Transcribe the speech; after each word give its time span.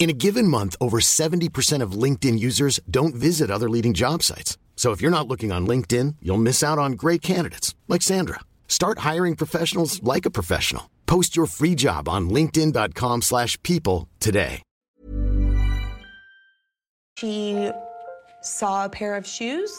In 0.00 0.08
a 0.08 0.14
given 0.14 0.48
month, 0.48 0.76
over 0.80 0.98
70% 0.98 1.82
of 1.82 1.92
LinkedIn 1.92 2.38
users 2.38 2.80
don't 2.90 3.14
visit 3.14 3.50
other 3.50 3.68
leading 3.68 3.92
job 3.92 4.22
sites. 4.22 4.56
So 4.74 4.92
if 4.92 5.02
you're 5.02 5.10
not 5.10 5.28
looking 5.28 5.52
on 5.52 5.66
LinkedIn, 5.66 6.16
you'll 6.22 6.38
miss 6.38 6.62
out 6.62 6.78
on 6.78 6.92
great 6.92 7.20
candidates 7.20 7.74
like 7.86 8.00
Sandra. 8.00 8.40
Start 8.66 9.00
hiring 9.00 9.36
professionals 9.36 10.02
like 10.02 10.24
a 10.24 10.30
professional. 10.30 10.88
Post 11.04 11.36
your 11.36 11.44
free 11.44 11.74
job 11.74 12.08
on 12.08 12.30
linkedin.com/people 12.30 14.08
today. 14.20 14.62
She 17.18 17.70
saw 18.40 18.86
a 18.86 18.88
pair 18.88 19.16
of 19.16 19.26
shoes 19.26 19.70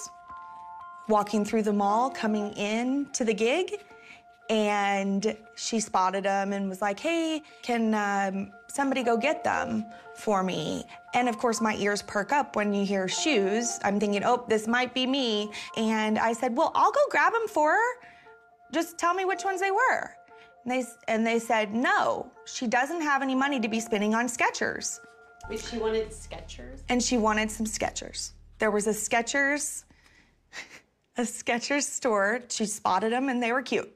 walking 1.10 1.46
through 1.46 1.64
the 1.64 1.74
mall 1.74 2.12
coming 2.12 2.54
in 2.54 3.08
to 3.14 3.26
the 3.26 3.34
gig 3.34 3.74
and 4.52 5.36
she 5.56 5.80
spotted 5.80 6.26
them 6.26 6.54
and 6.54 6.70
was 6.70 6.82
like, 6.82 7.00
"Hey, 7.00 7.42
can 7.64 7.96
um, 7.96 8.52
somebody 8.74 9.04
go 9.04 9.18
get 9.18 9.44
them 9.44 9.86
for 10.16 10.44
me?" 10.44 10.86
And 11.14 11.28
of 11.30 11.38
course, 11.38 11.62
my 11.62 11.76
ears 11.76 12.02
perk 12.02 12.32
up 12.32 12.56
when 12.56 12.74
you 12.74 12.86
hear 12.86 13.08
shoes. 13.08 13.80
I'm 13.84 14.00
thinking, 14.00 14.24
"Oh, 14.24 14.46
this 14.48 14.68
might 14.68 14.94
be 14.94 15.06
me." 15.06 15.52
And 15.78 16.18
I 16.18 16.34
said, 16.34 16.56
"Well, 16.56 16.72
I'll 16.76 16.92
go 16.92 17.02
grab 17.10 17.34
them 17.34 17.48
for 17.48 17.72
her. 17.72 18.08
Just 18.72 18.98
tell 18.98 19.14
me 19.14 19.26
which 19.26 19.44
ones 19.44 19.60
they 19.62 19.72
were." 19.72 20.16
And 20.64 20.72
they 20.72 20.86
and 21.08 21.26
they 21.26 21.40
said, 21.40 21.74
"No, 21.74 22.32
she 22.46 22.68
doesn't 22.68 23.02
have 23.02 23.22
any 23.22 23.36
money 23.36 23.60
to 23.60 23.68
be 23.68 23.80
spending 23.80 24.14
on 24.16 24.28
Skechers." 24.28 25.00
Wait, 25.50 25.60
she 25.60 25.78
wanted 25.78 26.10
Skechers? 26.12 26.82
and 26.90 27.02
she 27.02 27.18
wanted 27.18 27.50
some 27.50 27.66
Skechers. 27.66 28.32
There 28.60 28.70
was 28.72 28.86
a 28.88 28.92
Skechers, 28.92 29.86
a 31.18 31.22
Skechers 31.24 31.84
store. 31.84 32.42
She 32.50 32.66
spotted 32.66 33.12
them 33.12 33.28
and 33.28 33.42
they 33.42 33.52
were 33.52 33.64
cute. 33.64 33.92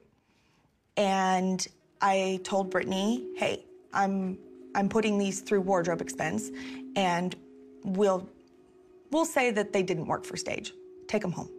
And 0.96 1.66
I 2.00 2.40
told 2.42 2.70
Brittany, 2.70 3.28
"Hey, 3.36 3.64
I'm 3.92 4.38
I'm 4.76 4.88
putting 4.88 5.18
these 5.18 5.40
through 5.40 5.62
wardrobe 5.62 6.00
expense, 6.00 6.50
and 6.94 7.34
we'll 7.82 8.28
we'll 9.10 9.24
say 9.24 9.50
that 9.50 9.72
they 9.72 9.82
didn't 9.82 10.06
work 10.06 10.24
for 10.24 10.36
stage. 10.36 10.72
Take 11.08 11.22
them 11.22 11.32
home." 11.32 11.50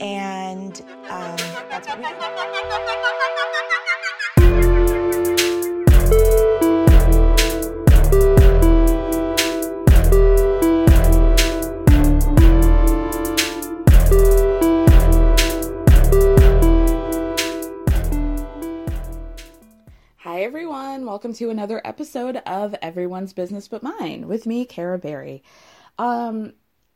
And 0.00 0.80
um, 1.08 1.36
that's 1.68 1.88
what 1.88 1.98
we. 1.98 2.04
Hi, 20.38 20.44
everyone. 20.44 21.04
Welcome 21.04 21.32
to 21.32 21.50
another 21.50 21.82
episode 21.84 22.36
of 22.46 22.72
Everyone's 22.80 23.32
Business 23.32 23.66
But 23.66 23.82
Mine 23.82 24.28
with 24.28 24.46
me, 24.46 24.66
Kara 24.66 24.96
Berry. 24.96 25.42
Um, 25.98 26.52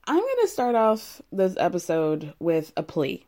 I'm 0.06 0.20
going 0.20 0.36
to 0.42 0.46
start 0.46 0.76
off 0.76 1.20
this 1.32 1.56
episode 1.58 2.34
with 2.38 2.72
a 2.76 2.84
plea. 2.84 3.26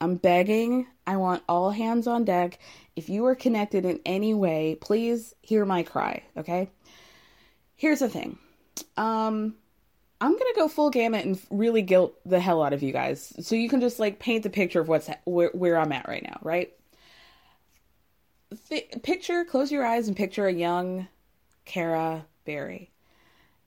I'm 0.00 0.16
begging. 0.16 0.88
I 1.06 1.18
want 1.18 1.44
all 1.48 1.70
hands 1.70 2.08
on 2.08 2.24
deck. 2.24 2.58
If 2.96 3.08
you 3.08 3.24
are 3.26 3.36
connected 3.36 3.84
in 3.84 4.00
any 4.04 4.34
way, 4.34 4.78
please 4.80 5.32
hear 5.42 5.64
my 5.64 5.84
cry, 5.84 6.24
okay? 6.36 6.68
Here's 7.76 8.00
the 8.00 8.08
thing. 8.08 8.40
Um, 8.96 9.54
I'm 10.20 10.32
going 10.32 10.54
to 10.54 10.56
go 10.56 10.66
full 10.66 10.90
gamut 10.90 11.24
and 11.24 11.40
really 11.50 11.82
guilt 11.82 12.18
the 12.26 12.40
hell 12.40 12.64
out 12.64 12.72
of 12.72 12.82
you 12.82 12.92
guys 12.92 13.32
so 13.38 13.54
you 13.54 13.68
can 13.68 13.80
just 13.80 14.00
like 14.00 14.18
paint 14.18 14.42
the 14.42 14.50
picture 14.50 14.80
of 14.80 14.88
what's 14.88 15.08
where, 15.22 15.50
where 15.54 15.78
I'm 15.78 15.92
at 15.92 16.08
right 16.08 16.24
now, 16.24 16.40
right? 16.42 16.72
Picture, 19.02 19.44
close 19.44 19.70
your 19.70 19.86
eyes 19.86 20.08
and 20.08 20.16
picture 20.16 20.48
a 20.48 20.52
young 20.52 21.06
Kara 21.64 22.26
Berry. 22.44 22.90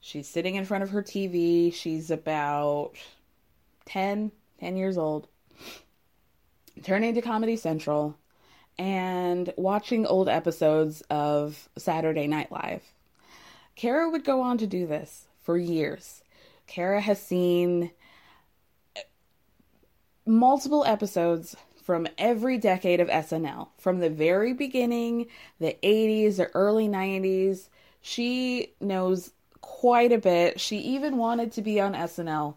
She's 0.01 0.27
sitting 0.27 0.55
in 0.55 0.65
front 0.65 0.83
of 0.83 0.89
her 0.89 1.01
TV. 1.01 1.73
She's 1.73 2.11
about 2.11 2.91
10, 3.85 4.31
10 4.59 4.77
years 4.77 4.97
old, 4.97 5.27
turning 6.83 7.13
to 7.13 7.21
Comedy 7.21 7.55
Central 7.55 8.17
and 8.77 9.53
watching 9.57 10.05
old 10.05 10.27
episodes 10.27 11.01
of 11.09 11.69
Saturday 11.77 12.27
Night 12.27 12.51
Live. 12.51 12.83
Kara 13.75 14.09
would 14.09 14.25
go 14.25 14.41
on 14.41 14.57
to 14.57 14.67
do 14.67 14.85
this 14.85 15.27
for 15.41 15.57
years. 15.57 16.23
Kara 16.67 16.99
has 16.99 17.21
seen 17.21 17.91
multiple 20.25 20.83
episodes 20.85 21.55
from 21.89 22.07
every 22.19 22.59
decade 22.59 22.99
of 22.99 23.07
SNL, 23.07 23.69
from 23.79 23.97
the 23.97 24.11
very 24.11 24.53
beginning, 24.53 25.25
the 25.59 25.75
80s, 25.81 26.35
the 26.35 26.45
early 26.53 26.87
90s. 26.87 27.67
She 27.99 28.75
knows 28.79 29.31
quite 29.61 30.11
a 30.11 30.19
bit. 30.19 30.59
She 30.59 30.77
even 30.77 31.17
wanted 31.17 31.51
to 31.53 31.63
be 31.63 31.81
on 31.81 31.95
SNL 31.95 32.53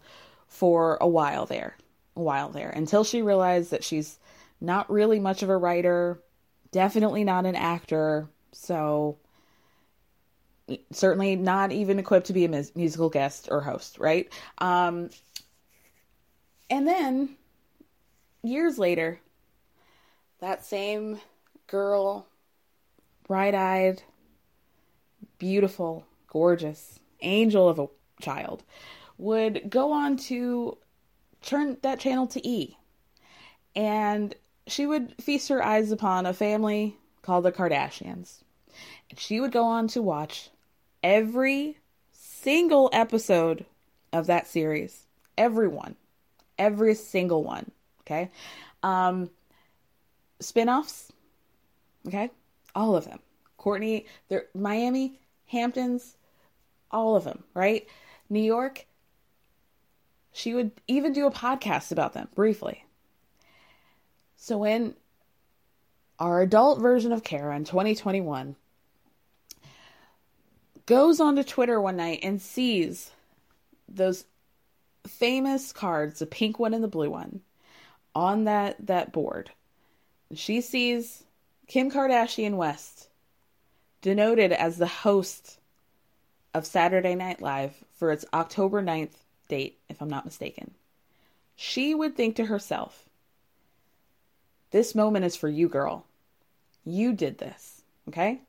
for 0.47 0.99
a 1.01 1.07
while 1.07 1.47
there, 1.47 1.75
a 2.15 2.21
while 2.21 2.49
there, 2.49 2.69
until 2.69 3.03
she 3.03 3.23
realized 3.23 3.71
that 3.71 3.83
she's 3.83 4.19
not 4.61 4.87
really 4.87 5.19
much 5.19 5.41
of 5.41 5.49
a 5.49 5.57
writer, 5.57 6.21
definitely 6.71 7.23
not 7.23 7.47
an 7.47 7.55
actor, 7.55 8.29
so 8.51 9.17
certainly 10.91 11.35
not 11.35 11.71
even 11.71 11.97
equipped 11.97 12.27
to 12.27 12.33
be 12.33 12.45
a 12.45 12.49
mus- 12.49 12.75
musical 12.75 13.09
guest 13.09 13.47
or 13.49 13.61
host, 13.61 13.97
right? 13.97 14.31
Um, 14.59 15.09
and 16.69 16.87
then 16.87 17.35
years 18.43 18.77
later, 18.77 19.19
that 20.43 20.65
same 20.65 21.21
girl, 21.67 22.27
bright 23.25 23.55
eyed, 23.55 24.03
beautiful, 25.37 26.05
gorgeous, 26.27 26.99
angel 27.21 27.69
of 27.69 27.79
a 27.79 27.87
child, 28.21 28.61
would 29.17 29.69
go 29.69 29.93
on 29.93 30.17
to 30.17 30.77
turn 31.41 31.77
that 31.81 32.01
channel 32.01 32.27
to 32.27 32.45
E. 32.45 32.77
And 33.73 34.35
she 34.67 34.85
would 34.85 35.15
feast 35.21 35.47
her 35.47 35.63
eyes 35.63 35.93
upon 35.93 36.25
a 36.25 36.33
family 36.33 36.97
called 37.21 37.45
the 37.45 37.51
Kardashians. 37.53 38.43
And 39.09 39.17
she 39.17 39.39
would 39.39 39.53
go 39.53 39.63
on 39.63 39.87
to 39.89 40.01
watch 40.01 40.49
every 41.01 41.77
single 42.11 42.89
episode 42.91 43.65
of 44.11 44.27
that 44.27 44.47
series. 44.47 45.07
Everyone. 45.37 45.95
Every 46.59 46.95
single 46.95 47.45
one. 47.45 47.71
Okay. 48.01 48.29
Um, 48.83 49.29
spin-offs. 50.43 51.11
Okay. 52.07 52.29
All 52.75 52.95
of 52.95 53.05
them. 53.05 53.19
Courtney, 53.57 54.05
they're 54.27 54.45
Miami, 54.53 55.19
Hamptons, 55.47 56.17
all 56.91 57.15
of 57.15 57.23
them, 57.23 57.43
right? 57.53 57.87
New 58.29 58.41
York, 58.41 58.85
she 60.31 60.53
would 60.53 60.71
even 60.87 61.13
do 61.13 61.27
a 61.27 61.31
podcast 61.31 61.91
about 61.91 62.13
them 62.13 62.27
briefly. 62.35 62.83
So 64.35 64.57
when 64.57 64.95
our 66.19 66.41
adult 66.41 66.81
version 66.81 67.11
of 67.11 67.23
Kara 67.23 67.55
in 67.55 67.63
2021 67.63 68.55
goes 70.85 71.19
onto 71.19 71.43
Twitter 71.43 71.79
one 71.79 71.95
night 71.95 72.19
and 72.23 72.41
sees 72.41 73.11
those 73.87 74.25
famous 75.07 75.71
cards, 75.71 76.19
the 76.19 76.25
pink 76.25 76.59
one 76.59 76.73
and 76.73 76.83
the 76.83 76.87
blue 76.89 77.09
one, 77.09 77.41
on 78.15 78.43
that 78.45 78.75
that 78.87 79.11
board. 79.11 79.51
She 80.35 80.61
sees 80.61 81.23
Kim 81.67 81.91
Kardashian 81.91 82.55
West 82.55 83.07
denoted 84.01 84.51
as 84.51 84.77
the 84.77 84.87
host 84.87 85.59
of 86.53 86.65
Saturday 86.65 87.15
Night 87.15 87.41
Live 87.41 87.83
for 87.95 88.11
its 88.11 88.25
October 88.33 88.81
9th 88.81 89.15
date, 89.47 89.77
if 89.89 90.01
I'm 90.01 90.09
not 90.09 90.25
mistaken. 90.25 90.71
She 91.55 91.95
would 91.95 92.15
think 92.15 92.35
to 92.35 92.45
herself, 92.45 93.07
This 94.71 94.95
moment 94.95 95.25
is 95.25 95.35
for 95.35 95.47
you, 95.47 95.69
girl. 95.69 96.05
You 96.83 97.13
did 97.13 97.37
this, 97.37 97.81
okay? 98.07 98.41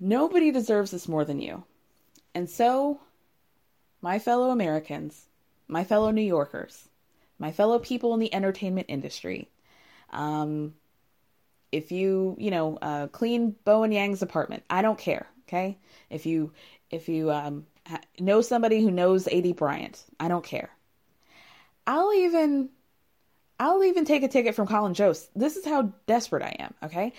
Nobody 0.00 0.50
deserves 0.50 0.90
this 0.90 1.08
more 1.08 1.24
than 1.24 1.40
you. 1.40 1.64
And 2.34 2.48
so, 2.48 3.00
my 4.00 4.18
fellow 4.18 4.50
Americans, 4.50 5.26
my 5.66 5.84
fellow 5.84 6.10
New 6.10 6.22
Yorkers, 6.22 6.88
my 7.38 7.52
fellow 7.52 7.78
people 7.78 8.14
in 8.14 8.20
the 8.20 8.32
entertainment 8.32 8.86
industry, 8.88 9.48
um, 10.10 10.74
if 11.72 11.92
you, 11.92 12.36
you 12.38 12.50
know, 12.50 12.78
uh, 12.80 13.06
clean 13.08 13.54
Bowen 13.64 13.92
Yang's 13.92 14.22
apartment, 14.22 14.64
I 14.70 14.82
don't 14.82 14.98
care. 14.98 15.26
Okay. 15.46 15.78
If 16.10 16.26
you, 16.26 16.52
if 16.90 17.08
you 17.08 17.30
um, 17.30 17.66
know 18.18 18.40
somebody 18.40 18.82
who 18.82 18.90
knows 18.90 19.26
Aidy 19.26 19.56
Bryant, 19.56 20.04
I 20.20 20.28
don't 20.28 20.44
care. 20.44 20.70
I'll 21.86 22.12
even, 22.12 22.68
I'll 23.58 23.82
even 23.84 24.04
take 24.04 24.22
a 24.22 24.28
ticket 24.28 24.54
from 24.54 24.66
Colin 24.66 24.94
Jost. 24.94 25.30
This 25.34 25.56
is 25.56 25.64
how 25.64 25.92
desperate 26.06 26.42
I 26.42 26.56
am. 26.58 26.74
Okay. 26.82 27.12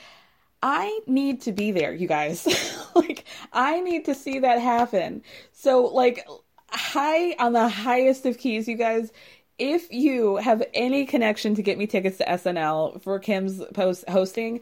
I 0.62 1.00
need 1.08 1.42
to 1.42 1.52
be 1.52 1.72
there, 1.72 1.94
you 1.94 2.08
guys. 2.08 2.48
like, 2.96 3.26
I 3.54 3.80
need 3.82 4.06
to 4.06 4.16
see 4.16 4.40
that 4.40 4.60
happen. 4.60 5.24
So, 5.54 5.86
like, 5.86 6.28
high 6.72 7.34
on 7.40 7.54
the 7.54 7.68
highest 7.68 8.26
of 8.26 8.38
keys, 8.38 8.68
you 8.68 8.76
guys. 8.76 9.12
If 9.60 9.92
you 9.92 10.38
have 10.38 10.64
any 10.74 11.06
connection 11.06 11.56
to 11.56 11.62
get 11.62 11.78
me 11.78 11.86
tickets 11.86 12.18
to 12.18 12.26
SNL 12.26 13.02
for 13.04 13.20
Kim's 13.20 13.64
post 13.74 14.08
hosting, 14.08 14.62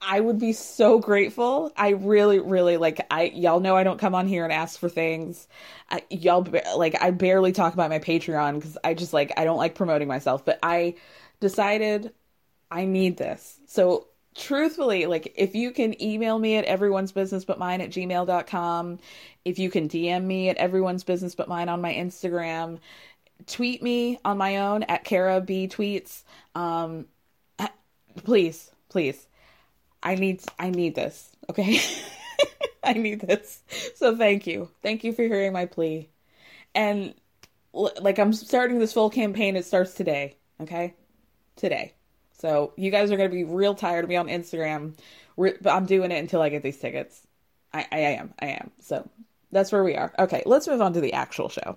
I 0.00 0.20
would 0.20 0.38
be 0.38 0.52
so 0.52 1.00
grateful. 1.00 1.72
I 1.76 1.90
really, 1.90 2.38
really 2.38 2.76
like. 2.76 3.04
I 3.10 3.24
y'all 3.34 3.60
know 3.60 3.76
I 3.76 3.82
don't 3.82 3.98
come 3.98 4.14
on 4.14 4.28
here 4.28 4.44
and 4.44 4.52
ask 4.52 4.78
for 4.78 4.88
things. 4.88 5.48
I, 5.90 6.02
y'all 6.10 6.46
like 6.76 7.00
I 7.02 7.10
barely 7.10 7.52
talk 7.52 7.74
about 7.74 7.90
my 7.90 7.98
Patreon 7.98 8.54
because 8.54 8.78
I 8.84 8.94
just 8.94 9.12
like 9.12 9.32
I 9.36 9.44
don't 9.44 9.56
like 9.56 9.74
promoting 9.74 10.06
myself. 10.06 10.44
But 10.44 10.60
I 10.62 10.94
decided 11.40 12.12
I 12.70 12.84
need 12.84 13.16
this. 13.16 13.58
So 13.66 14.06
truthfully, 14.36 15.06
like 15.06 15.32
if 15.36 15.54
you 15.56 15.72
can 15.72 16.00
email 16.00 16.38
me 16.38 16.56
at 16.56 16.64
everyone's 16.64 17.10
business 17.12 17.44
but 17.44 17.58
mine 17.58 17.80
at 17.80 17.90
gmail.com, 17.90 18.98
if 19.44 19.58
you 19.58 19.70
can 19.70 19.88
DM 19.88 20.24
me 20.24 20.48
at 20.48 20.56
everyone's 20.58 21.02
business 21.02 21.34
but 21.34 21.48
mine 21.48 21.68
on 21.68 21.80
my 21.80 21.92
Instagram, 21.92 22.78
tweet 23.46 23.82
me 23.82 24.18
on 24.24 24.38
my 24.38 24.58
own 24.58 24.82
at 24.84 25.04
Kara 25.04 25.40
B 25.40 25.68
tweets. 25.68 26.22
Um, 26.54 27.06
please, 28.24 28.70
please. 28.88 29.26
I 30.02 30.14
need 30.14 30.42
I 30.58 30.70
need 30.70 30.94
this. 30.94 31.30
Okay. 31.50 31.80
I 32.84 32.92
need 32.94 33.20
this. 33.20 33.60
So 33.96 34.16
thank 34.16 34.46
you. 34.46 34.70
Thank 34.82 35.04
you 35.04 35.12
for 35.12 35.22
hearing 35.22 35.52
my 35.52 35.66
plea. 35.66 36.08
And 36.74 37.14
like 37.72 38.18
I'm 38.18 38.32
starting 38.32 38.78
this 38.78 38.92
full 38.92 39.10
campaign 39.10 39.56
it 39.56 39.64
starts 39.64 39.94
today, 39.94 40.36
okay? 40.60 40.94
Today. 41.56 41.94
So 42.38 42.72
you 42.76 42.90
guys 42.90 43.10
are 43.10 43.16
to 43.16 43.28
be 43.28 43.44
real 43.44 43.74
tired 43.74 44.04
of 44.04 44.08
me 44.08 44.16
on 44.16 44.28
Instagram. 44.28 44.94
But 45.36 45.66
I'm 45.66 45.86
doing 45.86 46.10
it 46.10 46.18
until 46.18 46.40
I 46.40 46.48
get 46.48 46.62
these 46.62 46.78
tickets. 46.78 47.20
I, 47.72 47.86
I 47.92 47.98
am. 47.98 48.34
I 48.40 48.46
am. 48.46 48.70
So 48.80 49.08
that's 49.52 49.70
where 49.70 49.84
we 49.84 49.94
are. 49.94 50.12
Okay, 50.18 50.42
let's 50.46 50.66
move 50.66 50.80
on 50.80 50.94
to 50.94 51.00
the 51.00 51.12
actual 51.12 51.48
show. 51.48 51.76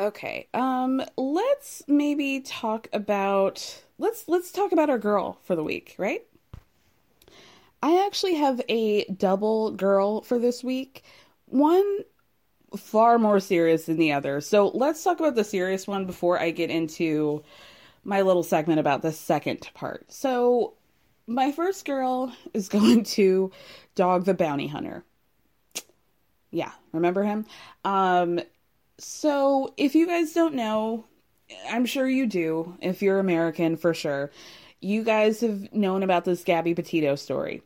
Okay. 0.00 0.48
Um 0.54 1.02
let's 1.16 1.82
maybe 1.86 2.40
talk 2.40 2.88
about 2.92 3.84
let's 3.98 4.26
let's 4.28 4.50
talk 4.50 4.72
about 4.72 4.88
our 4.88 4.98
girl 4.98 5.38
for 5.42 5.54
the 5.54 5.62
week, 5.62 5.94
right? 5.98 6.22
I 7.82 8.04
actually 8.06 8.34
have 8.34 8.60
a 8.68 9.04
double 9.04 9.72
girl 9.72 10.22
for 10.22 10.38
this 10.38 10.64
week. 10.64 11.04
One 11.46 11.98
far 12.76 13.18
more 13.18 13.40
serious 13.40 13.86
than 13.86 13.98
the 13.98 14.12
other. 14.12 14.40
So 14.40 14.68
let's 14.68 15.04
talk 15.04 15.20
about 15.20 15.34
the 15.34 15.44
serious 15.44 15.86
one 15.86 16.06
before 16.06 16.40
I 16.40 16.50
get 16.50 16.70
into 16.70 17.42
my 18.04 18.22
little 18.22 18.42
segment 18.42 18.80
about 18.80 19.02
the 19.02 19.12
second 19.12 19.68
part. 19.74 20.10
So, 20.10 20.74
my 21.26 21.52
first 21.52 21.84
girl 21.84 22.32
is 22.54 22.68
going 22.70 23.04
to 23.04 23.50
Dog 23.94 24.24
the 24.24 24.34
Bounty 24.34 24.66
Hunter. 24.66 25.04
Yeah, 26.50 26.72
remember 26.92 27.22
him? 27.22 27.46
Um, 27.84 28.40
so, 29.00 29.72
if 29.76 29.94
you 29.94 30.06
guys 30.06 30.32
don't 30.32 30.54
know, 30.54 31.06
I'm 31.68 31.86
sure 31.86 32.08
you 32.08 32.26
do, 32.26 32.76
if 32.80 33.02
you're 33.02 33.18
American 33.18 33.76
for 33.76 33.94
sure, 33.94 34.30
you 34.80 35.04
guys 35.04 35.40
have 35.40 35.72
known 35.72 36.02
about 36.02 36.24
this 36.24 36.44
Gabby 36.44 36.74
Petito 36.74 37.14
story. 37.14 37.62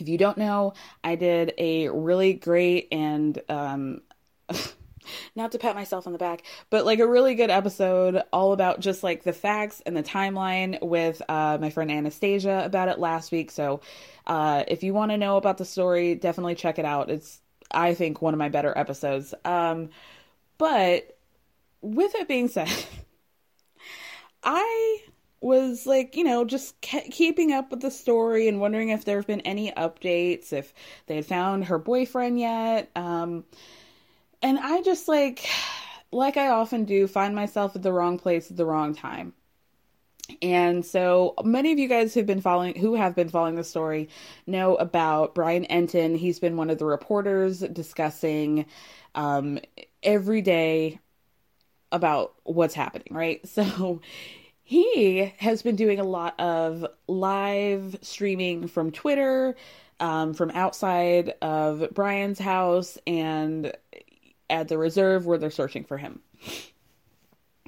If 0.00 0.08
you 0.08 0.18
don't 0.18 0.38
know, 0.38 0.74
I 1.04 1.14
did 1.14 1.52
a 1.58 1.88
really 1.90 2.32
great 2.32 2.88
and 2.90 3.40
um, 3.48 4.02
not 5.36 5.52
to 5.52 5.58
pat 5.58 5.74
myself 5.74 6.06
on 6.06 6.12
the 6.12 6.18
back, 6.18 6.42
but 6.70 6.84
like 6.84 6.98
a 6.98 7.06
really 7.06 7.34
good 7.34 7.50
episode 7.50 8.22
all 8.32 8.52
about 8.52 8.80
just 8.80 9.02
like 9.02 9.22
the 9.22 9.32
facts 9.32 9.80
and 9.84 9.96
the 9.96 10.02
timeline 10.02 10.80
with 10.82 11.22
uh, 11.28 11.58
my 11.60 11.70
friend 11.70 11.90
Anastasia 11.90 12.62
about 12.64 12.88
it 12.88 12.98
last 12.98 13.32
week. 13.32 13.50
So 13.50 13.80
uh, 14.26 14.64
if 14.66 14.82
you 14.82 14.94
want 14.94 15.10
to 15.10 15.18
know 15.18 15.36
about 15.36 15.58
the 15.58 15.64
story, 15.64 16.14
definitely 16.14 16.54
check 16.54 16.78
it 16.78 16.84
out. 16.84 17.10
It's, 17.10 17.40
I 17.70 17.94
think, 17.94 18.20
one 18.20 18.34
of 18.34 18.38
my 18.38 18.48
better 18.48 18.76
episodes. 18.76 19.34
Um, 19.44 19.90
but 20.62 21.18
with 21.80 22.14
it 22.14 22.28
being 22.28 22.46
said, 22.46 22.70
I 24.44 25.02
was 25.40 25.86
like, 25.88 26.14
you 26.14 26.22
know, 26.22 26.44
just 26.44 26.80
ke- 26.80 27.10
keeping 27.10 27.50
up 27.50 27.72
with 27.72 27.80
the 27.80 27.90
story 27.90 28.46
and 28.46 28.60
wondering 28.60 28.90
if 28.90 29.04
there 29.04 29.16
have 29.16 29.26
been 29.26 29.40
any 29.40 29.72
updates, 29.72 30.52
if 30.52 30.72
they 31.08 31.16
had 31.16 31.26
found 31.26 31.64
her 31.64 31.80
boyfriend 31.80 32.38
yet. 32.38 32.92
Um, 32.94 33.42
and 34.40 34.56
I 34.56 34.82
just 34.82 35.08
like, 35.08 35.48
like 36.12 36.36
I 36.36 36.46
often 36.50 36.84
do, 36.84 37.08
find 37.08 37.34
myself 37.34 37.74
at 37.74 37.82
the 37.82 37.92
wrong 37.92 38.16
place 38.16 38.48
at 38.48 38.56
the 38.56 38.64
wrong 38.64 38.94
time. 38.94 39.32
And 40.42 40.86
so 40.86 41.34
many 41.42 41.72
of 41.72 41.80
you 41.80 41.88
guys 41.88 42.14
who've 42.14 42.24
been 42.24 42.40
following 42.40 42.78
who 42.78 42.94
have 42.94 43.16
been 43.16 43.30
following 43.30 43.56
the 43.56 43.64
story 43.64 44.08
know 44.46 44.76
about 44.76 45.34
Brian 45.34 45.64
Entin. 45.64 46.16
He's 46.16 46.38
been 46.38 46.56
one 46.56 46.70
of 46.70 46.78
the 46.78 46.86
reporters 46.86 47.58
discussing 47.58 48.66
um, 49.16 49.58
every 50.02 50.42
day 50.42 51.00
about 51.90 52.34
what's 52.44 52.74
happening, 52.74 53.08
right? 53.10 53.40
So 53.48 54.00
he 54.64 55.32
has 55.38 55.62
been 55.62 55.76
doing 55.76 56.00
a 56.00 56.04
lot 56.04 56.38
of 56.40 56.86
live 57.06 57.98
streaming 58.00 58.68
from 58.68 58.90
Twitter, 58.90 59.54
um, 60.00 60.32
from 60.32 60.50
outside 60.52 61.34
of 61.42 61.88
Brian's 61.92 62.38
house, 62.38 62.96
and 63.06 63.72
at 64.48 64.68
the 64.68 64.78
reserve 64.78 65.26
where 65.26 65.38
they're 65.38 65.50
searching 65.50 65.84
for 65.84 65.98
him. 65.98 66.20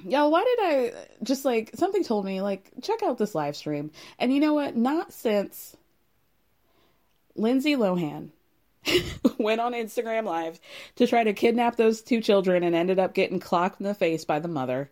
Yo, 0.03 0.29
why 0.29 0.43
did 0.43 0.59
I 0.61 0.93
just 1.23 1.45
like 1.45 1.71
something 1.75 2.03
told 2.03 2.25
me 2.25 2.41
like 2.41 2.71
check 2.81 3.01
out 3.03 3.17
this 3.17 3.35
live 3.35 3.55
stream. 3.55 3.91
And 4.19 4.33
you 4.33 4.39
know 4.39 4.53
what? 4.53 4.75
Not 4.75 5.11
since 5.11 5.75
Lindsay 7.35 7.75
Lohan 7.75 8.29
went 9.37 9.61
on 9.61 9.73
Instagram 9.73 10.25
live 10.25 10.59
to 10.95 11.07
try 11.07 11.23
to 11.23 11.33
kidnap 11.33 11.75
those 11.75 12.01
two 12.01 12.21
children 12.21 12.63
and 12.63 12.75
ended 12.75 12.99
up 12.99 13.13
getting 13.13 13.39
clocked 13.39 13.79
in 13.79 13.85
the 13.85 13.93
face 13.93 14.25
by 14.25 14.39
the 14.39 14.47
mother. 14.47 14.89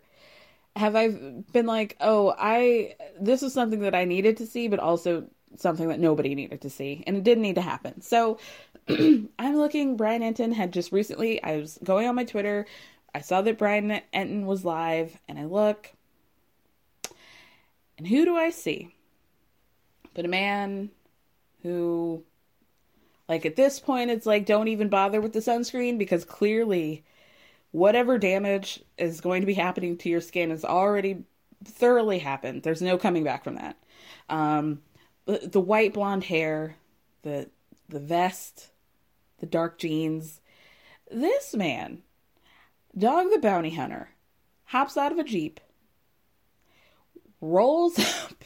Have 0.76 0.96
I 0.96 1.08
been 1.08 1.66
like, 1.66 1.96
"Oh, 2.00 2.34
I 2.36 2.96
this 3.20 3.42
is 3.42 3.52
something 3.52 3.80
that 3.80 3.94
I 3.94 4.04
needed 4.04 4.38
to 4.38 4.46
see, 4.46 4.68
but 4.68 4.80
also 4.80 5.28
something 5.56 5.88
that 5.88 6.00
nobody 6.00 6.34
needed 6.34 6.62
to 6.62 6.70
see 6.70 7.04
and 7.06 7.16
it 7.16 7.24
didn't 7.24 7.42
need 7.42 7.54
to 7.54 7.60
happen." 7.60 8.00
So, 8.00 8.38
I'm 8.88 9.56
looking. 9.56 9.96
Brian 9.96 10.22
Entin 10.22 10.52
had 10.52 10.72
just 10.72 10.90
recently. 10.90 11.42
I 11.42 11.58
was 11.58 11.78
going 11.84 12.08
on 12.08 12.16
my 12.16 12.24
Twitter. 12.24 12.66
I 13.14 13.20
saw 13.20 13.42
that 13.42 13.58
Brian 13.58 14.00
Entin 14.12 14.44
was 14.44 14.64
live, 14.64 15.16
and 15.28 15.38
I 15.38 15.44
look, 15.44 15.92
and 17.96 18.06
who 18.06 18.24
do 18.24 18.36
I 18.36 18.50
see? 18.50 18.94
But 20.14 20.24
a 20.24 20.28
man 20.28 20.90
who, 21.62 22.24
like, 23.28 23.46
at 23.46 23.56
this 23.56 23.80
point, 23.80 24.10
it's 24.10 24.26
like, 24.26 24.46
don't 24.46 24.68
even 24.68 24.88
bother 24.88 25.20
with 25.20 25.32
the 25.32 25.40
sunscreen 25.40 25.98
because 25.98 26.24
clearly, 26.24 27.04
whatever 27.70 28.18
damage 28.18 28.82
is 28.98 29.20
going 29.20 29.40
to 29.40 29.46
be 29.46 29.54
happening 29.54 29.96
to 29.98 30.08
your 30.08 30.20
skin 30.20 30.50
has 30.50 30.64
already 30.64 31.24
thoroughly 31.64 32.18
happened. 32.18 32.62
There's 32.62 32.82
no 32.82 32.98
coming 32.98 33.24
back 33.24 33.44
from 33.44 33.56
that. 33.56 33.76
Um, 34.28 34.82
the, 35.26 35.48
the 35.50 35.60
white 35.60 35.94
blonde 35.94 36.24
hair, 36.24 36.76
the 37.22 37.48
the 37.88 38.00
vest, 38.00 38.70
the 39.38 39.46
dark 39.46 39.78
jeans. 39.78 40.40
This 41.10 41.54
man, 41.54 42.02
Dog 42.96 43.30
the 43.32 43.38
Bounty 43.38 43.70
Hunter, 43.70 44.10
hops 44.64 44.96
out 44.96 45.12
of 45.12 45.18
a 45.18 45.24
Jeep, 45.24 45.60
rolls 47.40 47.98
up, 48.24 48.44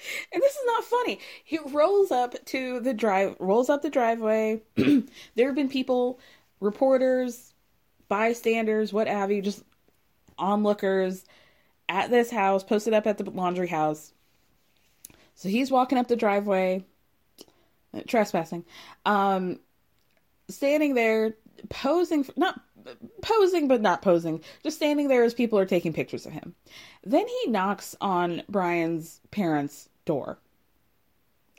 and 0.32 0.42
this 0.42 0.52
is 0.52 0.62
not 0.66 0.84
funny. 0.84 1.20
He 1.44 1.58
rolls 1.58 2.10
up 2.10 2.34
to 2.46 2.80
the 2.80 2.94
drive, 2.94 3.36
rolls 3.38 3.70
up 3.70 3.82
the 3.82 3.90
driveway. 3.90 4.62
there 4.76 5.46
have 5.46 5.54
been 5.54 5.68
people, 5.68 6.18
reporters, 6.60 7.54
bystanders, 8.08 8.92
what 8.92 9.08
have 9.08 9.30
you, 9.30 9.42
just 9.42 9.62
onlookers 10.38 11.24
at 11.88 12.10
this 12.10 12.30
house, 12.30 12.62
posted 12.62 12.94
up 12.94 13.06
at 13.06 13.18
the 13.18 13.24
Laundrie 13.24 13.68
house. 13.68 14.12
So 15.34 15.48
he's 15.48 15.70
walking 15.70 15.98
up 15.98 16.08
the 16.08 16.16
driveway, 16.16 16.84
trespassing, 18.06 18.64
um, 19.06 19.58
standing 20.48 20.94
there, 20.94 21.34
posing, 21.68 22.24
for, 22.24 22.32
not 22.36 22.60
posing, 23.22 23.68
but 23.68 23.80
not 23.80 24.02
posing, 24.02 24.42
just 24.62 24.76
standing 24.76 25.08
there 25.08 25.24
as 25.24 25.34
people 25.34 25.58
are 25.58 25.66
taking 25.66 25.92
pictures 25.92 26.26
of 26.26 26.32
him. 26.32 26.54
Then 27.04 27.26
he 27.26 27.50
knocks 27.50 27.96
on 28.00 28.42
Brian's 28.48 29.20
parents' 29.30 29.88
door 30.04 30.38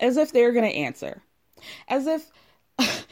as 0.01 0.17
if 0.17 0.31
they're 0.31 0.51
going 0.51 0.69
to 0.69 0.77
answer. 0.77 1.21
As 1.87 2.07
if 2.07 2.29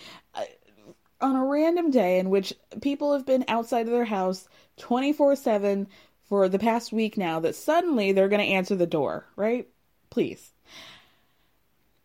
on 1.22 1.36
a 1.36 1.46
random 1.46 1.92
day 1.92 2.20
in 2.20 2.30
which 2.30 2.54
people 2.82 3.14
have 3.14 3.26
been 3.26 3.46
outside 3.48 3.86
of 3.86 3.94
their 3.94 4.06
house 4.06 4.50
24 4.78 5.36
7 5.36 5.88
for 6.28 6.50
the 6.50 6.60
past 6.60 6.92
week 6.92 7.18
now, 7.18 7.40
that 7.40 7.56
suddenly 7.56 8.12
they're 8.12 8.28
going 8.30 8.46
to 8.46 8.54
answer 8.54 8.76
the 8.76 8.88
door, 8.88 9.26
right? 9.36 9.68
Please. 10.10 10.52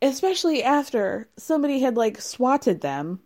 Especially 0.03 0.63
after 0.63 1.29
somebody 1.39 1.81
had 1.81 1.97
like 1.97 2.21
swatted 2.21 2.83
them 2.83 3.21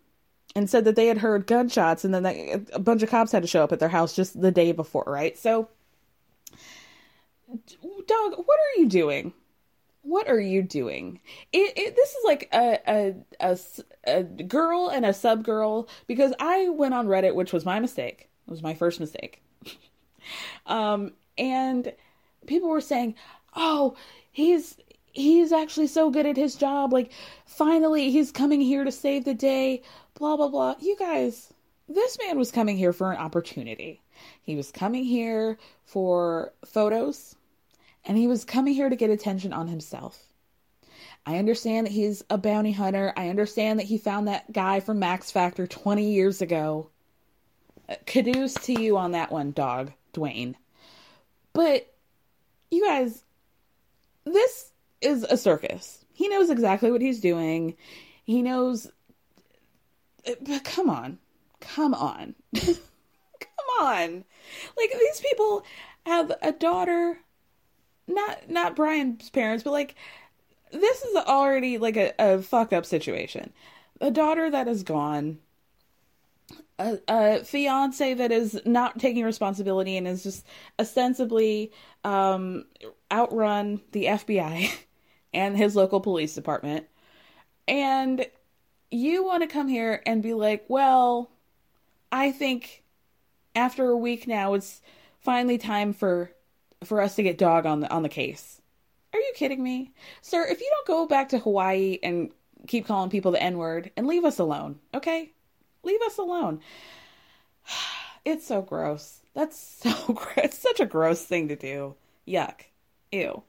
and 0.55 0.71
said 0.71 0.85
that 0.85 0.97
they 0.97 1.07
had 1.07 1.19
heard 1.19 1.47
gunshots 1.47 2.05
and 2.05 2.14
then 2.14 2.23
they, 2.23 2.64
a 2.73 2.78
bunch 2.78 3.02
of 3.02 3.11
cops 3.11 3.33
had 3.33 3.43
to 3.43 3.49
show 3.49 3.64
up 3.64 3.73
at 3.73 3.81
their 3.81 3.88
house 3.88 4.14
just 4.14 4.40
the 4.40 4.52
day 4.52 4.71
before, 4.73 5.05
right? 5.07 5.37
So, 5.37 5.69
dog, 7.49 8.33
what 8.37 8.59
are 8.61 8.81
you 8.81 8.87
doing? 8.88 9.33
What 10.09 10.27
are 10.31 10.41
you 10.41 10.62
doing? 10.62 11.21
It, 11.53 11.77
it, 11.77 11.95
this 11.95 12.09
is 12.09 12.25
like 12.25 12.49
a, 12.50 12.79
a, 12.88 13.15
a, 13.41 13.59
a 14.07 14.23
girl 14.23 14.88
and 14.88 15.05
a 15.05 15.12
sub 15.12 15.45
girl 15.45 15.87
because 16.07 16.33
I 16.41 16.71
went 16.71 16.95
on 16.95 17.09
Reddit, 17.09 17.35
which 17.35 17.53
was 17.53 17.67
my 17.67 17.79
mistake. 17.79 18.31
It 18.47 18.50
was 18.50 18.62
my 18.62 18.73
first 18.73 19.00
mistake. 19.00 19.43
um, 20.67 21.12
and 21.37 21.93
people 22.47 22.71
were 22.71 22.81
saying, 22.81 23.17
"Oh, 23.55 23.97
he's 24.33 24.79
he's 25.12 25.53
actually 25.53 25.88
so 25.88 26.09
good 26.09 26.25
at 26.25 26.38
his 26.38 26.57
job. 26.57 26.91
Like, 26.91 27.12
finally, 27.45 28.11
he's 28.11 28.33
coming 28.33 28.62
here 28.62 28.85
to 28.85 28.93
save 28.93 29.27
the 29.27 29.35
day." 29.35 29.83
Blah 30.15 30.38
blah 30.38 30.49
blah. 30.49 30.77
You 30.81 30.97
guys, 30.99 31.53
this 31.87 32.17
man 32.25 32.38
was 32.38 32.50
coming 32.50 32.79
here 32.79 32.95
for 32.95 33.12
an 33.12 33.19
opportunity. 33.19 34.00
He 34.41 34.57
was 34.57 34.73
coming 34.73 35.05
here 35.05 35.59
for 35.85 36.55
photos, 36.65 37.37
and 38.09 38.17
he 38.17 38.27
was 38.27 38.45
coming 38.45 38.73
here 38.73 38.88
to 38.88 38.97
get 38.97 39.11
attention 39.11 39.53
on 39.53 39.69
himself. 39.69 40.19
I 41.27 41.37
understand 41.37 41.87
that 41.87 41.93
he's 41.93 42.25
a 42.31 42.38
bounty 42.38 42.73
hunter. 42.73 43.12
I 43.15 43.29
understand 43.29 43.79
that 43.79 43.87
he 43.87 43.99
found 43.99 44.27
that 44.27 44.50
guy 44.50 44.81
from 44.81 44.99
Max 44.99 45.31
Factor 45.31 45.67
20 45.67 46.11
years 46.11 46.41
ago. 46.41 46.88
Uh, 47.87 47.97
Caduce 48.07 48.55
to 48.55 48.81
you 48.81 48.97
on 48.97 49.12
that 49.12 49.31
one, 49.31 49.53
dog, 49.53 49.93
Duane. 50.15 50.57
But 51.53 51.93
you 52.71 52.87
guys, 52.87 53.25
this 54.25 54.73
is 55.03 55.25
a 55.25 55.37
circus. 55.37 56.03
He 56.15 56.29
knows 56.29 56.49
exactly 56.49 56.91
what 56.91 57.03
he's 57.03 57.21
doing. 57.21 57.77
He 58.25 58.41
knows. 58.41 58.87
Uh, 60.27 60.33
but 60.41 60.65
come 60.65 60.88
on. 60.88 61.19
Come 61.61 61.93
on. 61.93 62.35
come 62.57 62.75
on. 63.81 64.25
Like, 64.79 64.93
these 64.99 65.21
people 65.21 65.62
have 66.07 66.33
a 66.41 66.53
daughter. 66.53 67.19
Not 68.09 68.50
not 68.50 68.75
Brian's 68.75 69.31
parents, 69.31 69.62
but 69.62 69.73
like 69.73 69.95
this 70.73 71.03
is 71.03 71.17
already 71.17 71.79
like 71.79 71.97
a, 71.97 72.12
a 72.19 72.43
fucked 72.43 72.73
up 72.73 72.85
situation. 72.85 73.53
A 74.00 74.11
daughter 74.11 74.50
that 74.50 74.69
is 74.69 74.83
gone, 74.83 75.38
a, 76.79 76.99
a 77.09 77.45
fiance 77.45 78.15
that 78.15 78.33
is 78.33 78.61
not 78.65 78.99
taking 78.99 79.25
responsibility 79.25 79.97
and 79.97 80.07
is 80.07 80.23
just 80.23 80.47
ostensibly 80.79 81.73
um, 82.05 82.65
outrun 83.11 83.81
the 83.93 84.05
FBI 84.05 84.71
and 85.35 85.57
his 85.57 85.77
local 85.77 86.00
police 86.00 86.35
department. 86.35 86.87
And 87.67 88.27
you 88.91 89.25
want 89.25 89.43
to 89.43 89.49
come 89.49 89.69
here 89.69 90.03
and 90.07 90.23
be 90.23 90.33
like, 90.33 90.65
well, 90.69 91.31
I 92.11 92.33
think 92.33 92.83
after 93.55 93.91
a 93.91 93.97
week 93.97 94.27
now, 94.27 94.55
it's 94.55 94.81
finally 95.21 95.59
time 95.59 95.93
for 95.93 96.31
for 96.85 97.00
us 97.00 97.16
to 97.16 97.23
get 97.23 97.38
dog 97.38 97.66
on 97.66 97.80
the 97.80 97.90
on 97.90 98.02
the 98.02 98.08
case. 98.08 98.61
Are 99.12 99.20
you 99.20 99.32
kidding 99.35 99.62
me? 99.62 99.92
Sir, 100.20 100.47
if 100.47 100.61
you 100.61 100.70
don't 100.70 100.87
go 100.87 101.06
back 101.06 101.30
to 101.30 101.38
Hawaii 101.38 101.99
and 102.02 102.30
keep 102.66 102.87
calling 102.87 103.11
people 103.11 103.32
the 103.32 103.42
N-word 103.42 103.90
and 103.97 104.06
leave 104.06 104.25
us 104.25 104.38
alone, 104.38 104.78
okay? 104.92 105.32
Leave 105.82 106.02
us 106.02 106.18
alone. 106.18 106.61
It's 108.25 108.47
so 108.47 108.61
gross. 108.61 109.23
That's 109.32 109.58
so 109.82 110.12
gross. 110.12 110.37
It's 110.37 110.58
such 110.58 110.80
a 110.80 110.87
gross 110.87 111.25
thing 111.25 111.49
to 111.49 111.56
do. 111.56 111.94
Yuck. 112.26 112.61
Ew. 113.11 113.42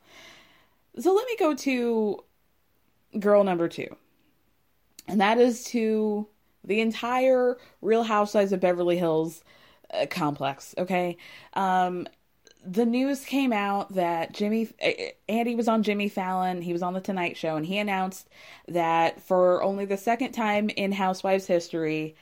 So 0.97 1.13
let 1.13 1.27
me 1.27 1.35
go 1.37 1.53
to 1.53 2.23
girl 3.19 3.43
number 3.43 3.67
two. 3.67 3.93
And 5.07 5.19
that 5.19 5.37
is 5.37 5.65
to 5.65 6.27
the 6.63 6.79
entire 6.79 7.57
Real 7.81 8.03
Housewives 8.03 8.53
of 8.53 8.61
Beverly 8.61 8.97
Hills 8.97 9.43
uh, 9.93 10.05
complex, 10.09 10.75
okay? 10.77 11.17
Um, 11.53 12.07
the 12.71 12.85
news 12.85 13.25
came 13.25 13.51
out 13.51 13.93
that 13.95 14.33
Jimmy 14.33 14.69
Andy 15.27 15.55
was 15.55 15.67
on 15.67 15.81
Jimmy 15.81 16.07
Fallon, 16.07 16.61
he 16.61 16.73
was 16.73 16.83
on 16.83 16.93
the 16.93 17.01
Tonight 17.01 17.35
Show 17.35 17.55
and 17.55 17.65
he 17.65 17.79
announced 17.79 18.29
that 18.67 19.21
for 19.21 19.63
only 19.63 19.85
the 19.85 19.97
second 19.97 20.33
time 20.33 20.69
in 20.69 20.91
Housewives 20.91 21.47
history 21.47 22.15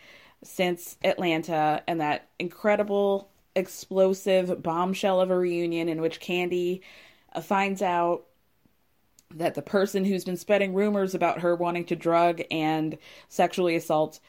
since 0.44 0.98
Atlanta 1.04 1.84
and 1.88 2.00
that 2.00 2.30
incredible 2.40 3.30
explosive 3.56 4.62
bombshell 4.64 5.20
of 5.20 5.32
a 5.32 5.38
reunion 5.38 5.90
in 5.90 6.00
which 6.00 6.22
Kandi 6.22 6.82
uh, 7.34 7.42
finds 7.42 7.82
out 7.82 8.26
that 9.34 9.56
the 9.56 9.62
person 9.62 10.06
who's 10.06 10.24
been 10.24 10.38
spreading 10.38 10.74
rumors 10.74 11.14
about 11.14 11.42
her 11.42 11.56
wanting 11.56 11.84
to 11.86 11.96
drug 11.96 12.42
and 12.50 12.98
sexually 13.28 13.76
assault 13.76 14.22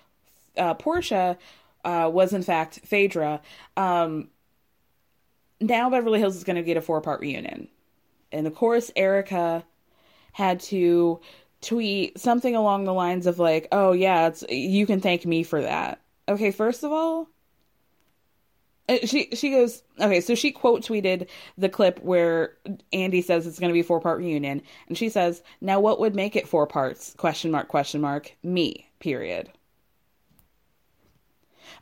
uh, 0.56 0.75
Porsha 0.75 1.37
uh, 1.84 2.10
was 2.12 2.32
in 2.32 2.42
fact 2.42 2.80
Phaedra. 2.84 3.40
Um, 3.76 4.30
now 5.61 5.91
Beverly 5.91 6.19
Hills 6.19 6.37
is 6.37 6.45
going 6.45 6.57
to 6.57 6.62
get 6.62 6.77
a 6.77 6.83
four 6.83 7.00
part 7.00 7.21
reunion. 7.21 7.69
And 8.33 8.47
of 8.47 8.55
course, 8.55 8.91
Erika 8.97 9.65
had 10.33 10.61
to 10.61 11.21
tweet 11.61 12.19
something 12.19 12.55
along 12.55 12.85
the 12.85 12.93
lines 12.93 13.27
of 13.27 13.38
like, 13.38 13.69
"Oh 13.73 13.93
yeah, 13.93 14.29
it's 14.29 14.45
you 14.49 14.87
can 14.87 15.00
thank 15.00 15.27
me 15.27 15.43
for 15.43 15.62
that." 15.62 16.00
Okay, 16.29 16.50
first 16.50 16.85
of 16.85 16.93
all, 16.93 17.29
uh, 18.88 18.99
she 19.05 19.31
she 19.35 19.50
goes 19.50 19.83
okay, 20.00 20.21
so 20.21 20.35
she 20.35 20.50
quote 20.53 20.83
tweeted 20.83 21.29
the 21.57 21.69
clip 21.69 22.00
where 22.03 22.55
Andy 22.93 23.23
says 23.23 23.47
it's 23.47 23.59
going 23.59 23.71
to 23.71 23.75
be 23.75 23.83
four 23.83 24.00
part 24.00 24.19
reunion, 24.19 24.62
and 24.88 24.97
she 24.97 25.09
says, 25.09 25.43
"Now 25.61 25.81
what 25.81 26.00
would 26.00 26.15
make 26.15 26.37
it 26.37 26.49
four 26.49 26.67
parts?" 26.67 27.15
Question 27.17 27.50
mark 27.50 27.69
question 27.69 28.00
mark 28.00 28.37
me 28.43 28.88
period. 29.00 29.50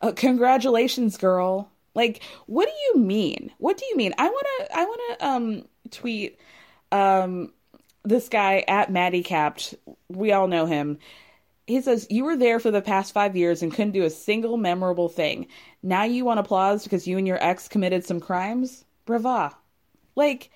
Uh, 0.02 0.12
congratulations, 0.12 1.16
girl. 1.16 1.70
Like, 1.96 2.22
what 2.46 2.66
do 2.66 2.72
you 2.86 3.02
mean? 3.04 3.50
What 3.58 3.78
do 3.78 3.86
you 3.86 3.96
mean? 3.96 4.14
I 4.18 4.24
wanna 4.24 4.70
I 4.74 4.84
wanna 4.84 5.34
um 5.34 5.64
tweet 5.90 6.38
um 6.92 7.52
this 8.04 8.28
guy 8.28 8.64
at 8.68 8.92
Maddie 8.92 9.24
Capped. 9.24 9.74
We 10.08 10.30
all 10.30 10.46
know 10.46 10.66
him. 10.66 10.98
He 11.66 11.80
says, 11.80 12.06
You 12.08 12.24
were 12.24 12.36
there 12.36 12.60
for 12.60 12.70
the 12.70 12.82
past 12.82 13.12
five 13.12 13.34
years 13.34 13.62
and 13.62 13.72
couldn't 13.72 13.92
do 13.92 14.04
a 14.04 14.10
single 14.10 14.56
memorable 14.56 15.08
thing. 15.08 15.48
Now 15.82 16.04
you 16.04 16.24
want 16.24 16.38
applause 16.38 16.84
because 16.84 17.06
you 17.06 17.18
and 17.18 17.26
your 17.26 17.42
ex 17.42 17.66
committed 17.66 18.04
some 18.04 18.20
crimes? 18.20 18.84
Brava. 19.06 19.56
Like, 20.14 20.50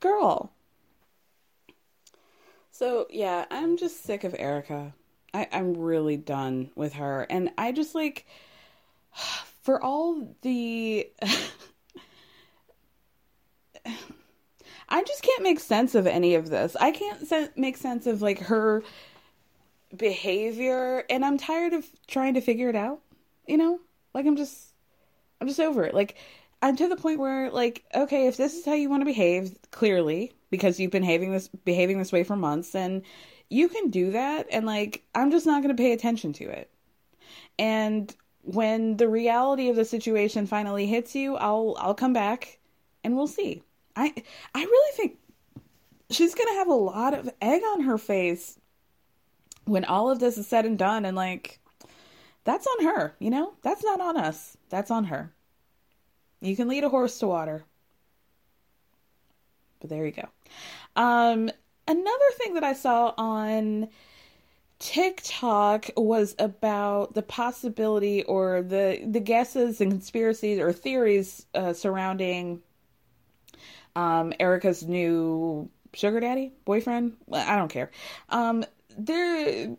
girl. 0.00 0.52
So, 2.70 3.06
yeah, 3.10 3.46
I'm 3.50 3.76
just 3.78 4.04
sick 4.04 4.24
of 4.24 4.36
Erika. 4.38 4.94
I, 5.32 5.48
I'm 5.50 5.76
really 5.76 6.16
done 6.16 6.70
with 6.76 6.92
her. 6.94 7.26
And 7.28 7.50
I 7.58 7.72
just 7.72 7.94
like 7.94 8.26
for 9.66 9.82
all 9.82 10.36
the 10.42 11.10
I 14.88 15.02
just 15.02 15.22
can't 15.22 15.42
make 15.42 15.58
sense 15.58 15.96
of 15.96 16.06
any 16.06 16.36
of 16.36 16.48
this. 16.48 16.76
I 16.80 16.92
can't 16.92 17.26
se- 17.26 17.50
make 17.56 17.76
sense 17.76 18.06
of 18.06 18.22
like 18.22 18.38
her 18.38 18.84
behavior 19.96 21.04
and 21.10 21.24
I'm 21.24 21.36
tired 21.36 21.72
of 21.72 21.84
trying 22.06 22.34
to 22.34 22.40
figure 22.40 22.68
it 22.68 22.76
out, 22.76 23.00
you 23.46 23.56
know? 23.56 23.80
Like 24.14 24.24
I'm 24.24 24.36
just 24.36 24.72
I'm 25.40 25.48
just 25.48 25.58
over 25.58 25.82
it. 25.84 25.94
Like 25.94 26.14
I'm 26.62 26.76
to 26.76 26.88
the 26.88 26.96
point 26.96 27.18
where 27.18 27.50
like 27.50 27.84
okay, 27.92 28.28
if 28.28 28.36
this 28.36 28.54
is 28.54 28.64
how 28.64 28.74
you 28.74 28.88
want 28.88 29.00
to 29.00 29.06
behave 29.06 29.58
clearly 29.72 30.32
because 30.48 30.78
you've 30.78 30.92
been 30.92 31.02
behaving 31.02 31.32
this 31.32 31.48
behaving 31.48 31.98
this 31.98 32.12
way 32.12 32.22
for 32.22 32.36
months 32.36 32.70
then 32.70 33.02
you 33.50 33.68
can 33.68 33.90
do 33.90 34.12
that 34.12 34.46
and 34.52 34.64
like 34.64 35.02
I'm 35.12 35.32
just 35.32 35.44
not 35.44 35.64
going 35.64 35.76
to 35.76 35.82
pay 35.82 35.90
attention 35.90 36.32
to 36.34 36.44
it. 36.44 36.70
And 37.58 38.14
when 38.46 38.96
the 38.96 39.08
reality 39.08 39.68
of 39.68 39.76
the 39.76 39.84
situation 39.84 40.46
finally 40.46 40.86
hits 40.86 41.14
you, 41.14 41.36
I'll 41.36 41.76
I'll 41.78 41.94
come 41.94 42.12
back 42.12 42.58
and 43.02 43.16
we'll 43.16 43.26
see. 43.26 43.62
I 43.96 44.14
I 44.54 44.62
really 44.62 44.96
think 44.96 45.18
she's 46.10 46.34
going 46.34 46.48
to 46.48 46.58
have 46.58 46.68
a 46.68 46.74
lot 46.74 47.12
of 47.12 47.28
egg 47.42 47.62
on 47.72 47.82
her 47.82 47.98
face 47.98 48.58
when 49.64 49.84
all 49.84 50.10
of 50.10 50.20
this 50.20 50.38
is 50.38 50.46
said 50.46 50.64
and 50.64 50.78
done 50.78 51.04
and 51.04 51.16
like 51.16 51.58
that's 52.44 52.68
on 52.78 52.84
her, 52.84 53.16
you 53.18 53.30
know? 53.30 53.54
That's 53.62 53.82
not 53.82 54.00
on 54.00 54.16
us. 54.16 54.56
That's 54.68 54.92
on 54.92 55.04
her. 55.04 55.32
You 56.40 56.54
can 56.54 56.68
lead 56.68 56.84
a 56.84 56.88
horse 56.88 57.18
to 57.18 57.26
water. 57.26 57.64
But 59.80 59.90
there 59.90 60.06
you 60.06 60.12
go. 60.12 60.28
Um 60.94 61.50
another 61.88 62.30
thing 62.34 62.54
that 62.54 62.64
I 62.64 62.74
saw 62.74 63.12
on 63.18 63.88
TikTok 64.78 65.90
was 65.96 66.34
about 66.38 67.14
the 67.14 67.22
possibility 67.22 68.22
or 68.24 68.62
the 68.62 69.02
the 69.06 69.20
guesses 69.20 69.80
and 69.80 69.90
conspiracies 69.90 70.58
or 70.58 70.72
theories 70.72 71.46
uh, 71.54 71.72
surrounding 71.72 72.60
um, 73.94 74.34
Erika's 74.38 74.82
new 74.82 75.70
sugar 75.94 76.20
daddy 76.20 76.52
boyfriend. 76.66 77.16
I 77.32 77.56
don't 77.56 77.70
care. 77.70 77.90
Um, 78.28 78.64
there 78.98 79.74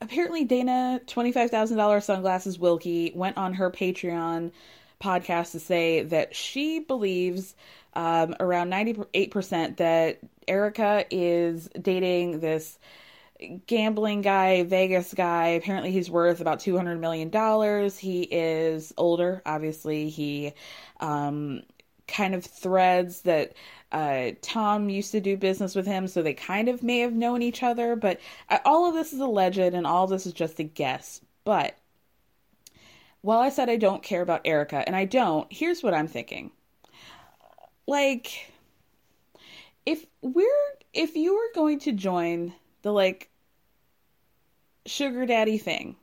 apparently 0.00 0.44
Dana 0.44 1.00
twenty 1.06 1.32
five 1.32 1.50
thousand 1.50 1.76
dollars 1.76 2.06
sunglasses 2.06 2.56
Wilkey 2.56 3.14
went 3.14 3.36
on 3.36 3.54
her 3.54 3.70
Patreon 3.70 4.50
podcast 4.98 5.52
to 5.52 5.60
say 5.60 6.02
that 6.04 6.34
she 6.34 6.80
believes 6.80 7.54
um, 7.92 8.34
around 8.40 8.70
ninety 8.70 8.98
eight 9.12 9.30
percent 9.30 9.76
that 9.76 10.20
Erika 10.46 11.04
is 11.10 11.68
dating 11.80 12.40
this 12.40 12.78
gambling 13.66 14.22
guy, 14.22 14.62
Vegas 14.64 15.14
guy. 15.14 15.48
Apparently, 15.48 15.90
he's 15.90 16.10
worth 16.10 16.40
about 16.40 16.60
two 16.60 16.76
hundred 16.76 17.00
million 17.00 17.30
dollars. 17.30 17.96
He 17.98 18.22
is 18.22 18.92
older, 18.96 19.42
obviously. 19.46 20.08
He 20.08 20.52
um, 21.00 21.62
kind 22.06 22.34
of 22.34 22.44
threads 22.44 23.22
that 23.22 23.52
uh, 23.92 24.30
Tom 24.42 24.88
used 24.90 25.12
to 25.12 25.20
do 25.20 25.36
business 25.36 25.74
with 25.74 25.86
him, 25.86 26.08
so 26.08 26.22
they 26.22 26.34
kind 26.34 26.68
of 26.68 26.82
may 26.82 26.98
have 26.98 27.12
known 27.14 27.42
each 27.42 27.62
other. 27.62 27.96
But 27.96 28.20
uh, 28.48 28.58
all 28.64 28.88
of 28.88 28.94
this 28.94 29.12
is 29.12 29.20
alleged, 29.20 29.58
and 29.58 29.86
all 29.86 30.06
this 30.06 30.26
is 30.26 30.32
just 30.32 30.58
a 30.58 30.64
guess. 30.64 31.20
But 31.44 31.76
while 33.20 33.40
I 33.40 33.48
said 33.48 33.68
I 33.68 33.76
don't 33.76 34.02
care 34.02 34.22
about 34.22 34.42
Erika, 34.44 34.82
and 34.86 34.94
I 34.94 35.04
don't, 35.04 35.50
here's 35.52 35.82
what 35.82 35.94
I'm 35.94 36.08
thinking. 36.08 36.50
Like, 37.86 38.52
if 39.86 40.04
we're 40.20 40.46
if 40.92 41.16
you 41.16 41.34
were 41.34 41.54
going 41.54 41.78
to 41.80 41.92
join 41.92 42.52
the 42.88 42.92
like 42.92 43.28
sugar 44.86 45.26
daddy 45.26 45.58
thing 45.58 45.96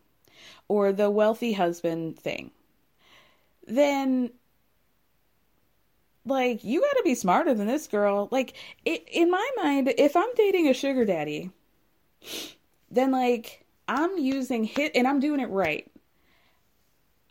or 0.67 0.93
the 0.93 1.09
wealthy 1.09 1.53
husband 1.53 2.19
thing, 2.19 2.51
then 3.67 4.29
like 6.25 6.63
you 6.63 6.81
got 6.81 6.97
to 6.97 7.03
be 7.03 7.15
smarter 7.15 7.55
than 7.55 7.65
this 7.65 7.87
girl. 7.87 8.27
Like 8.31 8.53
it, 8.85 9.03
in 9.11 9.31
my 9.31 9.49
mind, 9.57 9.91
if 9.97 10.15
I'm 10.15 10.33
dating 10.35 10.67
a 10.67 10.73
sugar 10.75 11.05
daddy, 11.05 11.49
then 12.91 13.11
like 13.11 13.65
I'm 13.87 14.19
using 14.19 14.63
hit 14.63 14.91
and 14.93 15.07
I'm 15.07 15.19
doing 15.19 15.39
it 15.39 15.49
right. 15.49 15.91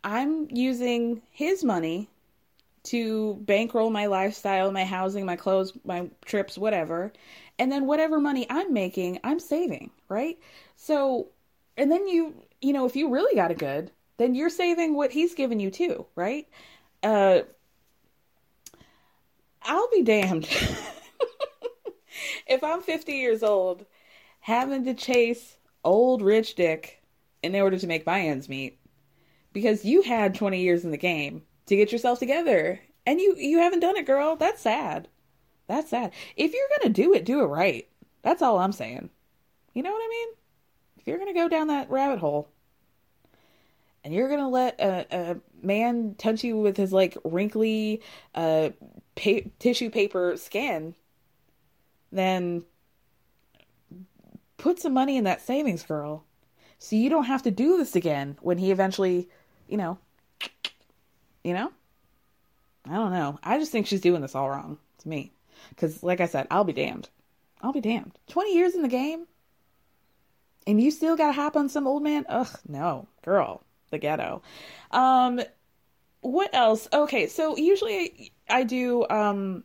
I'm 0.03 0.49
using 0.51 1.21
his 1.31 1.63
money 1.63 2.09
to 2.85 3.35
bankroll 3.41 3.89
my 3.89 4.05
lifestyle, 4.05 4.71
my 4.71 4.85
housing, 4.85 5.25
my 5.25 5.35
clothes, 5.35 5.73
my 5.83 6.09
trips, 6.25 6.57
whatever. 6.57 7.11
And 7.57 7.71
then 7.71 7.85
whatever 7.85 8.19
money 8.19 8.45
I'm 8.49 8.73
making, 8.73 9.19
I'm 9.23 9.39
saving, 9.39 9.91
right? 10.09 10.37
So, 10.75 11.29
and 11.77 11.91
then 11.91 12.07
you, 12.07 12.35
you 12.61 12.73
know, 12.73 12.85
if 12.85 12.95
you 12.95 13.09
really 13.09 13.35
got 13.35 13.51
it 13.51 13.57
good, 13.57 13.91
then 14.17 14.35
you're 14.35 14.49
saving 14.49 14.95
what 14.95 15.11
he's 15.11 15.35
given 15.35 15.59
you 15.59 15.71
too, 15.71 16.05
right? 16.15 16.47
Uh, 17.03 17.41
I'll 19.63 19.89
be 19.91 20.03
damned 20.03 20.45
if 22.47 22.63
I'm 22.63 22.81
50 22.81 23.13
years 23.13 23.43
old 23.43 23.85
having 24.39 24.85
to 24.85 24.93
chase 24.93 25.57
old 25.83 26.21
rich 26.21 26.55
dick 26.55 27.01
in 27.41 27.55
order 27.55 27.77
to 27.77 27.87
make 27.87 28.05
my 28.05 28.21
ends 28.21 28.47
meet 28.47 28.79
because 29.53 29.85
you 29.85 30.01
had 30.01 30.35
20 30.35 30.61
years 30.61 30.85
in 30.85 30.91
the 30.91 30.97
game 30.97 31.43
to 31.67 31.75
get 31.75 31.91
yourself 31.91 32.19
together. 32.19 32.79
And 33.05 33.19
you 33.19 33.35
you 33.37 33.59
haven't 33.59 33.81
done 33.81 33.97
it 33.97 34.05
girl. 34.05 34.35
That's 34.35 34.61
sad. 34.61 35.07
That's 35.67 35.89
sad. 35.89 36.11
If 36.35 36.53
you're 36.53 36.79
gonna 36.79 36.93
do 36.93 37.13
it 37.13 37.25
do 37.25 37.41
it 37.41 37.47
right. 37.47 37.87
That's 38.21 38.41
all 38.41 38.59
i'm 38.59 38.71
saying. 38.71 39.09
You 39.73 39.83
know 39.83 39.91
what 39.91 40.03
i 40.03 40.09
mean? 40.09 40.27
If 40.97 41.07
you're 41.07 41.19
gonna 41.19 41.33
go 41.33 41.49
down 41.49 41.67
that 41.67 41.89
rabbit 41.89 42.19
hole 42.19 42.49
and 44.03 44.13
you're 44.13 44.29
gonna 44.29 44.49
let 44.49 44.79
a, 44.79 45.05
a 45.11 45.37
man 45.61 46.15
touch 46.17 46.43
you 46.43 46.57
with 46.57 46.77
his 46.77 46.93
like 46.93 47.17
wrinkly 47.23 48.01
uh 48.33 48.69
pa- 49.15 49.49
tissue 49.59 49.89
paper 49.89 50.35
skin 50.37 50.95
then 52.11 52.63
put 54.57 54.79
some 54.79 54.93
money 54.93 55.17
in 55.17 55.25
that 55.25 55.41
savings 55.41 55.83
girl. 55.83 56.23
So 56.79 56.95
you 56.95 57.09
don't 57.09 57.25
have 57.25 57.43
to 57.43 57.51
do 57.51 57.77
this 57.77 57.95
again 57.95 58.37
when 58.41 58.57
he 58.57 58.71
eventually 58.71 59.29
you 59.67 59.77
know 59.77 59.97
you 61.45 61.53
know 61.53 61.71
I 62.89 62.93
don't 62.93 63.11
know. 63.11 63.39
I 63.43 63.57
just 63.57 63.71
think 63.71 63.87
she's 63.87 64.01
doing 64.01 64.21
this 64.21 64.35
all 64.35 64.49
wrong 64.49 64.77
to 64.99 65.09
me. 65.09 65.31
Because, 65.69 66.03
like 66.03 66.21
I 66.21 66.27
said, 66.27 66.47
I'll 66.51 66.63
be 66.63 66.73
damned. 66.73 67.09
I'll 67.61 67.73
be 67.73 67.81
damned. 67.81 68.17
20 68.29 68.53
years 68.53 68.75
in 68.75 68.81
the 68.81 68.87
game? 68.87 69.25
And 70.67 70.81
you 70.81 70.91
still 70.91 71.15
got 71.15 71.27
to 71.27 71.33
hop 71.33 71.55
on 71.55 71.69
some 71.69 71.87
old 71.87 72.03
man? 72.03 72.25
Ugh, 72.29 72.59
no. 72.67 73.07
Girl, 73.23 73.63
the 73.89 73.97
ghetto. 73.97 74.41
Um, 74.91 75.41
what 76.21 76.53
else? 76.53 76.87
Okay, 76.91 77.27
so 77.27 77.57
usually 77.57 78.31
I, 78.49 78.63
do 78.63 79.07
um, 79.09 79.63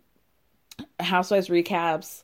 Housewives 0.99 1.49
recaps. 1.49 2.23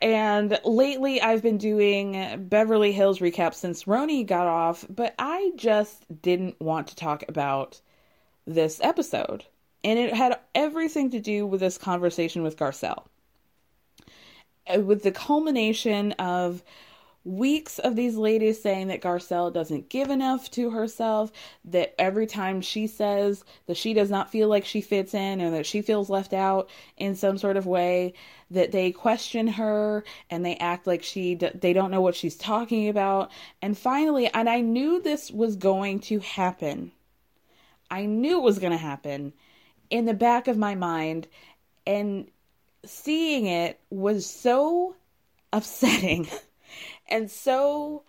And 0.00 0.58
lately 0.64 1.20
I've 1.20 1.44
been 1.44 1.58
doing 1.58 2.46
Beverly 2.48 2.90
Hills 2.90 3.20
recaps 3.20 3.54
since 3.54 3.84
RHONY 3.84 4.26
got 4.26 4.48
off, 4.48 4.84
but 4.90 5.14
I 5.16 5.52
just 5.54 6.04
didn't 6.20 6.60
want 6.60 6.88
to 6.88 6.96
talk 6.96 7.22
about 7.28 7.80
this 8.46 8.80
episode. 8.82 9.44
And 9.84 9.98
it 9.98 10.14
had 10.14 10.38
everything 10.54 11.10
to 11.10 11.20
do 11.20 11.46
with 11.46 11.60
this 11.60 11.78
conversation 11.78 12.42
with 12.42 12.56
Garcelle. 12.56 13.04
Uh, 14.66 14.80
with 14.80 15.02
the 15.02 15.10
culmination 15.10 16.12
of 16.12 16.62
weeks 17.24 17.78
of 17.78 17.94
these 17.94 18.16
ladies 18.16 18.60
saying 18.60 18.88
that 18.88 19.00
Garcelle 19.00 19.52
doesn't 19.52 19.88
give 19.88 20.10
enough 20.10 20.50
to 20.52 20.70
herself, 20.70 21.32
that 21.64 21.94
every 22.00 22.26
time 22.26 22.60
she 22.60 22.86
says 22.86 23.44
that 23.66 23.76
she 23.76 23.94
does 23.94 24.10
not 24.10 24.30
feel 24.30 24.48
like 24.48 24.64
she 24.64 24.80
fits 24.80 25.14
in 25.14 25.40
or 25.40 25.50
that 25.50 25.66
she 25.66 25.82
feels 25.82 26.10
left 26.10 26.32
out 26.32 26.68
in 26.96 27.14
some 27.14 27.38
sort 27.38 27.56
of 27.56 27.66
way, 27.66 28.14
that 28.50 28.72
they 28.72 28.90
question 28.90 29.46
her 29.46 30.04
and 30.30 30.44
they 30.44 30.56
act 30.56 30.86
like 30.86 31.02
she 31.02 31.34
they 31.34 31.72
don't 31.72 31.90
know 31.90 32.00
what 32.00 32.16
she's 32.16 32.36
talking 32.36 32.88
about. 32.88 33.30
And 33.60 33.76
finally, 33.76 34.28
and 34.28 34.48
I 34.48 34.60
knew 34.60 35.00
this 35.00 35.30
was 35.30 35.56
going 35.56 36.00
to 36.00 36.18
happen 36.20 36.92
I 37.92 38.06
knew 38.06 38.38
it 38.38 38.42
was 38.42 38.58
going 38.58 38.72
to 38.72 38.78
happen 38.78 39.34
in 39.90 40.06
the 40.06 40.14
back 40.14 40.48
of 40.48 40.56
my 40.56 40.74
mind. 40.74 41.28
And 41.86 42.30
seeing 42.86 43.46
it 43.46 43.78
was 43.90 44.24
so 44.24 44.96
upsetting 45.52 46.26
and 47.08 47.30
so, 47.30 48.04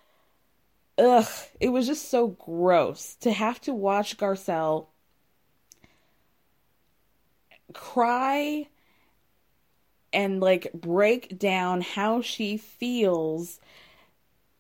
ugh, 0.98 1.28
it 1.60 1.68
was 1.68 1.86
just 1.86 2.10
so 2.10 2.28
gross 2.28 3.16
to 3.16 3.34
have 3.34 3.60
to 3.62 3.74
watch 3.74 4.18
Garcelle 4.18 4.88
cry 7.74 8.68
and 10.14 10.40
like 10.40 10.72
break 10.74 11.38
down 11.38 11.82
how 11.82 12.22
she 12.22 12.56
feels 12.56 13.60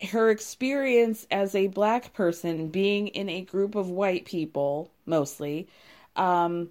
her 0.09 0.29
experience 0.29 1.25
as 1.31 1.55
a 1.55 1.67
black 1.67 2.11
person 2.13 2.67
being 2.67 3.07
in 3.07 3.29
a 3.29 3.41
group 3.41 3.75
of 3.75 3.89
white 3.89 4.25
people 4.25 4.91
mostly 5.05 5.67
um, 6.15 6.69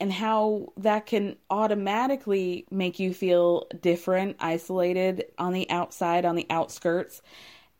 and 0.00 0.12
how 0.12 0.72
that 0.76 1.06
can 1.06 1.36
automatically 1.50 2.66
make 2.70 2.98
you 2.98 3.14
feel 3.14 3.66
different 3.80 4.36
isolated 4.40 5.24
on 5.38 5.52
the 5.52 5.68
outside 5.70 6.24
on 6.24 6.36
the 6.36 6.46
outskirts. 6.50 7.22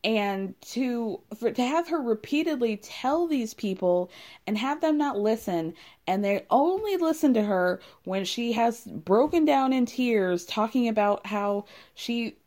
And 0.03 0.59
to 0.61 1.21
for, 1.37 1.51
to 1.51 1.61
have 1.61 1.89
her 1.89 2.01
repeatedly 2.01 2.77
tell 2.77 3.27
these 3.27 3.53
people 3.53 4.09
and 4.45 4.57
have 4.57 4.79
them 4.79 4.97
not 4.97 5.17
listen 5.17 5.73
and 6.05 6.23
they 6.23 6.45
only 6.49 6.97
listen 6.97 7.33
to 7.33 7.43
her 7.43 7.81
when 8.05 8.23
she 8.23 8.53
has 8.53 8.81
broken 8.85 9.43
down 9.43 9.73
in 9.73 9.85
tears 9.85 10.45
talking 10.45 10.87
about 10.87 11.25
how 11.25 11.65
she 11.93 12.37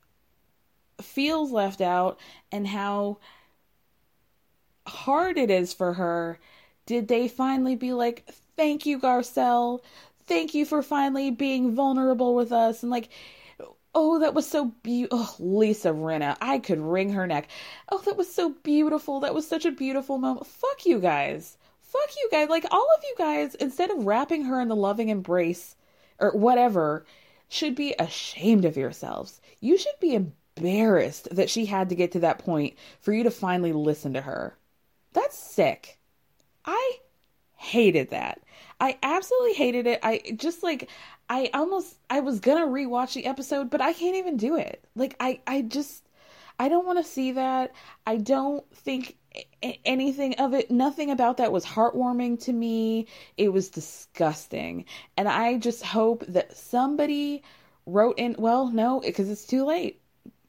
feels 1.03 1.51
left 1.51 1.81
out 1.81 2.19
and 2.53 2.67
how 2.67 3.19
hard 4.87 5.39
it 5.39 5.51
is 5.51 5.73
for 5.73 5.95
her, 5.95 6.39
did 6.91 7.07
they 7.07 7.29
finally 7.29 7.77
be 7.77 7.93
like, 7.93 8.29
thank 8.57 8.85
you, 8.85 8.99
Garcelle. 8.99 9.81
Thank 10.27 10.55
you 10.55 10.65
for 10.65 10.83
finally 10.83 11.31
being 11.31 11.73
vulnerable 11.73 12.35
with 12.35 12.51
us. 12.51 12.83
And 12.83 12.91
like, 12.91 13.11
Oh, 13.95 14.19
that 14.19 14.35
was 14.35 14.49
so 14.49 14.67
beautiful. 14.83 15.19
Oh, 15.21 15.37
Lisa 15.39 15.91
Rinna. 15.91 16.37
I 16.41 16.59
could 16.59 16.81
wring 16.81 17.13
her 17.13 17.29
neck. 17.29 17.49
Oh, 17.91 17.99
that 18.07 18.17
was 18.17 18.33
so 18.33 18.51
beautiful. 18.65 19.21
That 19.21 19.35
was 19.35 19.47
such 19.47 19.65
a 19.65 19.71
beautiful 19.71 20.19
moment. 20.19 20.49
Fuck 20.49 20.85
you 20.85 20.99
guys. 20.99 21.57
Fuck 21.81 22.11
you 22.17 22.29
guys. 22.33 22.49
Like, 22.49 22.67
all 22.73 22.89
of 22.97 23.05
you 23.05 23.15
guys, 23.17 23.55
instead 23.55 23.91
of 23.91 24.05
wrapping 24.05 24.45
her 24.47 24.61
in 24.61 24.67
the 24.69 24.77
loving 24.77 25.11
embrace 25.11 25.77
or 26.19 26.33
whatever, 26.33 27.07
should 27.49 27.77
be 27.77 27.95
ashamed 28.01 28.65
of 28.65 28.77
yourselves. 28.77 29.41
You 29.61 29.79
should 29.79 29.99
be 30.01 30.15
embarrassed 30.15 31.29
that 31.31 31.51
she 31.51 31.67
had 31.67 31.89
to 31.91 31.95
get 31.95 32.11
to 32.13 32.21
that 32.21 32.41
point 32.41 32.75
for 33.01 33.13
you 33.13 33.23
to 33.23 33.31
finally 33.31 33.73
listen 33.73 34.13
to 34.15 34.23
her. 34.23 34.57
That's 35.13 35.39
sick. 35.39 36.00
I 36.65 36.99
hated 37.57 38.11
that. 38.11 38.41
I 38.81 38.99
absolutely 39.03 39.55
hated 39.55 39.87
it. 39.87 40.01
I 40.03 40.23
just 40.37 40.63
like 40.63 40.89
I 41.29 41.51
almost 41.55 41.99
I 42.09 42.21
was 42.21 42.41
gonna 42.41 42.67
rewatch 42.67 43.15
the 43.15 43.27
episode, 43.27 43.71
but 43.71 43.81
I 43.81 43.93
can't 43.93 44.17
even 44.17 44.37
do 44.37 44.57
it. 44.57 44.85
Like 44.97 45.17
I 45.21 45.41
I 45.47 45.63
just 45.63 46.05
I 46.59 46.69
don't 46.69 46.87
want 46.87 46.99
to 46.99 47.11
see 47.11 47.33
that. 47.33 47.73
I 48.07 48.17
don't 48.17 48.65
think 48.75 49.17
anything 49.85 50.35
of 50.35 50.55
it 50.55 50.71
nothing 50.71 51.11
about 51.11 51.37
that 51.37 51.53
was 51.53 51.65
heartwarming 51.65 52.43
to 52.45 52.53
me. 52.53 53.07
It 53.37 53.53
was 53.53 53.69
disgusting. 53.71 54.85
And 55.17 55.29
I 55.29 55.59
just 55.59 55.85
hope 55.85 56.25
that 56.29 56.57
somebody 56.57 57.43
wrote 57.87 58.19
in 58.19 58.37
well, 58.39 58.69
no, 58.71 59.01
because 59.01 59.31
it's 59.31 59.47
too 59.47 59.65
late. 59.65 60.00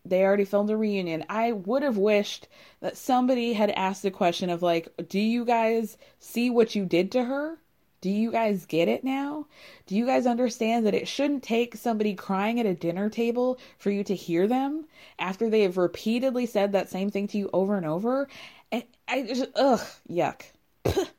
They 0.04 0.24
already 0.24 0.46
filmed 0.46 0.70
a 0.70 0.78
reunion. 0.78 1.24
I 1.30 1.52
would 1.52 1.84
have 1.84 1.98
wished 1.98 2.48
that 2.80 2.98
somebody 2.98 3.54
had 3.54 3.70
asked 3.72 4.02
the 4.02 4.12
question 4.12 4.50
of 4.50 4.62
like, 4.62 4.90
do 5.08 5.20
you 5.20 5.46
guys 5.46 5.98
see 6.20 6.50
what 6.50 6.76
you 6.76 6.86
did 6.86 7.12
to 7.12 7.26
her? 7.26 7.60
Do 8.02 8.10
you 8.10 8.32
guys 8.32 8.66
get 8.66 8.88
it 8.88 9.04
now? 9.04 9.46
Do 9.86 9.96
you 9.96 10.08
guys 10.08 10.26
understand 10.26 10.88
that 10.88 10.96
it 10.96 11.08
shouldn't 11.08 11.44
take 11.44 11.76
somebody 11.76 12.16
crying 12.16 12.60
at 12.60 12.66
a 12.66 12.74
dinner 12.74 13.12
table 13.12 13.60
for 13.78 13.92
you 13.92 14.04
to 14.06 14.16
hear 14.16 14.48
them 14.48 14.86
after 15.20 15.50
they 15.50 15.62
have 15.62 15.78
repeatedly 15.78 16.48
said 16.48 16.72
that 16.72 16.90
same 16.90 17.12
thing 17.12 17.28
to 17.28 17.38
you 17.38 17.52
over 17.54 17.78
and 17.78 17.86
over? 17.86 18.28
And 18.72 18.84
I 19.08 19.22
just, 19.22 19.46
ugh, 19.56 19.86
yuck. 20.10 20.42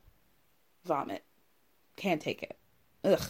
Vomit. 0.84 1.22
Can't 1.94 2.20
take 2.20 2.42
it. 2.42 2.58
Ugh. 3.04 3.22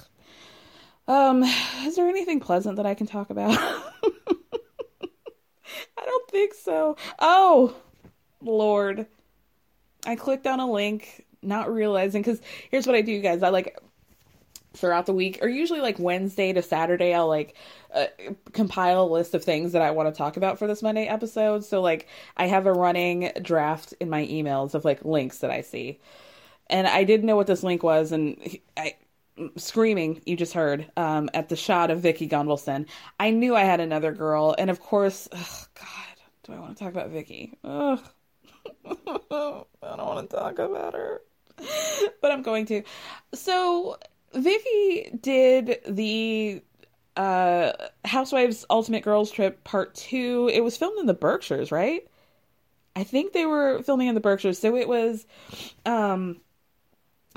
Um, 1.07 1.43
is 1.43 1.97
there 1.97 2.09
anything 2.09 2.41
pleasant 2.41 2.77
that 2.77 2.87
I 2.87 2.95
can 2.95 3.07
talk 3.07 3.29
about? 3.29 3.59
I 5.99 6.05
don't 6.05 6.31
think 6.31 6.55
so. 6.55 6.97
Oh, 7.19 7.75
Lord. 8.41 9.07
I 10.05 10.17
clicked 10.17 10.47
on 10.47 10.59
a 10.59 10.71
link 10.71 11.25
not 11.43 11.73
realizing 11.73 12.23
because 12.23 12.41
here's 12.71 12.87
what 12.87 12.97
I 12.97 13.03
do, 13.03 13.21
guys. 13.21 13.43
I 13.43 13.51
like 13.51 13.79
throughout 14.75 15.07
the 15.07 15.13
week, 15.13 15.39
or 15.43 15.49
usually 15.49 15.81
like 15.81 15.99
Wednesday 15.99 16.53
to 16.53 16.63
Saturday, 16.63 17.15
I'll 17.15 17.29
like 17.29 17.57
uh, 17.95 18.07
compile 18.53 19.03
a 19.03 19.07
list 19.07 19.35
of 19.35 19.45
things 19.45 19.73
that 19.73 19.83
I 19.83 19.91
want 19.91 20.13
to 20.13 20.17
talk 20.17 20.37
about 20.37 20.59
for 20.59 20.67
this 20.67 20.83
Monday 20.83 21.07
episode. 21.07 21.65
So 21.65 21.81
like 21.81 22.09
I 22.37 22.47
have 22.47 22.67
a 22.67 22.73
running 22.73 23.31
draft 23.43 23.95
in 24.01 24.09
my 24.09 24.27
emails 24.27 24.75
of 24.75 24.85
like 24.85 25.05
links 25.05 25.39
that 25.39 25.51
I 25.51 25.61
see, 25.61 26.01
and 26.69 26.87
I 26.87 27.05
didn't 27.05 27.27
know 27.27 27.37
what 27.37 27.47
this 27.47 27.63
link 27.63 27.83
was, 27.83 28.13
and 28.13 28.37
I 28.77 28.95
screaming 29.57 30.21
you 30.27 30.37
just 30.37 30.53
heard 30.53 30.91
um, 30.97 31.31
at 31.35 31.49
the 31.49 31.57
shot 31.57 31.91
of 31.91 32.01
Vicki 32.01 32.29
Gunvalson. 32.29 32.87
I 33.19 33.31
knew 33.31 33.55
I 33.57 33.65
had 33.65 33.81
another 33.81 34.13
girl, 34.13 34.55
and 34.59 34.71
of 34.71 34.81
course, 34.81 35.29
ugh, 35.33 35.69
God, 35.75 36.17
do 36.45 36.53
I 36.53 36.59
want 36.59 36.77
to 36.77 36.85
talk 36.85 36.93
about 36.93 37.11
Vicki? 37.11 37.57
Ugh. 37.65 38.01
I 38.85 39.65
don't 39.83 40.07
want 40.07 40.31
to 40.31 40.37
talk 40.37 40.59
about 40.59 40.95
her. 40.95 41.23
but 42.21 42.31
I'm 42.31 42.43
going 42.43 42.67
to. 42.67 42.83
So 43.35 43.97
Vicki 44.35 45.11
did 45.21 45.81
the 45.89 46.63
uh 47.17 47.73
Housewives 48.05 48.65
Ultimate 48.71 49.03
Girls 49.03 49.31
Trip 49.31 49.63
Part 49.65 49.95
2. 49.95 50.51
It 50.53 50.61
was 50.61 50.77
filmed 50.77 50.99
in 50.99 51.07
the 51.07 51.15
Berkshires, 51.15 51.71
right? 51.71 52.07
I 52.95 53.05
think 53.05 53.33
they 53.33 53.47
were 53.47 53.83
filming 53.83 54.09
in 54.09 54.15
the 54.15 54.21
Berkshires. 54.21 54.59
So 54.59 54.77
it 54.77 54.89
was 54.89 55.27
um 55.87 56.41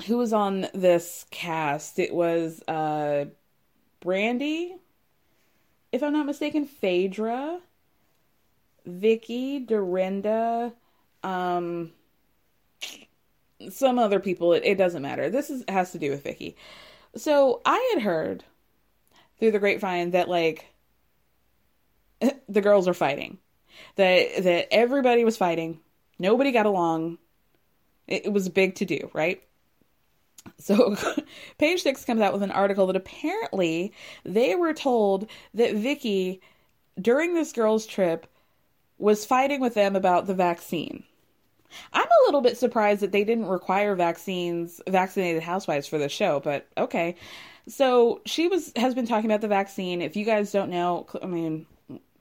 who 0.04 0.18
was 0.18 0.32
on 0.32 0.68
this 0.74 1.24
cast? 1.30 1.98
It 1.98 2.14
was 2.14 2.62
uh 2.68 3.26
Brandi, 4.00 4.72
if 5.92 6.02
I'm 6.02 6.12
not 6.12 6.26
mistaken, 6.26 6.66
Phaedra, 6.66 7.60
Vicki, 8.84 9.58
Dorinda, 9.60 10.72
um 11.22 11.92
some 13.70 13.98
other 13.98 14.20
people. 14.20 14.52
It, 14.52 14.64
it 14.64 14.78
doesn't 14.78 15.02
matter. 15.02 15.30
This 15.30 15.50
is 15.50 15.64
has 15.68 15.92
to 15.92 15.98
do 15.98 16.10
with 16.10 16.22
Vicki. 16.22 16.56
so 17.16 17.62
i 17.64 17.92
had 17.94 18.02
heard 18.02 18.44
through 19.38 19.50
the 19.50 19.58
grapevine 19.58 20.10
that 20.10 20.28
like 20.28 20.66
the 22.48 22.60
girls 22.60 22.86
are 22.86 22.94
fighting 22.94 23.38
that 23.96 24.42
that 24.42 24.72
everybody 24.72 25.24
was 25.24 25.36
fighting. 25.36 25.80
Nobody 26.18 26.52
got 26.52 26.66
along. 26.66 27.18
It, 28.06 28.26
it 28.26 28.32
was 28.32 28.48
big 28.48 28.76
to 28.76 28.84
do 28.84 29.10
right 29.12 29.42
so 30.58 30.96
page 31.58 31.82
six 31.82 32.04
comes 32.04 32.20
out 32.20 32.32
with 32.32 32.42
an 32.42 32.50
article 32.50 32.86
that 32.86 32.96
apparently 32.96 33.92
they 34.24 34.54
were 34.54 34.74
told 34.74 35.28
that 35.54 35.74
Vicki, 35.74 36.40
during 37.00 37.34
this 37.34 37.52
girls 37.52 37.86
trip 37.86 38.26
was 38.98 39.24
fighting 39.24 39.60
with 39.60 39.74
them 39.74 39.94
about 39.94 40.26
the 40.26 40.34
vaccine 40.34 41.04
I'm 41.92 42.06
a 42.06 42.26
little 42.26 42.40
bit 42.40 42.58
surprised 42.58 43.02
that 43.02 43.12
they 43.12 43.24
didn't 43.24 43.46
require 43.46 43.94
vaccines, 43.94 44.80
vaccinated 44.88 45.42
housewives 45.42 45.86
for 45.86 45.98
the 45.98 46.08
show, 46.08 46.40
but 46.40 46.66
okay. 46.76 47.16
So 47.68 48.20
she 48.26 48.48
was 48.48 48.72
has 48.76 48.94
been 48.94 49.06
talking 49.06 49.30
about 49.30 49.40
the 49.40 49.48
vaccine. 49.48 50.02
If 50.02 50.16
you 50.16 50.24
guys 50.24 50.52
don't 50.52 50.70
know, 50.70 51.06
I 51.20 51.26
mean, 51.26 51.66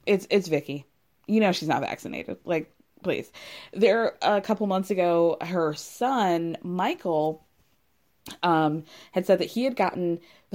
it's 0.05 0.27
it's 0.29 0.47
Vicki. 0.47 0.85
You 1.27 1.39
know 1.39 1.51
she's 1.51 1.67
not 1.67 1.81
vaccinated. 1.81 2.37
Like, 2.45 2.71
please. 3.03 3.31
There 3.73 4.15
a 4.21 4.41
couple 4.41 4.67
months 4.67 4.91
ago, 4.91 5.37
her 5.41 5.73
son 5.73 6.57
Michael 6.63 7.44
um 8.43 8.83
had 9.11 9.25
said 9.25 9.39
that 9.39 9.45
he 9.45 9.63
had 9.63 9.75
gotten 9.75 10.19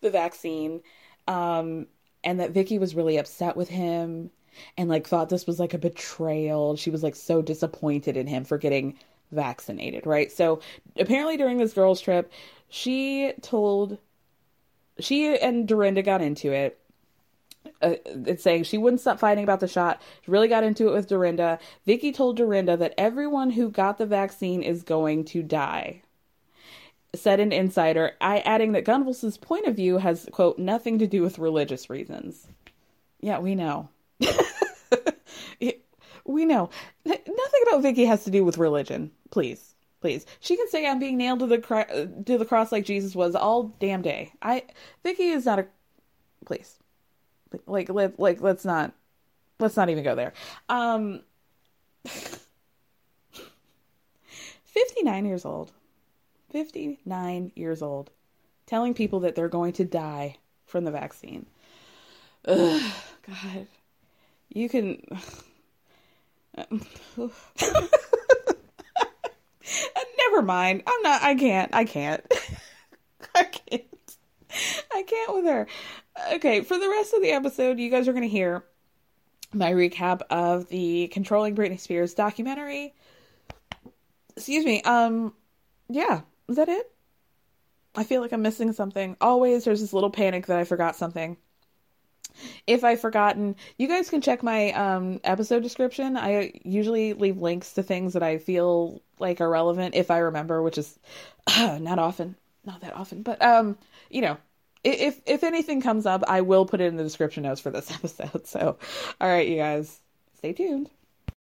the 0.00 0.10
vaccine 0.10 0.80
um 1.26 1.86
and 2.24 2.40
that 2.40 2.50
Vicki 2.50 2.78
was 2.78 2.94
really 2.94 3.16
upset 3.16 3.56
with 3.56 3.68
him 3.68 4.30
and 4.76 4.88
like 4.88 5.06
thought 5.06 5.28
this 5.28 5.46
was 5.46 5.60
like 5.60 5.74
a 5.74 5.78
betrayal. 5.78 6.76
She 6.76 6.90
was 6.90 7.02
like 7.02 7.16
so 7.16 7.42
disappointed 7.42 8.16
in 8.16 8.26
him 8.26 8.44
for 8.44 8.58
getting 8.58 8.98
vaccinated, 9.30 10.06
right? 10.06 10.30
So 10.32 10.60
apparently 10.96 11.36
during 11.36 11.58
this 11.58 11.72
girls 11.72 12.00
trip, 12.00 12.32
she 12.68 13.32
told 13.40 13.98
she 14.98 15.38
and 15.38 15.66
Dorinda 15.68 16.02
got 16.02 16.22
into 16.22 16.52
it. 16.52 16.78
Uh, 17.82 17.94
it's 18.04 18.42
saying 18.42 18.64
she 18.64 18.78
wouldn't 18.78 19.00
stop 19.00 19.18
fighting 19.18 19.44
about 19.44 19.60
the 19.60 19.68
shot. 19.68 20.00
She 20.22 20.30
really 20.30 20.48
got 20.48 20.64
into 20.64 20.88
it 20.88 20.92
with 20.92 21.08
Dorinda. 21.08 21.58
Vicki 21.86 22.12
told 22.12 22.36
Dorinda 22.36 22.76
that 22.76 22.94
everyone 22.96 23.50
who 23.50 23.70
got 23.70 23.98
the 23.98 24.06
vaccine 24.06 24.62
is 24.62 24.82
going 24.82 25.24
to 25.26 25.42
die. 25.42 26.02
Said 27.14 27.40
an 27.40 27.52
insider, 27.52 28.12
I 28.20 28.40
adding 28.40 28.72
that 28.72 28.84
Gunvalson's 28.84 29.38
point 29.38 29.66
of 29.66 29.74
view 29.76 29.96
has 29.98 30.28
quote 30.30 30.58
nothing 30.58 30.98
to 30.98 31.06
do 31.06 31.22
with 31.22 31.38
religious 31.38 31.88
reasons. 31.88 32.46
Yeah, 33.20 33.38
we 33.38 33.54
know. 33.54 33.88
we 36.28 36.44
know 36.44 36.68
nothing 37.04 37.62
about 37.66 37.82
Vicki 37.82 38.04
has 38.04 38.24
to 38.24 38.30
do 38.30 38.44
with 38.44 38.58
religion. 38.58 39.10
Please, 39.30 39.74
please. 40.00 40.26
She 40.40 40.56
can 40.56 40.68
say 40.68 40.86
I'm 40.86 40.98
being 40.98 41.16
nailed 41.16 41.40
to 41.40 41.46
the 41.46 41.58
to 42.26 42.38
the 42.38 42.44
cross 42.44 42.70
like 42.70 42.84
Jesus 42.84 43.14
was 43.14 43.34
all 43.34 43.74
damn 43.80 44.02
day. 44.02 44.32
I 44.42 44.64
Vicki 45.02 45.28
is 45.28 45.46
not 45.46 45.60
a 45.60 45.66
please. 46.44 46.78
Like 47.66 47.88
let 47.88 48.20
like 48.20 48.42
let's 48.42 48.64
not 48.66 48.92
let's 49.58 49.76
not 49.76 49.88
even 49.88 50.04
go 50.04 50.14
there. 50.14 50.34
Um 50.68 51.22
59 54.64 55.24
years 55.26 55.44
old. 55.44 55.72
59 56.50 57.52
years 57.54 57.82
old. 57.82 58.10
Telling 58.66 58.94
people 58.94 59.20
that 59.20 59.34
they're 59.34 59.48
going 59.48 59.72
to 59.74 59.84
die 59.84 60.36
from 60.66 60.84
the 60.84 60.90
vaccine. 60.90 61.46
Ugh, 62.44 62.82
God. 63.26 63.66
You 64.50 64.68
can 64.68 65.02
Never 70.18 70.42
mind. 70.42 70.82
I'm 70.86 71.02
not. 71.02 71.22
I 71.22 71.34
can't. 71.34 71.74
I 71.74 71.84
can't. 71.84 72.24
I 73.34 73.44
can't. 73.44 73.82
I 74.92 75.02
can't 75.02 75.34
with 75.34 75.44
her. 75.44 75.66
Okay, 76.34 76.62
for 76.62 76.78
the 76.78 76.88
rest 76.88 77.14
of 77.14 77.22
the 77.22 77.30
episode, 77.30 77.78
you 77.78 77.90
guys 77.90 78.08
are 78.08 78.12
going 78.12 78.22
to 78.22 78.28
hear 78.28 78.64
my 79.52 79.72
recap 79.72 80.22
of 80.30 80.68
the 80.68 81.08
Controlling 81.08 81.54
Britney 81.54 81.78
Spears 81.78 82.14
documentary. 82.14 82.94
Excuse 84.36 84.64
me. 84.64 84.82
Um, 84.82 85.34
yeah, 85.88 86.22
is 86.48 86.56
that 86.56 86.68
it? 86.68 86.90
I 87.94 88.04
feel 88.04 88.20
like 88.20 88.32
I'm 88.32 88.42
missing 88.42 88.72
something. 88.72 89.16
Always, 89.20 89.64
there's 89.64 89.80
this 89.80 89.92
little 89.92 90.10
panic 90.10 90.46
that 90.46 90.58
I 90.58 90.64
forgot 90.64 90.96
something 90.96 91.36
if 92.66 92.84
I've 92.84 93.00
forgotten, 93.00 93.56
you 93.78 93.88
guys 93.88 94.10
can 94.10 94.20
check 94.20 94.42
my 94.42 94.72
um, 94.72 95.20
episode 95.24 95.62
description. 95.62 96.16
I 96.16 96.52
usually 96.64 97.14
leave 97.14 97.38
links 97.38 97.72
to 97.74 97.82
things 97.82 98.12
that 98.12 98.22
I 98.22 98.38
feel 98.38 99.02
like 99.18 99.40
are 99.40 99.48
relevant 99.48 99.94
if 99.94 100.10
I 100.10 100.18
remember, 100.18 100.62
which 100.62 100.78
is 100.78 100.98
uh, 101.46 101.78
not 101.80 101.98
often, 101.98 102.36
not 102.64 102.80
that 102.82 102.94
often, 102.94 103.22
but 103.22 103.42
um, 103.42 103.76
you 104.10 104.20
know, 104.22 104.36
if 104.84 105.20
if 105.26 105.42
anything 105.42 105.80
comes 105.80 106.06
up, 106.06 106.22
I 106.28 106.42
will 106.42 106.66
put 106.66 106.80
it 106.80 106.84
in 106.84 106.96
the 106.96 107.02
description 107.02 107.42
notes 107.42 107.60
for 107.60 107.70
this 107.70 107.90
episode. 107.94 108.46
So, 108.46 108.78
all 109.20 109.28
right, 109.28 109.48
you 109.48 109.56
guys, 109.56 110.00
stay 110.36 110.52
tuned. 110.52 110.90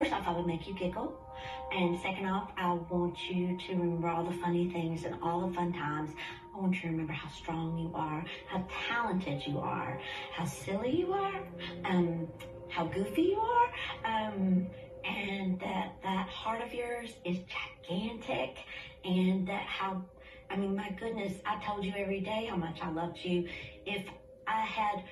First 0.02 0.13
off, 0.13 0.28
I 0.28 0.32
would 0.32 0.48
make 0.48 0.67
you 0.67 0.74
giggle. 0.74 1.26
And 1.71 2.00
second 2.00 2.26
off, 2.28 2.50
I 2.58 2.73
want 2.73 3.17
you 3.30 3.58
to 3.67 3.73
remember 3.73 4.08
all 4.08 4.23
the 4.23 4.38
funny 4.38 4.69
things 4.71 5.04
and 5.04 5.15
all 5.21 5.47
the 5.47 5.54
fun 5.54 5.73
times. 5.73 6.12
I 6.56 6.60
want 6.60 6.76
you 6.76 6.82
to 6.82 6.88
remember 6.88 7.13
how 7.13 7.30
strong 7.30 7.78
you 7.78 7.91
are, 7.93 8.26
how 8.47 8.65
talented 8.88 9.45
you 9.45 9.60
are, 9.60 10.00
how 10.34 10.45
silly 10.45 10.97
you 11.00 11.13
are, 11.13 11.43
um, 11.86 12.28
how 12.69 12.86
goofy 12.86 13.21
you 13.23 13.39
are, 13.39 13.71
um, 14.06 14.67
and 15.06 15.60
that 15.60 15.93
that 16.04 16.28
heart 16.30 16.62
of 16.62 16.73
yours 16.73 17.12
is 17.26 17.38
gigantic, 17.88 18.58
and 19.06 19.47
that 19.47 19.63
how, 19.63 20.02
I 20.50 20.56
mean, 20.56 20.76
my 20.76 20.89
goodness, 21.00 21.34
I 21.45 21.63
told 21.63 21.86
you 21.86 21.93
every 21.95 22.21
day 22.21 22.47
how 22.50 22.56
much 22.56 22.80
I 22.82 22.89
loved 22.89 23.19
you. 23.23 23.47
If 23.86 24.06
I 24.47 24.62
had 24.62 25.04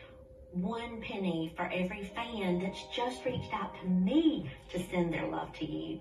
one 0.52 1.02
penny 1.02 1.54
for 1.56 1.64
every 1.66 2.06
fan 2.16 2.60
that's 2.60 2.82
just 2.96 3.26
reached 3.26 3.54
out 3.54 3.74
to 3.82 3.88
me 3.88 4.50
to 4.72 4.80
send 4.90 5.14
their 5.14 5.28
love 5.28 5.52
to 5.60 5.66
you, 5.66 6.00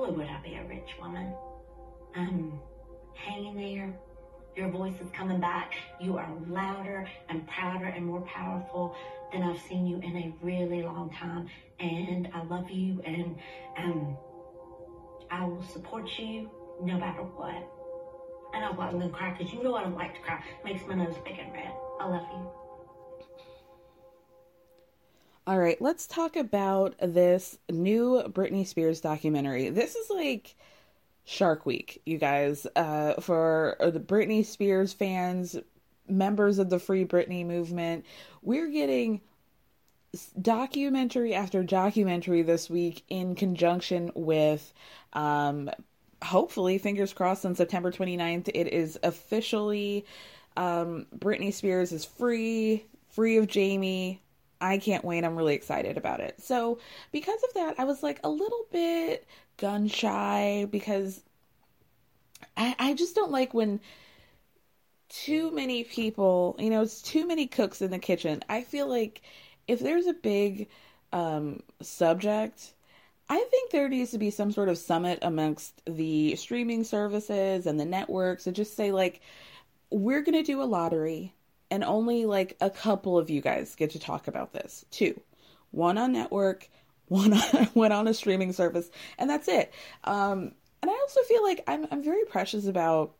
boy, 0.00 0.10
would 0.12 0.26
I 0.28 0.40
be 0.42 0.54
a 0.54 0.64
rich 0.64 0.88
woman. 0.98 1.34
I'm 2.16 2.58
hanging 3.14 3.54
there. 3.54 3.92
Your 4.56 4.70
voice 4.70 4.94
is 5.00 5.10
coming 5.14 5.40
back. 5.40 5.74
You 6.00 6.16
are 6.16 6.28
louder 6.48 7.06
and 7.28 7.46
prouder 7.46 7.84
and 7.84 8.06
more 8.06 8.22
powerful 8.22 8.96
than 9.30 9.42
I've 9.42 9.60
seen 9.60 9.86
you 9.86 9.98
in 9.98 10.16
a 10.16 10.32
really 10.42 10.82
long 10.82 11.10
time. 11.10 11.48
And 11.78 12.28
I 12.34 12.42
love 12.44 12.70
you 12.70 13.02
and 13.04 13.36
um, 13.76 14.16
I 15.30 15.44
will 15.44 15.62
support 15.62 16.08
you 16.18 16.50
no 16.82 16.96
matter 16.98 17.22
what. 17.22 17.62
And 18.54 18.64
I 18.64 18.70
wasn't 18.70 19.02
gonna 19.02 19.12
cry 19.12 19.36
because 19.36 19.52
you 19.52 19.62
know 19.62 19.74
I 19.74 19.82
don't 19.82 19.96
like 19.96 20.14
to 20.14 20.20
cry. 20.20 20.42
It 20.58 20.64
makes 20.64 20.86
my 20.88 20.94
nose 20.94 21.14
big 21.24 21.38
and 21.38 21.52
red. 21.52 21.72
I 22.00 22.08
love 22.08 22.26
you. 22.32 22.59
All 25.50 25.58
right, 25.58 25.82
let's 25.82 26.06
talk 26.06 26.36
about 26.36 26.94
this 27.02 27.58
new 27.68 28.22
Britney 28.28 28.64
Spears 28.64 29.00
documentary. 29.00 29.68
This 29.70 29.96
is 29.96 30.08
like 30.08 30.54
Shark 31.24 31.66
Week, 31.66 32.00
you 32.06 32.18
guys, 32.18 32.68
uh, 32.76 33.14
for 33.14 33.76
the 33.80 33.98
Britney 33.98 34.46
Spears 34.46 34.92
fans, 34.92 35.56
members 36.08 36.60
of 36.60 36.70
the 36.70 36.78
Free 36.78 37.04
Britney 37.04 37.44
movement. 37.44 38.06
We're 38.42 38.68
getting 38.68 39.22
documentary 40.40 41.34
after 41.34 41.64
documentary 41.64 42.42
this 42.42 42.70
week 42.70 43.02
in 43.08 43.34
conjunction 43.34 44.12
with 44.14 44.72
um 45.14 45.68
hopefully 46.22 46.78
fingers 46.78 47.12
crossed 47.12 47.44
on 47.46 47.56
September 47.56 47.90
29th 47.92 48.48
it 48.54 48.72
is 48.72 48.98
officially 49.04 50.04
um 50.56 51.06
Britney 51.16 51.52
Spears 51.52 51.92
is 51.92 52.04
free 52.04 52.84
free 53.08 53.36
of 53.36 53.46
Jamie 53.46 54.20
I 54.60 54.78
can't 54.78 55.04
wait. 55.04 55.24
I'm 55.24 55.36
really 55.36 55.54
excited 55.54 55.96
about 55.96 56.20
it. 56.20 56.40
So, 56.42 56.78
because 57.12 57.42
of 57.44 57.54
that, 57.54 57.74
I 57.78 57.84
was 57.84 58.02
like 58.02 58.20
a 58.24 58.28
little 58.30 58.66
bit 58.70 59.26
gun 59.56 59.88
shy 59.88 60.66
because 60.70 61.22
I, 62.56 62.74
I 62.78 62.94
just 62.94 63.14
don't 63.14 63.32
like 63.32 63.54
when 63.54 63.80
too 65.08 65.50
many 65.50 65.84
people, 65.84 66.56
you 66.58 66.70
know, 66.70 66.82
it's 66.82 67.02
too 67.02 67.26
many 67.26 67.46
cooks 67.46 67.82
in 67.82 67.90
the 67.90 67.98
kitchen. 67.98 68.42
I 68.48 68.62
feel 68.62 68.86
like 68.86 69.22
if 69.66 69.80
there's 69.80 70.06
a 70.06 70.12
big 70.12 70.68
um, 71.12 71.62
subject, 71.82 72.74
I 73.28 73.38
think 73.50 73.70
there 73.70 73.88
needs 73.88 74.10
to 74.12 74.18
be 74.18 74.30
some 74.30 74.52
sort 74.52 74.68
of 74.68 74.78
summit 74.78 75.18
amongst 75.22 75.82
the 75.86 76.36
streaming 76.36 76.84
services 76.84 77.66
and 77.66 77.78
the 77.78 77.84
networks 77.84 78.46
and 78.46 78.56
just 78.56 78.76
say, 78.76 78.92
like, 78.92 79.20
we're 79.90 80.22
going 80.22 80.34
to 80.34 80.42
do 80.42 80.62
a 80.62 80.64
lottery 80.64 81.34
and 81.70 81.84
only 81.84 82.26
like 82.26 82.56
a 82.60 82.70
couple 82.70 83.18
of 83.18 83.30
you 83.30 83.40
guys 83.40 83.74
get 83.74 83.90
to 83.90 83.98
talk 83.98 84.28
about 84.28 84.52
this. 84.52 84.84
Two, 84.90 85.20
one 85.70 85.98
on 85.98 86.12
network, 86.12 86.68
one 87.08 87.32
on 87.32 87.66
one 87.74 87.92
on 87.92 88.08
a 88.08 88.14
streaming 88.14 88.52
service, 88.52 88.90
and 89.18 89.28
that's 89.28 89.48
it. 89.48 89.72
Um, 90.04 90.52
and 90.82 90.90
I 90.90 90.94
also 90.94 91.22
feel 91.22 91.42
like 91.42 91.62
I'm 91.66 91.86
I'm 91.90 92.02
very 92.02 92.24
precious 92.24 92.66
about. 92.66 93.14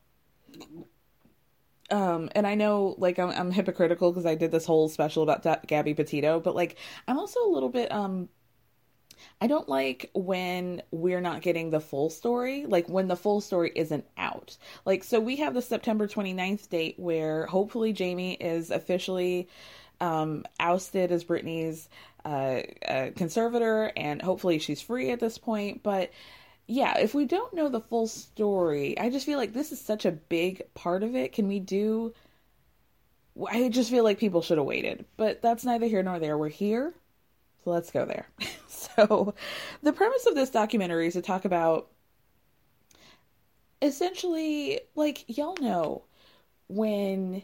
Um, 1.90 2.30
and 2.36 2.46
I 2.46 2.54
know 2.54 2.94
like 2.98 3.18
I'm, 3.18 3.30
I'm 3.30 3.50
hypocritical 3.50 4.12
because 4.12 4.24
I 4.24 4.36
did 4.36 4.52
this 4.52 4.64
whole 4.64 4.88
special 4.88 5.24
about 5.24 5.66
Gabby 5.66 5.92
Petito, 5.92 6.38
but 6.38 6.54
like 6.54 6.76
I'm 7.08 7.18
also 7.18 7.40
a 7.44 7.50
little 7.50 7.68
bit 7.68 7.90
um 7.90 8.28
I 9.40 9.46
don't 9.46 9.68
like 9.68 10.10
when 10.14 10.82
we're 10.90 11.20
not 11.20 11.42
getting 11.42 11.70
the 11.70 11.80
full 11.80 12.10
story, 12.10 12.66
like 12.66 12.88
when 12.88 13.08
the 13.08 13.16
full 13.16 13.40
story 13.40 13.72
isn't 13.74 14.04
out. 14.16 14.56
Like, 14.84 15.04
so 15.04 15.20
we 15.20 15.36
have 15.36 15.54
the 15.54 15.62
September 15.62 16.06
29th 16.06 16.68
date 16.68 16.94
where 16.98 17.46
hopefully 17.46 17.92
Jamie 17.92 18.34
is 18.34 18.70
officially 18.70 19.48
um, 20.00 20.44
ousted 20.58 21.12
as 21.12 21.24
Britney's 21.24 21.88
uh, 22.24 22.62
uh, 22.86 23.10
conservator, 23.16 23.92
and 23.96 24.20
hopefully 24.20 24.58
she's 24.58 24.80
free 24.80 25.10
at 25.10 25.20
this 25.20 25.38
point. 25.38 25.82
But 25.82 26.10
yeah, 26.66 26.98
if 26.98 27.14
we 27.14 27.24
don't 27.24 27.52
know 27.54 27.68
the 27.68 27.80
full 27.80 28.06
story, 28.06 28.98
I 28.98 29.10
just 29.10 29.26
feel 29.26 29.38
like 29.38 29.52
this 29.52 29.72
is 29.72 29.80
such 29.80 30.04
a 30.04 30.12
big 30.12 30.62
part 30.74 31.02
of 31.02 31.14
it. 31.16 31.32
Can 31.32 31.48
we 31.48 31.58
do. 31.58 32.14
I 33.50 33.68
just 33.68 33.90
feel 33.90 34.04
like 34.04 34.18
people 34.18 34.42
should 34.42 34.58
have 34.58 34.66
waited, 34.66 35.04
but 35.16 35.40
that's 35.40 35.64
neither 35.64 35.86
here 35.86 36.02
nor 36.02 36.18
there. 36.18 36.36
We're 36.36 36.48
here, 36.48 36.94
so 37.64 37.70
let's 37.70 37.90
go 37.90 38.04
there. 38.04 38.26
So, 38.96 39.34
the 39.82 39.92
premise 39.92 40.26
of 40.26 40.34
this 40.34 40.50
documentary 40.50 41.06
is 41.06 41.12
to 41.12 41.22
talk 41.22 41.44
about 41.44 41.88
essentially, 43.82 44.80
like, 44.94 45.24
y'all 45.28 45.56
know 45.60 46.04
when 46.68 47.42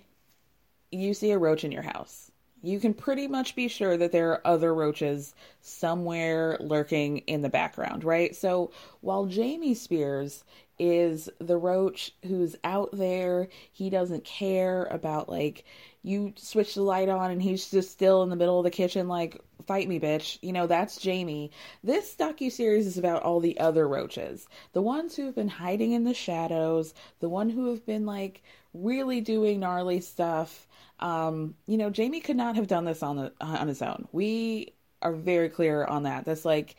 you 0.91 1.15
see 1.15 1.31
a 1.31 1.39
roach 1.39 1.63
in 1.63 1.73
your 1.73 1.83
house, 1.83 2.31
you 2.63 2.81
can 2.81 2.95
pretty 2.95 3.29
much 3.29 3.55
be 3.55 3.69
sure 3.69 3.97
that 3.97 4.13
there 4.13 4.33
are 4.33 4.47
other 4.47 4.75
roaches 4.75 5.35
somewhere 5.61 6.57
lurking 6.61 7.19
in 7.19 7.43
the 7.43 7.49
background, 7.49 8.03
right? 8.03 8.35
So, 8.35 8.73
while 9.03 9.27
Jamie 9.27 9.75
Spears 9.75 10.43
is 10.79 11.29
the 11.39 11.57
roach 11.57 12.13
who's 12.25 12.57
out 12.65 12.91
there, 12.93 13.49
he 13.73 13.91
doesn't 13.91 14.25
care 14.25 14.85
about 14.91 15.29
like 15.29 15.65
you 16.03 16.33
switch 16.37 16.75
the 16.75 16.83
light 16.83 17.09
on 17.09 17.31
and 17.31 17.43
he's 17.43 17.71
just 17.71 17.91
still 17.91 18.23
in 18.23 18.31
the 18.31 18.37
middle 18.37 18.59
of 18.59 18.65
the 18.65 18.71
kitchen 18.71 19.09
like 19.09 19.41
fight 19.67 19.89
me 19.89 19.99
bitch. 19.99 20.39
You 20.43 20.53
know 20.53 20.67
that's 20.67 20.99
jamie. 20.99 21.51
This 21.83 22.15
docu 22.19 22.51
series 22.53 22.87
is 22.87 22.99
about 22.99 23.23
all 23.23 23.41
the 23.41 23.59
other 23.59 23.89
roaches. 23.89 24.47
The 24.73 24.83
ones 24.83 25.17
who 25.17 25.27
have 25.27 25.35
been 25.35 25.49
hiding 25.49 25.93
in 25.93 26.05
the 26.05 26.15
shadows 26.15 26.95
the 27.21 27.29
one 27.29 27.51
who 27.51 27.71
have 27.71 27.85
been 27.85 28.07
like 28.07 28.43
really 28.75 29.21
doing 29.21 29.61
gnarly 29.61 30.01
stuff. 30.01 30.69
Um 31.01 31.55
you 31.67 31.79
know 31.79 31.91
jamie 31.91 32.21
could 32.21 32.37
not 32.37 32.57
have 32.57 32.69
done 32.69 32.85
this 32.85 33.03
on 33.03 33.17
the 33.17 33.33
on 33.41 33.69
his 33.69 33.83
own. 33.83 34.07
We 34.13 34.75
are 35.03 35.13
very 35.13 35.49
clear 35.49 35.85
on 35.85 36.05
that. 36.05 36.25
That's 36.25 36.45
like 36.45 36.77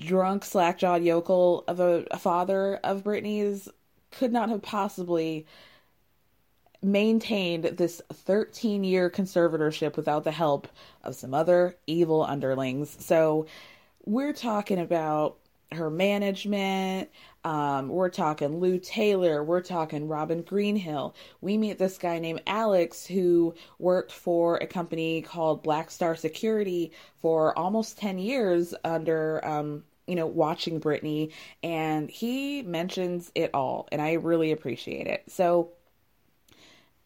drunk 0.00 0.44
slack-jawed 0.44 1.02
yokel 1.02 1.64
of 1.68 1.78
a, 1.80 2.04
a 2.10 2.18
father 2.18 2.80
of 2.82 3.04
britney's 3.04 3.68
could 4.10 4.32
not 4.32 4.48
have 4.48 4.62
possibly 4.62 5.46
maintained 6.82 7.64
this 7.64 8.00
13 8.12 8.84
year 8.84 9.10
conservatorship 9.10 9.96
without 9.96 10.24
the 10.24 10.30
help 10.30 10.68
of 11.04 11.14
some 11.14 11.34
other 11.34 11.76
evil 11.86 12.24
underlings. 12.24 12.96
So 13.04 13.46
we're 14.04 14.32
talking 14.32 14.78
about 14.78 15.36
her 15.72 15.90
management. 15.90 17.10
Um, 17.44 17.88
we're 17.88 18.10
talking 18.10 18.58
Lou 18.58 18.78
Taylor. 18.78 19.44
We're 19.44 19.62
talking 19.62 20.08
Robin 20.08 20.42
Greenhill. 20.42 21.14
We 21.40 21.56
meet 21.56 21.78
this 21.78 21.96
guy 21.96 22.18
named 22.18 22.42
Alex 22.46 23.06
who 23.06 23.54
worked 23.78 24.10
for 24.10 24.56
a 24.56 24.66
company 24.66 25.22
called 25.22 25.62
Black 25.62 25.90
Star 25.90 26.16
Security 26.16 26.92
for 27.20 27.56
almost 27.56 27.98
10 27.98 28.18
years 28.18 28.74
under, 28.84 29.44
um, 29.46 29.84
you 30.10 30.16
know, 30.16 30.26
watching 30.26 30.80
Britney. 30.80 31.32
And 31.62 32.10
he 32.10 32.62
mentions 32.62 33.30
it 33.34 33.50
all. 33.54 33.88
And 33.92 34.02
I 34.02 34.14
really 34.14 34.52
appreciate 34.52 35.06
it. 35.06 35.24
So, 35.28 35.70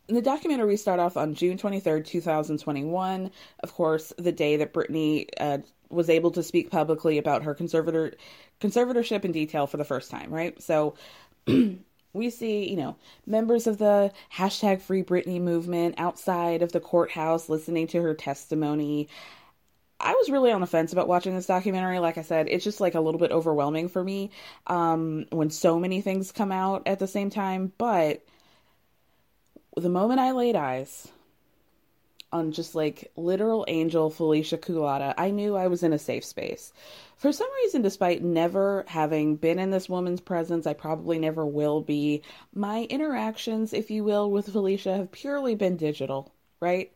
the 0.07 0.21
documentary 0.21 0.77
start 0.77 1.01
off 1.01 1.17
on 1.17 1.35
June 1.35 1.57
23rd, 1.57 2.05
2021. 2.05 3.31
Of 3.61 3.75
course, 3.75 4.13
the 4.19 4.33
day 4.33 4.57
that 4.57 4.75
Britney 4.75 5.29
uh, 5.41 5.59
was 5.89 6.11
able 6.11 6.31
to 6.33 6.43
speak 6.43 6.71
publicly 6.71 7.17
about 7.17 7.45
her 7.45 7.55
conservator 7.55 8.15
conservatorship 8.61 9.25
in 9.25 9.33
detail 9.33 9.67
for 9.67 9.77
the 9.77 9.85
first 9.85 10.11
time, 10.11 10.31
right? 10.31 10.61
So 10.63 10.95
we 11.47 12.31
see, 12.31 12.69
you 12.69 12.77
know, 12.77 12.97
members 13.27 13.67
of 13.67 13.79
the 13.79 14.13
hashtag 14.33 14.83
Free 14.83 15.03
Britney 15.03 15.41
movement 15.41 15.95
outside 15.99 16.63
of 16.63 16.73
the 16.73 16.81
courthouse 16.81 17.49
listening 17.49 17.87
to 17.89 18.03
her 18.03 18.15
testimony. 18.15 19.09
I 20.01 20.13
was 20.13 20.29
really 20.31 20.51
on 20.51 20.61
the 20.61 20.67
fence 20.67 20.93
about 20.93 21.09
watching 21.09 21.35
this 21.35 21.47
documentary. 21.47 21.99
Like 21.99 22.19
I 22.19 22.23
said, 22.23 22.49
it's 22.49 22.65
just 22.65 22.81
like 22.81 22.95
a 22.95 23.01
little 23.01 23.21
bit 23.21 23.31
overwhelming 23.31 23.89
for 23.89 24.03
me 24.03 24.31
um, 24.67 25.27
when 25.31 25.51
so 25.51 25.79
many 25.79 26.01
things 26.01 26.33
come 26.33 26.53
out 26.53 26.83
at 26.87 26.99
the 26.99 27.07
same 27.07 27.31
time. 27.31 27.73
But 27.79 28.25
the 29.77 29.89
moment 29.89 30.21
I 30.21 30.33
laid 30.33 30.57
eyes 30.57 31.09
on 32.33 32.51
just 32.51 32.75
like 32.75 33.13
literal 33.17 33.65
angel 33.69 34.11
Felicia 34.11 34.59
Culotta, 34.59 35.15
I 35.17 35.31
knew 35.31 35.57
I 35.57 35.69
was 35.69 35.85
in 35.85 35.93
a 35.93 35.99
safe 35.99 36.25
space. 36.25 36.73
For 37.17 37.33
some 37.33 37.49
reason, 37.63 37.81
despite 37.81 38.23
never 38.23 38.85
having 38.89 39.37
been 39.37 39.61
in 39.61 39.71
this 39.71 39.89
woman's 39.89 40.21
presence, 40.21 40.67
I 40.67 40.75
probably 40.75 41.19
never 41.19 41.47
will 41.47 41.81
be. 41.81 42.23
My 42.53 42.83
interactions, 42.91 43.73
if 43.73 43.91
you 43.91 44.03
will, 44.03 44.31
with 44.31 44.53
Felicia 44.53 44.97
have 44.97 45.13
purely 45.13 45.55
been 45.55 45.77
digital, 45.77 46.33
right? 46.61 46.93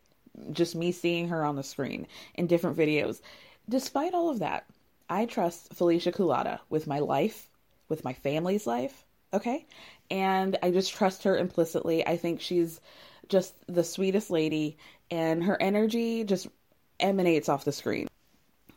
Just 0.52 0.74
me 0.74 0.92
seeing 0.92 1.28
her 1.28 1.44
on 1.44 1.56
the 1.56 1.62
screen 1.62 2.06
in 2.34 2.46
different 2.46 2.76
videos. 2.76 3.20
Despite 3.68 4.14
all 4.14 4.30
of 4.30 4.38
that, 4.38 4.64
I 5.08 5.26
trust 5.26 5.74
Felicia 5.74 6.12
Culotta 6.12 6.60
with 6.68 6.86
my 6.86 6.98
life, 6.98 7.48
with 7.88 8.04
my 8.04 8.12
family's 8.12 8.66
life, 8.66 9.04
okay? 9.32 9.66
And 10.10 10.58
I 10.62 10.70
just 10.70 10.92
trust 10.92 11.24
her 11.24 11.36
implicitly. 11.36 12.06
I 12.06 12.16
think 12.16 12.40
she's 12.40 12.80
just 13.28 13.54
the 13.66 13.84
sweetest 13.84 14.30
lady, 14.30 14.78
and 15.10 15.44
her 15.44 15.60
energy 15.60 16.24
just 16.24 16.48
emanates 17.00 17.48
off 17.48 17.64
the 17.64 17.72
screen. 17.72 18.08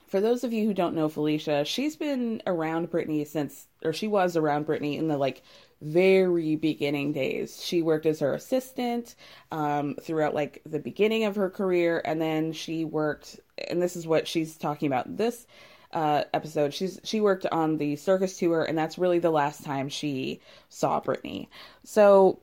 For 0.07 0.19
those 0.19 0.43
of 0.43 0.51
you 0.51 0.65
who 0.65 0.73
don't 0.73 0.95
know 0.95 1.07
Felicia, 1.07 1.63
she's 1.63 1.95
been 1.95 2.41
around 2.45 2.91
Britney 2.91 3.25
since, 3.25 3.67
or 3.83 3.93
she 3.93 4.07
was 4.07 4.35
around 4.35 4.67
Britney 4.67 4.97
in 4.97 5.07
the 5.07 5.17
like 5.17 5.41
very 5.81 6.55
beginning 6.55 7.11
days. 7.11 7.63
She 7.63 7.81
worked 7.81 8.05
as 8.05 8.19
her 8.19 8.33
assistant 8.33 9.15
um, 9.51 9.95
throughout 10.01 10.35
like 10.35 10.61
the 10.65 10.79
beginning 10.79 11.25
of 11.25 11.35
her 11.35 11.49
career, 11.49 12.01
and 12.05 12.21
then 12.21 12.53
she 12.53 12.85
worked, 12.85 13.39
and 13.67 13.81
this 13.81 13.95
is 13.95 14.07
what 14.07 14.27
she's 14.27 14.57
talking 14.57 14.87
about 14.87 15.17
this 15.17 15.47
uh, 15.91 16.23
episode. 16.33 16.73
She's 16.73 16.99
she 17.03 17.19
worked 17.19 17.45
on 17.51 17.77
the 17.77 17.95
circus 17.95 18.37
tour, 18.37 18.63
and 18.63 18.77
that's 18.77 18.97
really 18.97 19.19
the 19.19 19.31
last 19.31 19.63
time 19.63 19.89
she 19.89 20.39
saw 20.69 21.01
Britney. 21.01 21.47
So 21.83 22.39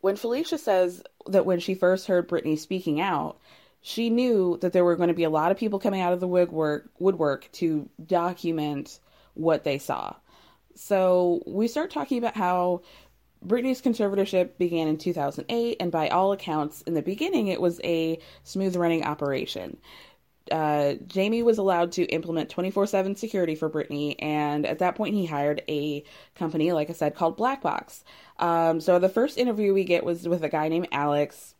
when 0.00 0.16
Felicia 0.16 0.58
says 0.58 1.02
that 1.26 1.46
when 1.46 1.60
she 1.60 1.74
first 1.74 2.06
heard 2.06 2.28
Britney 2.28 2.58
speaking 2.58 3.00
out, 3.00 3.38
she 3.80 4.10
knew 4.10 4.58
that 4.60 4.72
there 4.72 4.84
were 4.84 4.96
going 4.96 5.08
to 5.08 5.14
be 5.14 5.24
a 5.24 5.30
lot 5.30 5.50
of 5.50 5.58
people 5.58 5.78
coming 5.78 6.00
out 6.00 6.12
of 6.12 6.20
the 6.20 6.28
woodwork 6.28 6.90
woodwork 6.98 7.50
to 7.52 7.88
document 8.06 9.00
what 9.34 9.64
they 9.64 9.78
saw. 9.78 10.14
So 10.74 11.42
we 11.46 11.68
start 11.68 11.90
talking 11.90 12.18
about 12.18 12.36
how 12.36 12.82
Britney's 13.46 13.82
conservatorship 13.82 14.56
began 14.58 14.88
in 14.88 14.98
2008, 14.98 15.76
and 15.80 15.90
by 15.90 16.08
all 16.08 16.32
accounts, 16.32 16.82
in 16.82 16.94
the 16.94 17.02
beginning, 17.02 17.48
it 17.48 17.60
was 17.60 17.80
a 17.82 18.18
smooth 18.44 18.76
running 18.76 19.04
operation. 19.04 19.78
Uh, 20.50 20.94
Jamie 21.06 21.42
was 21.42 21.58
allowed 21.58 21.92
to 21.92 22.04
implement 22.06 22.50
24 22.50 22.86
7 22.86 23.16
security 23.16 23.54
for 23.54 23.70
Britney, 23.70 24.16
and 24.18 24.66
at 24.66 24.78
that 24.78 24.94
point, 24.94 25.14
he 25.14 25.26
hired 25.26 25.62
a 25.68 26.04
company, 26.34 26.72
like 26.72 26.90
I 26.90 26.92
said, 26.92 27.14
called 27.14 27.36
Black 27.36 27.62
Box. 27.62 28.04
Um, 28.38 28.80
so 28.80 28.98
the 28.98 29.08
first 29.08 29.38
interview 29.38 29.72
we 29.72 29.84
get 29.84 30.04
was 30.04 30.28
with 30.28 30.42
a 30.44 30.48
guy 30.48 30.68
named 30.68 30.88
Alex 30.92 31.54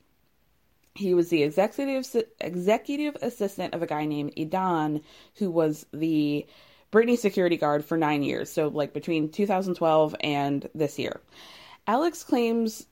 he 0.95 1.15
was 1.15 1.31
the 1.31 1.43
executive 1.43 2.07
executive 2.41 3.17
assistant 3.23 3.75
of 3.75 3.83
a 3.83 3.87
guy 3.87 4.05
named 4.05 4.35
Edan, 4.37 5.03
who 5.37 5.51
was 5.51 5.87
the 5.93 6.47
Britney 6.93 7.19
security 7.19 7.57
guard 7.57 7.85
for 7.85 7.97
nine 7.97 8.23
years. 8.23 8.53
So, 8.53 8.69
like 8.69 8.93
between 8.93 9.31
2012 9.31 10.15
and 10.21 10.69
this 10.75 10.99
year. 10.99 11.21
Alex 11.87 12.23
claims 12.23 12.87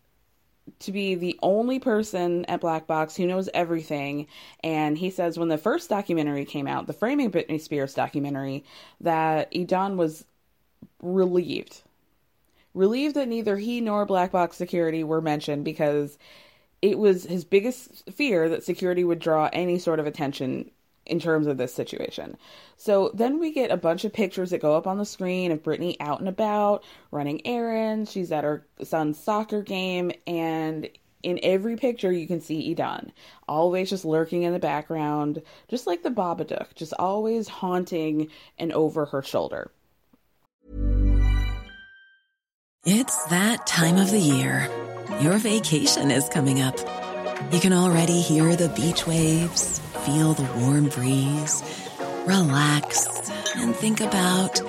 to 0.80 0.92
be 0.92 1.14
the 1.14 1.38
only 1.42 1.78
person 1.78 2.44
at 2.46 2.60
Black 2.60 2.86
Box 2.86 3.14
who 3.14 3.26
knows 3.26 3.48
everything. 3.52 4.26
And 4.62 4.96
he 4.96 5.10
says 5.10 5.38
when 5.38 5.48
the 5.48 5.58
first 5.58 5.90
documentary 5.90 6.44
came 6.44 6.66
out, 6.66 6.86
the 6.86 6.92
Framing 6.92 7.30
Britney 7.30 7.60
Spears 7.60 7.94
documentary, 7.94 8.64
that 9.00 9.52
Edan 9.52 9.96
was 9.96 10.24
relieved. 11.02 11.82
Relieved 12.72 13.16
that 13.16 13.28
neither 13.28 13.56
he 13.56 13.80
nor 13.80 14.06
Black 14.06 14.30
Box 14.30 14.56
Security 14.56 15.02
were 15.02 15.20
mentioned 15.20 15.64
because 15.64 16.16
it 16.80 16.98
was 16.98 17.24
his 17.24 17.44
biggest 17.44 18.08
fear 18.10 18.48
that 18.48 18.64
security 18.64 19.04
would 19.04 19.18
draw 19.18 19.50
any 19.52 19.78
sort 19.78 19.98
of 19.98 20.06
attention 20.06 20.70
in 21.10 21.20
terms 21.20 21.46
of 21.46 21.58
this 21.58 21.74
situation. 21.74 22.36
So 22.76 23.10
then 23.12 23.38
we 23.38 23.52
get 23.52 23.70
a 23.70 23.76
bunch 23.76 24.04
of 24.04 24.12
pictures 24.12 24.50
that 24.50 24.62
go 24.62 24.76
up 24.76 24.86
on 24.86 24.96
the 24.96 25.04
screen 25.04 25.50
of 25.50 25.62
Britney 25.62 25.96
out 26.00 26.20
and 26.20 26.28
about, 26.28 26.84
running 27.10 27.46
errands. 27.46 28.12
She's 28.12 28.32
at 28.32 28.44
her 28.44 28.64
son's 28.82 29.18
soccer 29.18 29.62
game, 29.62 30.12
and 30.26 30.88
in 31.22 31.40
every 31.42 31.76
picture 31.76 32.12
you 32.12 32.26
can 32.26 32.40
see 32.40 32.74
Edan, 32.74 33.10
always 33.48 33.90
just 33.90 34.04
lurking 34.04 34.44
in 34.44 34.52
the 34.52 34.58
background, 34.58 35.42
just 35.68 35.86
like 35.86 36.02
the 36.02 36.10
Babadook, 36.10 36.74
just 36.74 36.94
always 36.98 37.48
haunting 37.48 38.28
and 38.56 38.72
over 38.72 39.04
her 39.06 39.22
shoulder. 39.22 39.70
It's 42.86 43.24
that 43.26 43.66
time 43.66 43.98
of 43.98 44.10
the 44.10 44.18
year 44.18 44.70
your 45.20 45.36
vacation 45.38 46.10
is 46.10 46.28
coming 46.28 46.62
up. 46.62 46.78
You 47.52 47.60
can 47.60 47.72
already 47.72 48.20
hear 48.20 48.54
the 48.56 48.68
beach 48.70 49.06
waves, 49.06 49.80
feel 50.06 50.32
the 50.32 50.48
warm 50.60 50.88
breeze, 50.88 51.62
relax, 52.26 53.06
and 53.56 53.74
think 53.74 54.00
about 54.00 54.60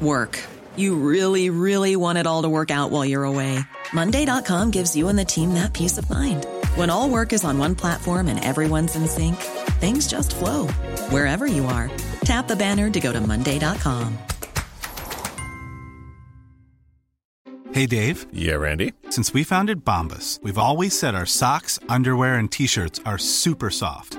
work. 0.00 0.38
You 0.76 0.96
really, 0.96 1.50
really 1.50 1.96
want 1.96 2.18
it 2.18 2.26
all 2.26 2.42
to 2.42 2.48
work 2.48 2.70
out 2.70 2.90
while 2.90 3.04
you're 3.04 3.24
away. 3.24 3.58
Monday.com 3.92 4.70
gives 4.70 4.94
you 4.96 5.08
and 5.08 5.18
the 5.18 5.24
team 5.24 5.54
that 5.54 5.72
peace 5.72 5.98
of 5.98 6.08
mind. 6.08 6.46
When 6.74 6.90
all 6.90 7.08
work 7.08 7.32
is 7.32 7.44
on 7.44 7.58
one 7.58 7.74
platform 7.74 8.28
and 8.28 8.42
everyone's 8.44 8.96
in 8.96 9.08
sync, 9.08 9.36
things 9.80 10.06
just 10.06 10.36
flow 10.36 10.66
wherever 11.10 11.46
you 11.46 11.66
are. 11.66 11.90
Tap 12.24 12.48
the 12.48 12.56
banner 12.56 12.90
to 12.90 13.00
go 13.00 13.12
to 13.12 13.20
Monday.com. 13.20 14.18
Hey, 17.72 17.86
Dave. 17.86 18.26
Yeah, 18.32 18.54
Randy. 18.54 18.94
Since 19.10 19.32
we 19.32 19.44
founded 19.44 19.84
Bombas, 19.84 20.42
we've 20.42 20.58
always 20.58 20.98
said 20.98 21.14
our 21.14 21.26
socks, 21.26 21.78
underwear, 21.88 22.34
and 22.34 22.50
t 22.50 22.66
shirts 22.66 23.00
are 23.06 23.18
super 23.18 23.70
soft. 23.70 24.18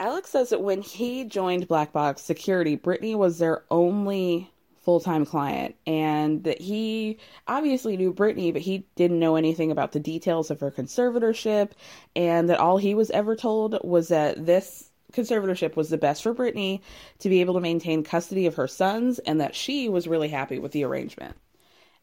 Alex 0.00 0.30
says 0.30 0.48
that 0.48 0.62
when 0.62 0.80
he 0.80 1.24
joined 1.24 1.68
Black 1.68 1.92
Box 1.92 2.22
Security, 2.22 2.74
Britney 2.74 3.14
was 3.14 3.38
their 3.38 3.64
only 3.70 4.50
full 4.80 4.98
time 4.98 5.26
client, 5.26 5.76
and 5.86 6.42
that 6.44 6.58
he 6.58 7.18
obviously 7.46 7.98
knew 7.98 8.10
Britney, 8.10 8.50
but 8.50 8.62
he 8.62 8.86
didn't 8.96 9.20
know 9.20 9.36
anything 9.36 9.70
about 9.70 9.92
the 9.92 10.00
details 10.00 10.50
of 10.50 10.58
her 10.60 10.70
conservatorship, 10.70 11.72
and 12.16 12.48
that 12.48 12.58
all 12.58 12.78
he 12.78 12.94
was 12.94 13.10
ever 13.10 13.36
told 13.36 13.78
was 13.84 14.08
that 14.08 14.46
this 14.46 14.90
conservatorship 15.12 15.76
was 15.76 15.90
the 15.90 15.98
best 15.98 16.22
for 16.22 16.34
Britney 16.34 16.80
to 17.18 17.28
be 17.28 17.42
able 17.42 17.52
to 17.52 17.60
maintain 17.60 18.02
custody 18.02 18.46
of 18.46 18.54
her 18.54 18.68
sons, 18.68 19.18
and 19.18 19.38
that 19.38 19.54
she 19.54 19.90
was 19.90 20.08
really 20.08 20.28
happy 20.28 20.58
with 20.58 20.72
the 20.72 20.82
arrangement. 20.82 21.36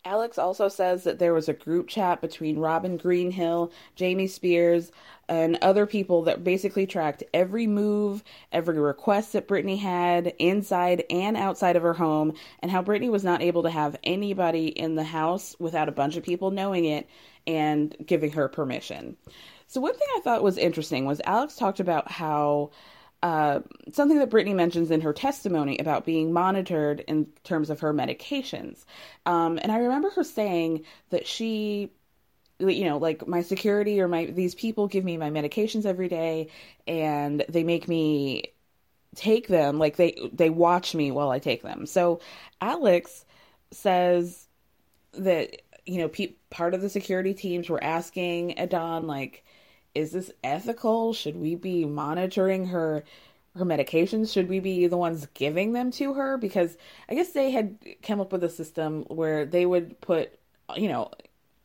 Alex 0.06 0.38
also 0.38 0.70
says 0.70 1.04
that 1.04 1.20
there 1.20 1.34
was 1.34 1.50
a 1.50 1.54
group 1.54 1.88
chat 1.88 2.22
between 2.22 2.60
Robin 2.60 2.98
Greenhill, 2.98 3.72
Jamie 3.96 4.28
Spears, 4.28 4.92
and 5.28 5.58
other 5.62 5.86
people 5.86 6.24
that 6.24 6.44
basically 6.44 6.88
tracked 6.88 7.24
every 7.34 7.68
move, 7.68 8.24
every 8.52 8.80
request 8.80 9.34
that 9.34 9.48
Britney 9.48 9.78
had 9.78 10.34
inside 10.40 11.04
and 11.10 11.36
outside 11.36 11.76
of 11.76 11.84
her 11.84 11.94
home, 11.94 12.34
and 12.60 12.72
how 12.72 12.82
Britney 12.82 13.10
was 13.10 13.24
not 13.24 13.42
able 13.42 13.64
to 13.64 13.70
have 13.70 13.98
anybody 14.04 14.68
in 14.68 14.96
the 14.96 15.04
house 15.04 15.56
without 15.60 15.90
a 15.90 15.94
bunch 15.94 16.16
of 16.16 16.24
people 16.24 16.52
knowing 16.52 16.86
it 16.86 17.10
and 17.46 17.96
giving 18.06 18.32
her 18.32 18.48
permission. 18.48 19.18
So, 19.68 19.82
one 19.82 19.94
thing 19.94 20.08
I 20.16 20.22
thought 20.22 20.44
was 20.44 20.58
interesting 20.58 21.06
was 21.06 21.20
Alex 21.26 21.56
talked 21.58 21.82
about 21.82 22.10
how 22.10 22.72
uh, 23.24 23.62
something 23.92 24.20
that 24.20 24.30
Britney 24.30 24.54
mentions 24.54 24.92
in 24.92 25.02
her 25.02 25.14
testimony 25.14 25.78
about 25.80 26.06
being 26.06 26.32
monitored 26.32 27.00
in 27.02 27.26
terms 27.44 27.70
of 27.70 27.80
her 27.80 27.94
medications. 27.94 28.86
Um, 29.26 29.58
and 29.62 29.72
I 29.72 29.80
remember 29.80 30.10
her 30.12 30.24
saying 30.24 30.84
that 31.10 31.26
she, 31.26 31.92
you 32.60 32.86
know, 32.86 32.98
like 32.98 33.28
my 33.28 33.42
security 33.42 34.00
or 34.02 34.08
my 34.08 34.26
these 34.26 34.54
people 34.56 34.88
give 34.88 35.04
me 35.04 35.18
my 35.18 35.32
medications 35.32 35.86
every 35.86 36.08
day, 36.08 36.50
and 36.88 37.44
they 37.50 37.64
make 37.64 37.88
me 37.88 38.54
take 39.16 39.48
them. 39.48 39.80
Like 39.80 39.96
they 39.98 40.16
they 40.32 40.50
watch 40.50 40.94
me 40.94 41.12
while 41.12 41.32
I 41.32 41.40
take 41.40 41.64
them. 41.64 41.86
So 41.88 42.20
Alex 42.62 43.26
says 43.72 44.48
that 45.14 45.62
you 45.86 45.98
know 46.00 46.08
pe- 46.08 46.36
part 46.52 46.74
of 46.76 46.82
the 46.82 46.90
security 46.90 47.34
teams 47.34 47.70
were 47.70 47.84
asking 47.84 48.56
Edan 48.58 49.06
like 49.06 49.44
is 49.98 50.12
this 50.12 50.32
ethical? 50.44 51.14
Should 51.14 51.36
we 51.36 51.56
be 51.56 51.86
monitoring 51.86 52.68
her 52.68 53.04
her 53.56 53.66
medications? 53.66 54.32
Should 54.32 54.50
we 54.50 54.60
be 54.60 54.86
the 54.86 54.98
ones 54.98 55.28
giving 55.34 55.74
them 55.74 55.90
to 55.94 56.14
her? 56.14 56.38
Because 56.38 56.78
I 57.10 57.16
guess 57.16 57.32
they 57.32 57.50
had 57.50 57.78
come 58.04 58.22
up 58.22 58.32
with 58.32 58.44
a 58.44 58.50
system 58.50 59.04
where 59.08 59.46
they 59.46 59.66
would 59.66 60.00
put, 60.00 60.38
you 60.76 60.88
know, 60.88 61.12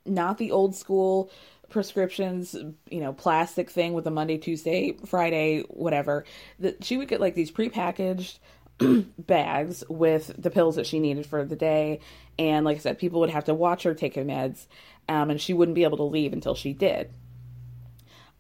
not 0.07 0.39
the 0.39 0.51
old 0.51 0.75
school 0.75 1.31
prescriptions, 1.69 2.55
you 2.91 3.01
know, 3.01 3.13
plastic 3.13 3.71
thing 3.71 3.93
with 3.93 4.07
a 4.07 4.11
Monday, 4.11 4.39
Tuesday, 4.39 4.97
Friday, 5.05 5.63
whatever. 5.69 6.25
That 6.59 6.83
she 6.83 6.97
would 6.97 7.09
get 7.09 7.21
like 7.21 7.35
these 7.35 7.53
prepackaged 7.53 8.39
bags 9.19 9.85
with 9.89 10.35
the 10.39 10.51
pills 10.51 10.77
that 10.77 10.87
she 10.87 10.99
needed 10.99 11.27
for 11.27 11.45
the 11.45 11.57
day. 11.57 12.01
And 12.39 12.65
like 12.65 12.79
I 12.79 12.81
said, 12.81 12.99
people 12.99 13.21
would 13.21 13.31
have 13.31 13.45
to 13.45 13.55
watch 13.55 13.83
her 13.83 13.95
take 13.95 14.15
her 14.15 14.25
meds, 14.25 14.67
um, 15.09 15.29
and 15.29 15.41
she 15.41 15.53
wouldn't 15.53 15.75
be 15.75 15.85
able 15.85 15.99
to 15.99 16.05
leave 16.05 16.33
until 16.33 16.55
she 16.55 16.73
did. 16.73 17.11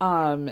Um, 0.02 0.50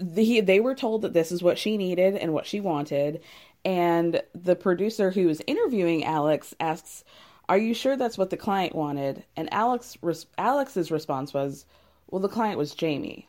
the, 0.00 0.40
they 0.40 0.60
were 0.60 0.76
told 0.76 1.02
that 1.02 1.12
this 1.12 1.32
is 1.32 1.42
what 1.42 1.58
she 1.58 1.76
needed 1.76 2.14
and 2.14 2.32
what 2.32 2.46
she 2.46 2.60
wanted. 2.60 3.20
And 3.64 4.22
the 4.32 4.54
producer 4.54 5.10
who 5.10 5.26
was 5.26 5.42
interviewing 5.46 6.04
Alex 6.04 6.54
asks, 6.60 7.04
"Are 7.48 7.58
you 7.58 7.74
sure 7.74 7.96
that's 7.96 8.16
what 8.16 8.30
the 8.30 8.36
client 8.36 8.76
wanted?" 8.76 9.24
And 9.36 9.52
Alex 9.52 9.98
Alex's 10.38 10.92
response 10.92 11.34
was, 11.34 11.66
"Well, 12.08 12.22
the 12.22 12.28
client 12.28 12.58
was 12.58 12.74
Jamie." 12.74 13.28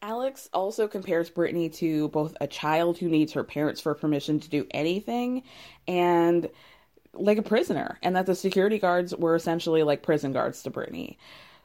Alex 0.00 0.48
also 0.54 0.88
compares 0.88 1.30
Britney 1.30 1.72
to 1.74 2.08
both 2.08 2.34
a 2.40 2.46
child 2.46 2.96
who 2.96 3.08
needs 3.08 3.32
her 3.32 3.44
parents 3.44 3.80
for 3.80 3.94
permission 3.94 4.40
to 4.40 4.48
do 4.48 4.66
anything 4.70 5.42
and 5.86 6.48
like 7.12 7.38
a 7.38 7.42
prisoner, 7.42 7.98
and 8.02 8.16
that 8.16 8.26
the 8.26 8.34
security 8.34 8.78
guards 8.78 9.14
were 9.14 9.34
essentially 9.34 9.82
like 9.82 10.02
prison 10.02 10.32
guards 10.32 10.62
to 10.62 10.70
Britney. 10.70 11.16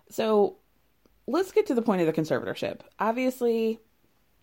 So 0.10 0.58
let's 1.32 1.52
get 1.52 1.68
to 1.68 1.76
the 1.76 1.82
point 1.82 2.02
of 2.02 2.08
the 2.08 2.22
conservatorship. 2.22 2.82
Obviously, 3.00 3.80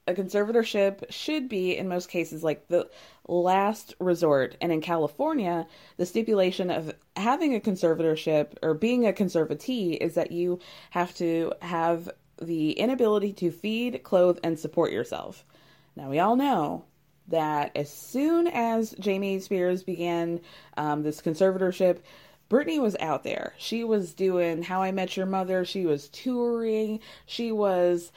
a 0.07 0.15
conservatorship 0.15 1.05
should 1.11 1.49
be, 1.49 1.77
in 1.77 1.87
most 1.87 2.09
cases, 2.09 2.43
like 2.43 2.67
the 2.69 2.89
last 3.29 3.95
resort. 4.01 4.57
And 4.61 4.73
in 4.73 4.81
California, 4.81 5.67
the 5.99 6.07
stipulation 6.07 6.71
of 6.71 6.95
having 7.15 7.55
a 7.55 7.61
conservatorship 7.61 8.55
or 8.63 8.73
being 8.73 9.07
a 9.07 9.13
conservatee 9.13 9.99
is 9.99 10.15
that 10.15 10.33
you 10.33 10.61
have 10.91 11.15
to 11.17 11.53
have 11.61 12.11
the 12.41 12.73
inability 12.73 13.35
to 13.35 13.51
feed, 13.51 14.03
clothe, 14.03 14.39
and 14.43 14.59
support 14.59 14.93
yourself. 14.93 15.45
Now, 15.95 16.09
we 16.09 16.21
all 16.21 16.37
know 16.37 16.85
that 17.29 17.73
as 17.77 17.93
soon 17.93 18.47
as 18.47 18.95
Jamie 18.99 19.41
Spears 19.41 19.83
began 19.83 20.41
um, 20.79 21.03
this 21.03 21.21
conservatorship, 21.21 21.99
Britney 22.51 22.81
was 22.81 22.97
out 22.99 23.25
there. 23.25 23.53
She 23.59 23.85
was 23.85 24.15
doing 24.15 24.63
How 24.63 24.83
I 24.83 24.91
Met 24.91 25.17
Your 25.17 25.27
Mother. 25.27 25.65
She 25.65 25.85
was 25.85 26.09
touring. 26.09 27.01
She 27.27 27.53
was 27.53 28.11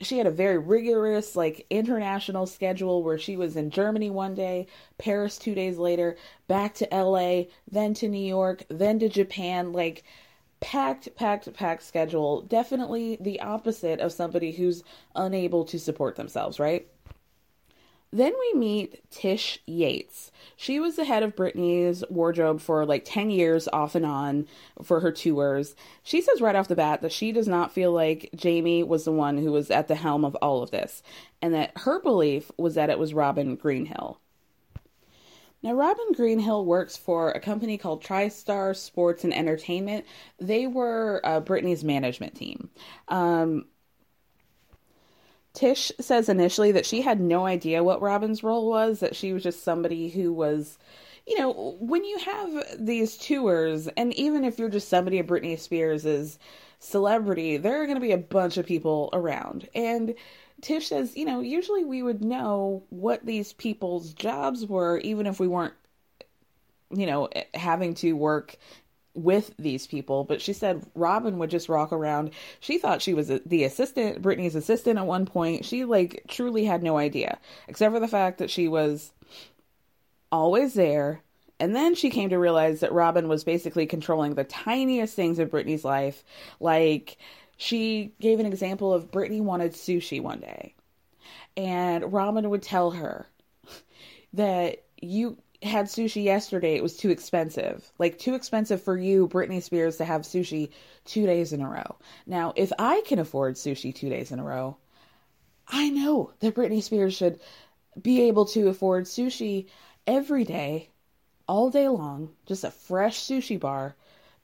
she 0.00 0.18
had 0.18 0.26
a 0.28 0.30
very 0.30 0.58
rigorous 0.58 1.34
like 1.34 1.66
international 1.68 2.46
schedule 2.46 3.02
where 3.02 3.18
she 3.18 3.36
was 3.36 3.56
in 3.56 3.70
Germany 3.70 4.10
one 4.10 4.34
day, 4.34 4.68
Paris 4.98 5.38
2 5.38 5.54
days 5.56 5.76
later, 5.78 6.16
back 6.46 6.74
to 6.74 6.88
LA, 6.92 7.44
then 7.70 7.92
to 7.94 8.08
New 8.08 8.24
York, 8.24 8.62
then 8.68 9.00
to 9.00 9.08
Japan 9.08 9.72
like 9.72 10.04
packed 10.60 11.14
packed 11.16 11.52
packed 11.52 11.82
schedule. 11.82 12.42
Definitely 12.42 13.18
the 13.20 13.40
opposite 13.40 13.98
of 13.98 14.12
somebody 14.12 14.52
who's 14.52 14.84
unable 15.16 15.64
to 15.64 15.78
support 15.78 16.14
themselves, 16.16 16.60
right? 16.60 16.86
Then 18.12 18.34
we 18.38 18.58
meet 18.58 19.10
Tish 19.10 19.58
Yates. 19.66 20.30
She 20.54 20.78
was 20.78 20.96
the 20.96 21.04
head 21.04 21.22
of 21.22 21.34
Britney's 21.34 22.04
wardrobe 22.10 22.60
for 22.60 22.84
like 22.84 23.04
10 23.06 23.30
years 23.30 23.68
off 23.72 23.94
and 23.94 24.04
on 24.04 24.46
for 24.82 25.00
her 25.00 25.10
tours. 25.10 25.74
She 26.02 26.20
says 26.20 26.42
right 26.42 26.54
off 26.54 26.68
the 26.68 26.76
bat 26.76 27.00
that 27.00 27.12
she 27.12 27.32
does 27.32 27.48
not 27.48 27.72
feel 27.72 27.90
like 27.90 28.28
Jamie 28.36 28.82
was 28.82 29.04
the 29.04 29.12
one 29.12 29.38
who 29.38 29.50
was 29.50 29.70
at 29.70 29.88
the 29.88 29.94
helm 29.94 30.26
of 30.26 30.36
all 30.36 30.62
of 30.62 30.70
this, 30.70 31.02
and 31.40 31.54
that 31.54 31.72
her 31.78 32.00
belief 32.00 32.50
was 32.58 32.74
that 32.74 32.90
it 32.90 32.98
was 32.98 33.14
Robin 33.14 33.56
Greenhill. 33.56 34.20
Now, 35.62 35.74
Robin 35.74 36.12
Greenhill 36.12 36.64
works 36.64 36.96
for 36.96 37.30
a 37.30 37.40
company 37.40 37.78
called 37.78 38.02
TriStar 38.02 38.74
Sports 38.76 39.22
and 39.22 39.32
Entertainment. 39.32 40.04
They 40.38 40.66
were 40.66 41.20
uh, 41.24 41.40
Britney's 41.40 41.84
management 41.84 42.34
team. 42.34 42.68
Um, 43.08 43.66
Tish 45.54 45.92
says 46.00 46.28
initially 46.28 46.72
that 46.72 46.86
she 46.86 47.02
had 47.02 47.20
no 47.20 47.46
idea 47.46 47.84
what 47.84 48.00
Robin's 48.00 48.42
role 48.42 48.68
was, 48.68 49.00
that 49.00 49.14
she 49.14 49.32
was 49.32 49.42
just 49.42 49.62
somebody 49.62 50.08
who 50.08 50.32
was, 50.32 50.78
you 51.26 51.38
know, 51.38 51.76
when 51.78 52.04
you 52.04 52.18
have 52.18 52.64
these 52.78 53.16
tours, 53.18 53.86
and 53.88 54.14
even 54.14 54.44
if 54.44 54.58
you're 54.58 54.70
just 54.70 54.88
somebody 54.88 55.18
of 55.18 55.26
Britney 55.26 55.58
Spears' 55.58 56.38
celebrity, 56.78 57.58
there 57.58 57.82
are 57.82 57.86
going 57.86 57.96
to 57.96 58.00
be 58.00 58.12
a 58.12 58.18
bunch 58.18 58.56
of 58.56 58.66
people 58.66 59.10
around. 59.12 59.68
And 59.74 60.14
Tish 60.62 60.88
says, 60.88 61.16
you 61.16 61.24
know, 61.24 61.40
usually 61.40 61.84
we 61.84 62.02
would 62.02 62.24
know 62.24 62.84
what 62.90 63.26
these 63.26 63.52
people's 63.52 64.14
jobs 64.14 64.66
were, 64.66 64.98
even 64.98 65.26
if 65.26 65.38
we 65.38 65.48
weren't, 65.48 65.74
you 66.90 67.06
know, 67.06 67.28
having 67.54 67.94
to 67.96 68.14
work 68.14 68.56
with 69.14 69.54
these 69.58 69.86
people, 69.86 70.24
but 70.24 70.40
she 70.40 70.52
said 70.52 70.86
Robin 70.94 71.38
would 71.38 71.50
just 71.50 71.68
walk 71.68 71.92
around. 71.92 72.30
She 72.60 72.78
thought 72.78 73.02
she 73.02 73.14
was 73.14 73.28
the 73.44 73.64
assistant, 73.64 74.22
Britney's 74.22 74.54
assistant 74.54 74.98
at 74.98 75.06
one 75.06 75.26
point. 75.26 75.64
She 75.64 75.84
like 75.84 76.24
truly 76.28 76.64
had 76.64 76.82
no 76.82 76.96
idea, 76.96 77.38
except 77.68 77.92
for 77.92 78.00
the 78.00 78.08
fact 78.08 78.38
that 78.38 78.50
she 78.50 78.68
was 78.68 79.12
always 80.30 80.74
there. 80.74 81.22
And 81.60 81.76
then 81.76 81.94
she 81.94 82.10
came 82.10 82.30
to 82.30 82.38
realize 82.38 82.80
that 82.80 82.92
Robin 82.92 83.28
was 83.28 83.44
basically 83.44 83.86
controlling 83.86 84.34
the 84.34 84.44
tiniest 84.44 85.14
things 85.14 85.38
of 85.38 85.50
Britney's 85.50 85.84
life. 85.84 86.24
Like 86.58 87.18
she 87.56 88.14
gave 88.20 88.40
an 88.40 88.46
example 88.46 88.92
of 88.92 89.10
Britney 89.10 89.40
wanted 89.40 89.74
sushi 89.74 90.20
one 90.20 90.40
day. 90.40 90.74
And 91.56 92.12
Robin 92.12 92.48
would 92.48 92.62
tell 92.62 92.92
her 92.92 93.26
that 94.32 94.82
you 95.00 95.36
had 95.62 95.86
sushi 95.86 96.24
yesterday, 96.24 96.74
it 96.74 96.82
was 96.82 96.96
too 96.96 97.10
expensive. 97.10 97.90
Like, 97.98 98.18
too 98.18 98.34
expensive 98.34 98.82
for 98.82 98.96
you, 98.96 99.28
Britney 99.28 99.62
Spears, 99.62 99.96
to 99.98 100.04
have 100.04 100.22
sushi 100.22 100.70
two 101.04 101.26
days 101.26 101.52
in 101.52 101.60
a 101.60 101.68
row. 101.68 101.96
Now, 102.26 102.52
if 102.56 102.72
I 102.78 103.02
can 103.06 103.18
afford 103.18 103.54
sushi 103.54 103.94
two 103.94 104.08
days 104.08 104.32
in 104.32 104.38
a 104.38 104.44
row, 104.44 104.76
I 105.68 105.90
know 105.90 106.32
that 106.40 106.54
Britney 106.54 106.82
Spears 106.82 107.14
should 107.14 107.40
be 108.00 108.22
able 108.22 108.46
to 108.46 108.68
afford 108.68 109.04
sushi 109.04 109.66
every 110.06 110.44
day, 110.44 110.88
all 111.46 111.70
day 111.70 111.88
long, 111.88 112.30
just 112.46 112.64
a 112.64 112.70
fresh 112.70 113.20
sushi 113.20 113.58
bar 113.58 113.94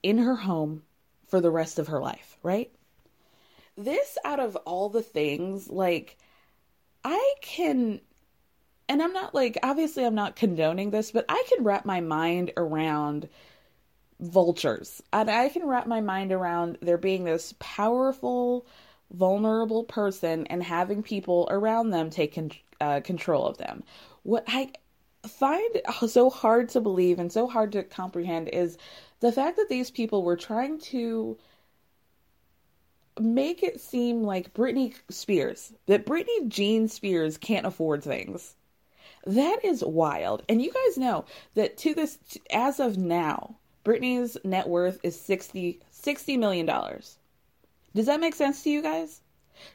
in 0.03 0.19
her 0.19 0.37
home 0.37 0.83
for 1.27 1.41
the 1.41 1.51
rest 1.51 1.79
of 1.79 1.89
her 1.89 2.01
life, 2.01 2.37
right? 2.43 2.71
This, 3.77 4.19
out 4.25 4.41
of 4.41 4.57
all 4.57 4.89
the 4.89 5.03
things, 5.03 5.69
like, 5.69 6.17
I 7.05 7.35
can 7.41 8.01
and 8.89 9.03
I'm 9.03 9.13
not 9.13 9.35
like, 9.35 9.59
obviously, 9.63 10.05
I'm 10.05 10.15
not 10.15 10.37
condoning 10.37 10.91
this, 10.91 11.11
but 11.11 11.27
I 11.29 11.45
can 11.49 11.65
wrap 11.65 11.85
my 11.85 12.01
mind 12.01 12.53
around 12.57 13.29
vultures. 14.21 15.03
And 15.13 15.31
I 15.31 15.49
can 15.49 15.67
wrap 15.67 15.87
my 15.87 16.01
mind 16.01 16.33
around 16.33 16.79
there 16.81 16.99
being 16.99 17.25
this 17.25 17.55
powerful, 17.59 18.67
vulnerable 19.13 19.85
person 19.85 20.47
and 20.47 20.63
having 20.63 21.03
people 21.03 21.47
around 21.51 21.91
them 21.91 22.11
take 22.11 22.35
con- 22.35 22.51
uh, 22.81 23.01
control 23.01 23.47
of 23.47 23.59
them. 23.59 23.85
What 24.23 24.45
I 24.49 24.73
find 25.27 25.81
so 26.07 26.31
hard 26.31 26.71
to 26.71 26.81
believe 26.81 27.19
and 27.19 27.31
so 27.31 27.47
hard 27.47 27.73
to 27.73 27.83
comprehend 27.83 28.49
is 28.49 28.79
the 29.21 29.33
fact 29.33 29.57
that 29.57 29.69
these 29.69 29.91
people 29.91 30.23
were 30.23 30.37
trying 30.37 30.79
to 30.79 31.37
make 33.21 33.63
it 33.63 33.81
seem 33.81 34.23
like 34.23 34.55
Britney 34.55 34.95
Spears, 35.11 35.73
that 35.87 36.07
Britney 36.07 36.49
Jean 36.49 36.89
Spears 36.89 37.37
can't 37.37 37.67
afford 37.67 38.03
things. 38.03 38.55
That 39.29 39.63
is 39.63 39.85
wild. 39.85 40.43
And 40.49 40.63
you 40.63 40.73
guys 40.73 40.97
know 40.97 41.27
that 41.55 41.77
to 41.79 41.93
this, 41.93 42.19
as 42.49 42.81
of 42.81 42.97
now, 42.97 43.57
Britney's 43.85 44.39
net 44.43 44.67
worth 44.67 44.99
is 45.03 45.21
60, 45.21 45.81
60 45.91 46.37
million 46.39 46.65
dollars. 46.65 47.19
Does 47.95 48.07
that 48.07 48.21
make 48.21 48.35
sense 48.35 48.63
to 48.63 48.71
you 48.71 48.81
guys? 48.81 49.21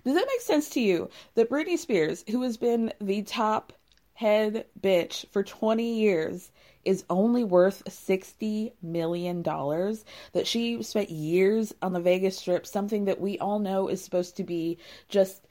Does 0.03 0.15
that 0.15 0.27
make 0.27 0.41
sense 0.41 0.71
to 0.71 0.79
you 0.79 1.07
that 1.35 1.51
Britney 1.51 1.77
Spears, 1.77 2.25
who 2.31 2.41
has 2.41 2.57
been 2.57 2.93
the 2.99 3.21
top 3.21 3.73
head 4.15 4.65
bitch 4.81 5.29
for 5.29 5.43
20 5.43 5.99
years, 5.99 6.49
is 6.83 7.05
only 7.07 7.43
worth 7.43 7.83
$60 7.85 8.71
million? 8.81 9.43
That 9.43 10.47
she 10.47 10.81
spent 10.81 11.11
years 11.11 11.75
on 11.79 11.93
the 11.93 11.99
Vegas 11.99 12.39
Strip, 12.39 12.65
something 12.65 13.05
that 13.05 13.21
we 13.21 13.37
all 13.37 13.59
know 13.59 13.87
is 13.87 14.03
supposed 14.03 14.35
to 14.37 14.43
be 14.43 14.79
just 15.09 15.45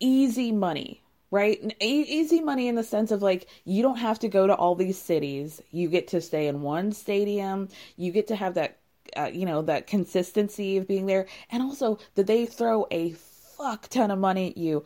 easy 0.00 0.50
money 0.50 1.03
right? 1.34 1.74
easy 1.80 2.40
money 2.40 2.68
in 2.68 2.76
the 2.76 2.84
sense 2.84 3.10
of 3.10 3.20
like 3.20 3.48
you 3.64 3.82
don't 3.82 3.96
have 3.96 4.20
to 4.20 4.28
go 4.28 4.46
to 4.46 4.54
all 4.54 4.76
these 4.76 4.96
cities. 4.96 5.60
You 5.72 5.88
get 5.88 6.06
to 6.08 6.20
stay 6.20 6.46
in 6.46 6.62
one 6.62 6.92
stadium. 6.92 7.68
You 7.96 8.12
get 8.12 8.28
to 8.28 8.36
have 8.36 8.54
that 8.54 8.78
uh, 9.16 9.30
you 9.32 9.44
know, 9.44 9.62
that 9.62 9.88
consistency 9.88 10.76
of 10.76 10.86
being 10.86 11.06
there 11.06 11.26
and 11.50 11.60
also 11.60 11.98
that 12.14 12.28
they 12.28 12.46
throw 12.46 12.86
a 12.90 13.10
fuck 13.56 13.88
ton 13.88 14.12
of 14.12 14.18
money 14.18 14.50
at 14.50 14.56
you. 14.56 14.84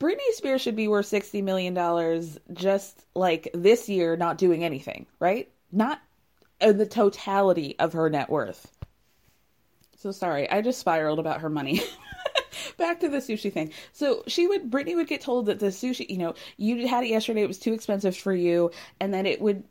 Britney 0.00 0.32
Spears 0.32 0.62
should 0.62 0.76
be 0.76 0.88
worth 0.88 1.06
60 1.06 1.42
million 1.42 1.74
dollars 1.74 2.38
just 2.54 3.04
like 3.14 3.50
this 3.52 3.90
year 3.90 4.16
not 4.16 4.38
doing 4.38 4.64
anything, 4.64 5.04
right? 5.20 5.50
Not 5.70 6.00
in 6.62 6.78
the 6.78 6.86
totality 6.86 7.76
of 7.78 7.92
her 7.92 8.08
net 8.08 8.30
worth. 8.30 8.72
So 9.98 10.12
sorry, 10.12 10.48
I 10.48 10.62
just 10.62 10.80
spiraled 10.80 11.18
about 11.18 11.42
her 11.42 11.50
money. 11.50 11.82
back 12.76 13.00
to 13.00 13.08
the 13.08 13.18
sushi 13.18 13.52
thing. 13.52 13.72
So 13.92 14.22
she 14.26 14.46
would, 14.46 14.70
Britney 14.70 14.96
would 14.96 15.08
get 15.08 15.20
told 15.20 15.46
that 15.46 15.60
the 15.60 15.66
sushi, 15.66 16.08
you 16.08 16.18
know, 16.18 16.34
you 16.56 16.86
had 16.88 17.04
it 17.04 17.08
yesterday, 17.08 17.42
it 17.42 17.48
was 17.48 17.58
too 17.58 17.72
expensive 17.72 18.16
for 18.16 18.32
you, 18.32 18.70
and 19.00 19.12
then 19.12 19.26
it 19.26 19.40
would 19.40 19.64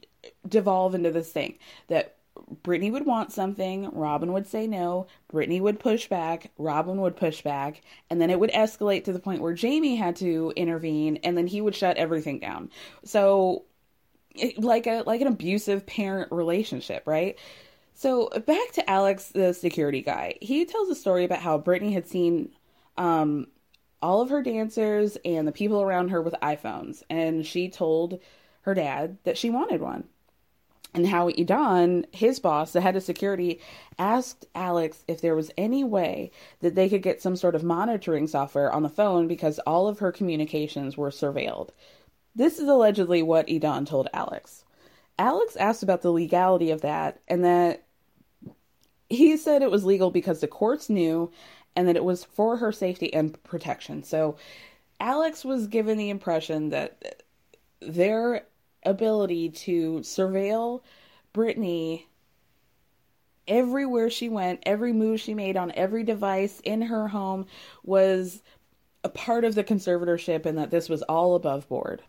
devolve 0.48 0.96
into 0.96 1.12
this 1.12 1.32
thing 1.32 1.58
that 1.88 2.16
Britney 2.64 2.92
would 2.92 3.06
want 3.06 3.32
something, 3.32 3.90
Robin 3.92 4.32
would 4.34 4.48
say 4.48 4.68
no, 4.68 5.08
Britney 5.32 5.60
would 5.60 5.80
push 5.80 6.08
back, 6.08 6.52
Robin 6.58 7.02
would 7.02 7.16
push 7.16 7.42
back, 7.42 7.82
and 8.10 8.22
then 8.22 8.30
it 8.30 8.40
would 8.40 8.52
escalate 8.52 9.04
to 9.06 9.14
the 9.14 9.20
point 9.20 9.42
where 9.42 9.54
Jamie 9.54 9.96
had 9.96 10.16
to 10.18 10.54
intervene 10.56 11.18
and 11.24 11.38
then 11.38 11.48
he 11.48 11.62
would 11.62 11.76
shut 11.76 11.98
everything 11.98 12.40
down. 12.40 12.70
So 13.04 13.66
like 14.58 14.88
a 14.88 15.04
like 15.06 15.22
an 15.22 15.28
abusive 15.28 15.86
parent 15.86 16.32
relationship, 16.32 17.04
right? 17.08 17.38
So 17.94 18.30
back 18.30 18.72
to 18.74 18.88
Alex, 18.90 19.30
the 19.30 19.54
security 19.54 20.02
guy. 20.02 20.36
He 20.42 20.66
tells 20.66 20.90
a 20.90 20.96
story 20.96 21.24
about 21.24 21.40
how 21.40 21.60
Britney 21.60 21.94
had 21.94 22.08
seen 22.08 22.52
um, 22.98 23.48
all 24.02 24.22
of 24.22 24.30
her 24.30 24.44
dancers 24.44 25.18
and 25.26 25.48
the 25.48 25.52
people 25.52 25.82
around 25.82 26.10
her 26.10 26.22
with 26.22 26.36
iPhones, 26.42 27.04
and 27.10 27.46
she 27.46 27.70
told 27.70 28.20
her 28.62 28.74
dad 28.74 29.18
that 29.24 29.38
she 29.38 29.50
wanted 29.50 29.82
one. 29.82 30.06
And 30.94 31.06
how 31.06 31.30
Edan, 31.30 32.06
his 32.14 32.40
boss, 32.40 32.72
the 32.74 32.82
head 32.82 32.96
of 32.96 33.04
security, 33.04 33.60
asked 34.00 34.46
Alex 34.56 35.04
if 35.08 35.22
there 35.22 35.36
was 35.36 35.52
any 35.58 35.84
way 35.84 36.32
that 36.62 36.76
they 36.76 36.90
could 36.90 37.04
get 37.04 37.22
some 37.22 37.36
sort 37.36 37.56
of 37.56 37.64
monitoring 37.64 38.26
software 38.26 38.72
on 38.72 38.84
the 38.84 38.90
phone 38.90 39.28
because 39.28 39.60
all 39.60 39.88
of 39.88 40.00
her 40.00 40.12
communications 40.12 40.98
were 40.98 41.12
surveilled. 41.12 41.70
This 42.36 42.58
is 42.58 42.68
allegedly 42.68 43.22
what 43.22 43.48
Edan 43.48 43.86
told 43.86 44.08
Alex. 44.14 44.64
Alex 45.20 45.56
asked 45.56 45.84
about 45.84 46.02
the 46.02 46.12
legality 46.12 46.72
of 46.72 46.82
that 46.82 47.20
and 47.28 47.44
that 47.44 47.84
he 49.10 49.38
said 49.38 49.62
it 49.62 49.72
was 49.72 49.86
legal 49.86 50.12
because 50.12 50.42
the 50.42 50.48
courts 50.48 50.90
knew 50.90 51.32
and 51.78 51.88
that 51.88 51.96
it 51.96 52.04
was 52.04 52.24
for 52.24 52.58
her 52.58 52.72
safety 52.72 53.14
and 53.14 53.42
protection. 53.44 54.02
So 54.04 54.36
Alex 55.00 55.46
was 55.46 55.68
given 55.68 56.00
the 56.00 56.10
impression 56.10 56.70
that 56.70 57.24
their 57.80 58.48
ability 58.84 59.50
to 59.50 60.00
surveil 60.00 60.82
Britney 61.36 62.06
everywhere 63.48 64.10
she 64.10 64.28
went, 64.28 64.64
every 64.66 64.92
move 64.92 65.22
she 65.22 65.36
made 65.36 65.56
on 65.56 65.72
every 65.76 66.04
device 66.04 66.60
in 66.62 66.82
her 66.82 67.08
home 67.08 67.46
was 67.84 68.42
a 69.04 69.10
part 69.10 69.46
of 69.46 69.54
the 69.54 69.64
conservatorship 69.64 70.48
and 70.48 70.58
that 70.58 70.72
this 70.72 70.90
was 70.90 71.04
all 71.04 71.36
above 71.36 71.70
board. 71.70 72.02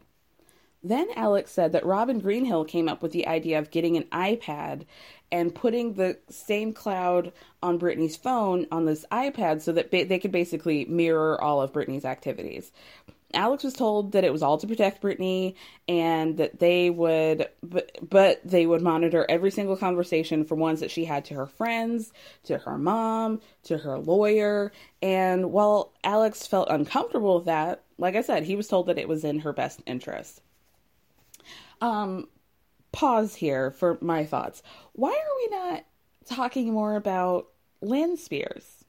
Then 0.82 1.08
Alex 1.16 1.50
said 1.50 1.72
that 1.72 1.84
Robin 1.84 2.20
Greenhill 2.20 2.64
came 2.64 2.88
up 2.88 3.02
with 3.02 3.12
the 3.12 3.26
idea 3.26 3.58
of 3.58 3.70
getting 3.70 3.96
an 3.96 4.04
iPad 4.04 4.86
and 5.30 5.54
putting 5.54 5.94
the 5.94 6.18
same 6.28 6.72
cloud 6.72 7.32
on 7.62 7.78
Britney's 7.78 8.16
phone 8.16 8.66
on 8.70 8.84
this 8.84 9.04
iPad 9.10 9.60
so 9.60 9.72
that 9.72 9.90
ba- 9.90 10.04
they 10.04 10.18
could 10.18 10.32
basically 10.32 10.84
mirror 10.84 11.40
all 11.40 11.60
of 11.60 11.72
Britney's 11.72 12.04
activities. 12.04 12.70
Alex 13.34 13.62
was 13.62 13.74
told 13.74 14.12
that 14.12 14.24
it 14.24 14.32
was 14.32 14.42
all 14.42 14.56
to 14.56 14.66
protect 14.66 15.02
Britney 15.02 15.54
and 15.86 16.38
that 16.38 16.60
they 16.60 16.88
would 16.88 17.48
but, 17.62 17.98
but 18.08 18.40
they 18.42 18.64
would 18.64 18.80
monitor 18.80 19.26
every 19.28 19.50
single 19.50 19.76
conversation 19.76 20.44
from 20.44 20.60
ones 20.60 20.80
that 20.80 20.90
she 20.90 21.04
had 21.04 21.26
to 21.26 21.34
her 21.34 21.46
friends, 21.46 22.12
to 22.44 22.56
her 22.56 22.78
mom, 22.78 23.40
to 23.64 23.76
her 23.78 23.98
lawyer, 23.98 24.72
and 25.02 25.52
while 25.52 25.92
Alex 26.04 26.46
felt 26.46 26.70
uncomfortable 26.70 27.36
with 27.36 27.46
that, 27.46 27.82
like 27.98 28.16
I 28.16 28.22
said, 28.22 28.44
he 28.44 28.56
was 28.56 28.68
told 28.68 28.86
that 28.86 28.98
it 28.98 29.08
was 29.08 29.24
in 29.24 29.40
her 29.40 29.52
best 29.52 29.82
interest. 29.86 30.40
Um 31.80 32.28
pause 32.92 33.34
here 33.34 33.70
for 33.70 33.98
my 34.00 34.24
thoughts. 34.24 34.62
Why 34.92 35.10
are 35.10 35.36
we 35.36 35.56
not 35.56 35.84
talking 36.24 36.72
more 36.72 36.96
about 36.96 37.48
Lynn 37.80 38.16
Spears? 38.16 38.84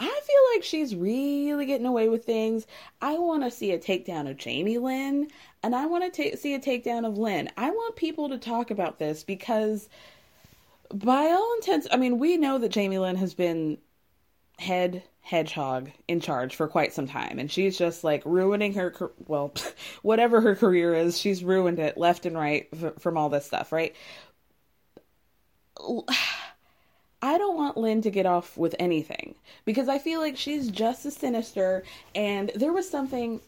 I 0.00 0.06
feel 0.06 0.54
like 0.54 0.62
she's 0.62 0.94
really 0.94 1.66
getting 1.66 1.86
away 1.86 2.08
with 2.08 2.24
things. 2.24 2.66
I 3.02 3.18
want 3.18 3.42
to 3.42 3.50
see 3.50 3.72
a 3.72 3.78
takedown 3.78 4.30
of 4.30 4.36
Jamie 4.36 4.78
Lynn, 4.78 5.28
and 5.62 5.74
I 5.74 5.86
want 5.86 6.12
to 6.12 6.30
ta- 6.30 6.36
see 6.36 6.54
a 6.54 6.60
takedown 6.60 7.06
of 7.06 7.18
Lynn. 7.18 7.50
I 7.56 7.70
want 7.70 7.96
people 7.96 8.28
to 8.28 8.38
talk 8.38 8.70
about 8.70 8.98
this 8.98 9.24
because, 9.24 9.88
by 10.94 11.24
all 11.26 11.54
intents, 11.56 11.88
I 11.90 11.96
mean, 11.96 12.18
we 12.18 12.36
know 12.36 12.58
that 12.58 12.68
Jamie 12.70 12.98
Lynn 12.98 13.16
has 13.16 13.34
been 13.34 13.78
head 14.58 15.02
hedgehog 15.20 15.90
in 16.08 16.20
charge 16.20 16.56
for 16.56 16.66
quite 16.66 16.92
some 16.92 17.06
time 17.06 17.38
and 17.38 17.50
she's 17.50 17.76
just 17.76 18.02
like 18.02 18.22
ruining 18.24 18.72
her 18.72 18.92
well 19.26 19.52
whatever 20.02 20.40
her 20.40 20.56
career 20.56 20.94
is 20.94 21.18
she's 21.18 21.44
ruined 21.44 21.78
it 21.78 21.98
left 21.98 22.24
and 22.24 22.36
right 22.36 22.66
from 22.98 23.16
all 23.16 23.28
this 23.28 23.46
stuff 23.46 23.72
right? 23.72 23.94
I 27.20 27.36
don't 27.36 27.56
want 27.56 27.76
Lynn 27.76 28.00
to 28.02 28.10
get 28.10 28.26
off 28.26 28.56
with 28.56 28.76
anything 28.78 29.34
because 29.64 29.88
I 29.88 29.98
feel 29.98 30.20
like 30.20 30.36
she's 30.36 30.70
just 30.70 31.04
as 31.04 31.16
sinister 31.16 31.82
and 32.14 32.52
there 32.54 32.72
was 32.72 32.88
something 32.88 33.40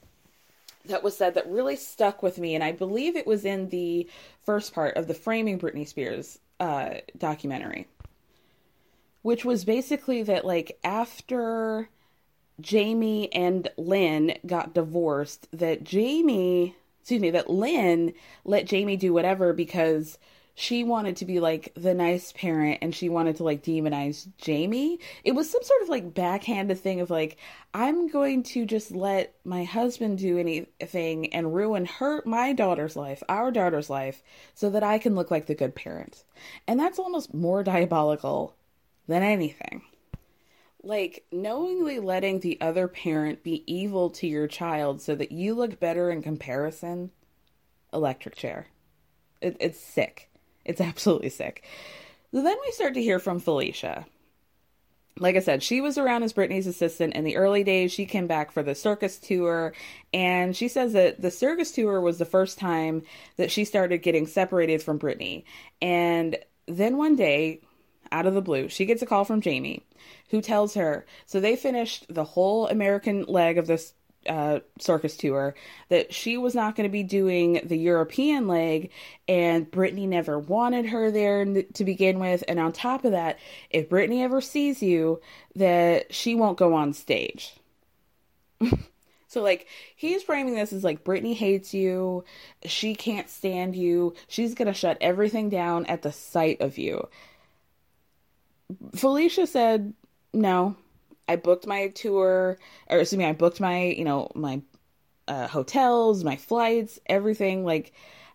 that 0.86 1.04
was 1.04 1.16
said 1.16 1.34
that 1.34 1.48
really 1.48 1.76
stuck 1.76 2.22
with 2.22 2.38
me 2.38 2.54
and 2.54 2.64
I 2.64 2.72
believe 2.72 3.16
it 3.16 3.26
was 3.26 3.44
in 3.44 3.68
the 3.68 4.08
first 4.44 4.74
part 4.74 4.96
of 4.96 5.06
the 5.06 5.14
framing 5.14 5.58
Britney 5.58 5.86
Spears 5.86 6.38
uh, 6.58 6.94
documentary 7.16 7.86
which 9.22 9.44
was 9.44 9.64
basically 9.64 10.22
that 10.22 10.44
like 10.44 10.78
after 10.84 11.88
Jamie 12.60 13.32
and 13.32 13.68
Lynn 13.76 14.34
got 14.46 14.74
divorced, 14.74 15.48
that 15.52 15.84
Jamie, 15.84 16.76
excuse 17.00 17.20
me, 17.20 17.30
that 17.30 17.50
Lynn 17.50 18.12
let 18.44 18.66
Jamie 18.66 18.96
do 18.96 19.12
whatever 19.12 19.52
because 19.52 20.18
she 20.54 20.84
wanted 20.84 21.16
to 21.16 21.24
be 21.24 21.40
like 21.40 21.72
the 21.74 21.94
nice 21.94 22.32
parent 22.32 22.78
and 22.82 22.94
she 22.94 23.08
wanted 23.08 23.36
to 23.36 23.44
like 23.44 23.62
demonize 23.62 24.28
Jamie. 24.36 24.98
It 25.24 25.32
was 25.32 25.50
some 25.50 25.62
sort 25.62 25.82
of 25.82 25.88
like 25.88 26.12
backhanded 26.12 26.78
thing 26.78 27.00
of 27.00 27.08
like, 27.08 27.38
I'm 27.72 28.08
going 28.08 28.42
to 28.42 28.66
just 28.66 28.90
let 28.90 29.34
my 29.44 29.64
husband 29.64 30.18
do 30.18 30.38
anything 30.38 31.32
and 31.32 31.54
ruin 31.54 31.86
her, 31.86 32.22
my 32.26 32.52
daughter's 32.52 32.94
life, 32.94 33.22
our 33.28 33.50
daughter's 33.50 33.88
life, 33.88 34.22
so 34.54 34.68
that 34.70 34.82
I 34.82 34.98
can 34.98 35.14
look 35.14 35.30
like 35.30 35.46
the 35.46 35.54
good 35.54 35.74
parent. 35.74 36.24
And 36.66 36.78
that's 36.78 36.98
almost 36.98 37.32
more 37.32 37.62
diabolical 37.62 38.54
than 39.10 39.22
anything. 39.22 39.82
Like 40.82 41.24
knowingly 41.30 41.98
letting 41.98 42.40
the 42.40 42.58
other 42.60 42.88
parent 42.88 43.42
be 43.42 43.64
evil 43.66 44.08
to 44.10 44.26
your 44.26 44.46
child 44.46 45.02
so 45.02 45.14
that 45.16 45.32
you 45.32 45.54
look 45.54 45.78
better 45.78 46.10
in 46.10 46.22
comparison. 46.22 47.10
Electric 47.92 48.36
chair. 48.36 48.68
It, 49.40 49.56
it's 49.60 49.80
sick. 49.80 50.30
It's 50.64 50.80
absolutely 50.90 51.28
sick. 51.28 51.64
Then 52.32 52.56
we 52.64 52.72
start 52.72 52.94
to 52.94 53.02
hear 53.02 53.18
from 53.18 53.40
Felicia. 53.40 54.06
Like 55.18 55.34
I 55.36 55.40
said, 55.40 55.62
she 55.62 55.80
was 55.80 55.98
around 55.98 56.22
as 56.22 56.32
Britney's 56.32 56.68
assistant 56.68 57.14
in 57.14 57.24
the 57.24 57.36
early 57.36 57.64
days. 57.64 57.92
She 57.92 58.06
came 58.06 58.28
back 58.28 58.52
for 58.52 58.62
the 58.62 58.76
circus 58.76 59.18
tour, 59.18 59.74
and 60.14 60.56
she 60.56 60.68
says 60.68 60.92
that 60.92 61.20
the 61.20 61.32
circus 61.32 61.72
tour 61.72 62.00
was 62.00 62.18
the 62.18 62.24
first 62.24 62.58
time 62.58 63.02
that 63.36 63.50
she 63.50 63.64
started 63.64 63.98
getting 63.98 64.28
separated 64.28 64.82
from 64.82 65.00
Britney. 65.00 65.44
And 65.82 66.38
then 66.68 66.96
one 66.96 67.16
day, 67.16 67.60
out 68.12 68.26
of 68.26 68.34
the 68.34 68.42
blue, 68.42 68.68
she 68.68 68.86
gets 68.86 69.02
a 69.02 69.06
call 69.06 69.24
from 69.24 69.40
Jamie, 69.40 69.84
who 70.30 70.40
tells 70.40 70.74
her 70.74 71.06
so 71.26 71.40
they 71.40 71.56
finished 71.56 72.06
the 72.08 72.24
whole 72.24 72.68
American 72.68 73.24
leg 73.24 73.58
of 73.58 73.66
this 73.66 73.92
uh, 74.28 74.60
circus 74.78 75.16
tour 75.16 75.54
that 75.88 76.12
she 76.12 76.36
was 76.36 76.54
not 76.54 76.76
going 76.76 76.88
to 76.88 76.92
be 76.92 77.02
doing 77.02 77.60
the 77.64 77.76
European 77.76 78.46
leg, 78.48 78.90
and 79.26 79.70
Britney 79.70 80.06
never 80.06 80.38
wanted 80.38 80.86
her 80.86 81.10
there 81.10 81.44
to 81.44 81.84
begin 81.84 82.18
with. 82.18 82.44
And 82.46 82.60
on 82.60 82.72
top 82.72 83.04
of 83.04 83.12
that, 83.12 83.38
if 83.70 83.88
Britney 83.88 84.22
ever 84.22 84.40
sees 84.40 84.82
you, 84.82 85.20
that 85.56 86.12
she 86.14 86.34
won't 86.34 86.58
go 86.58 86.74
on 86.74 86.92
stage. 86.92 87.54
So 89.30 89.42
like 89.42 89.68
he's 89.94 90.24
framing 90.24 90.56
this 90.56 90.72
as 90.72 90.82
like 90.82 91.04
Britney 91.04 91.36
hates 91.36 91.72
you, 91.72 92.24
she 92.64 92.96
can't 92.96 93.30
stand 93.30 93.76
you, 93.76 94.14
she's 94.26 94.56
gonna 94.56 94.74
shut 94.74 94.98
everything 95.00 95.48
down 95.48 95.86
at 95.86 96.02
the 96.02 96.10
sight 96.10 96.60
of 96.60 96.78
you. 96.78 97.08
Felicia 98.94 99.46
said, 99.46 99.94
no, 100.32 100.76
I 101.28 101.36
booked 101.36 101.66
my 101.66 101.88
tour, 101.88 102.58
or 102.88 102.98
excuse 102.98 103.18
me, 103.18 103.24
I 103.24 103.32
booked 103.32 103.60
my, 103.60 103.84
you 103.84 104.04
know, 104.04 104.30
my 104.34 104.62
uh, 105.28 105.46
hotels, 105.46 106.24
my 106.24 106.36
flights, 106.36 106.98
everything. 107.06 107.64
Like, 107.64 107.92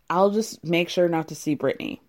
I'll 0.09 0.31
just 0.31 0.63
make 0.63 0.89
sure 0.89 1.07
not 1.07 1.29
to 1.29 1.35
see 1.35 1.55
Britney. 1.55 1.99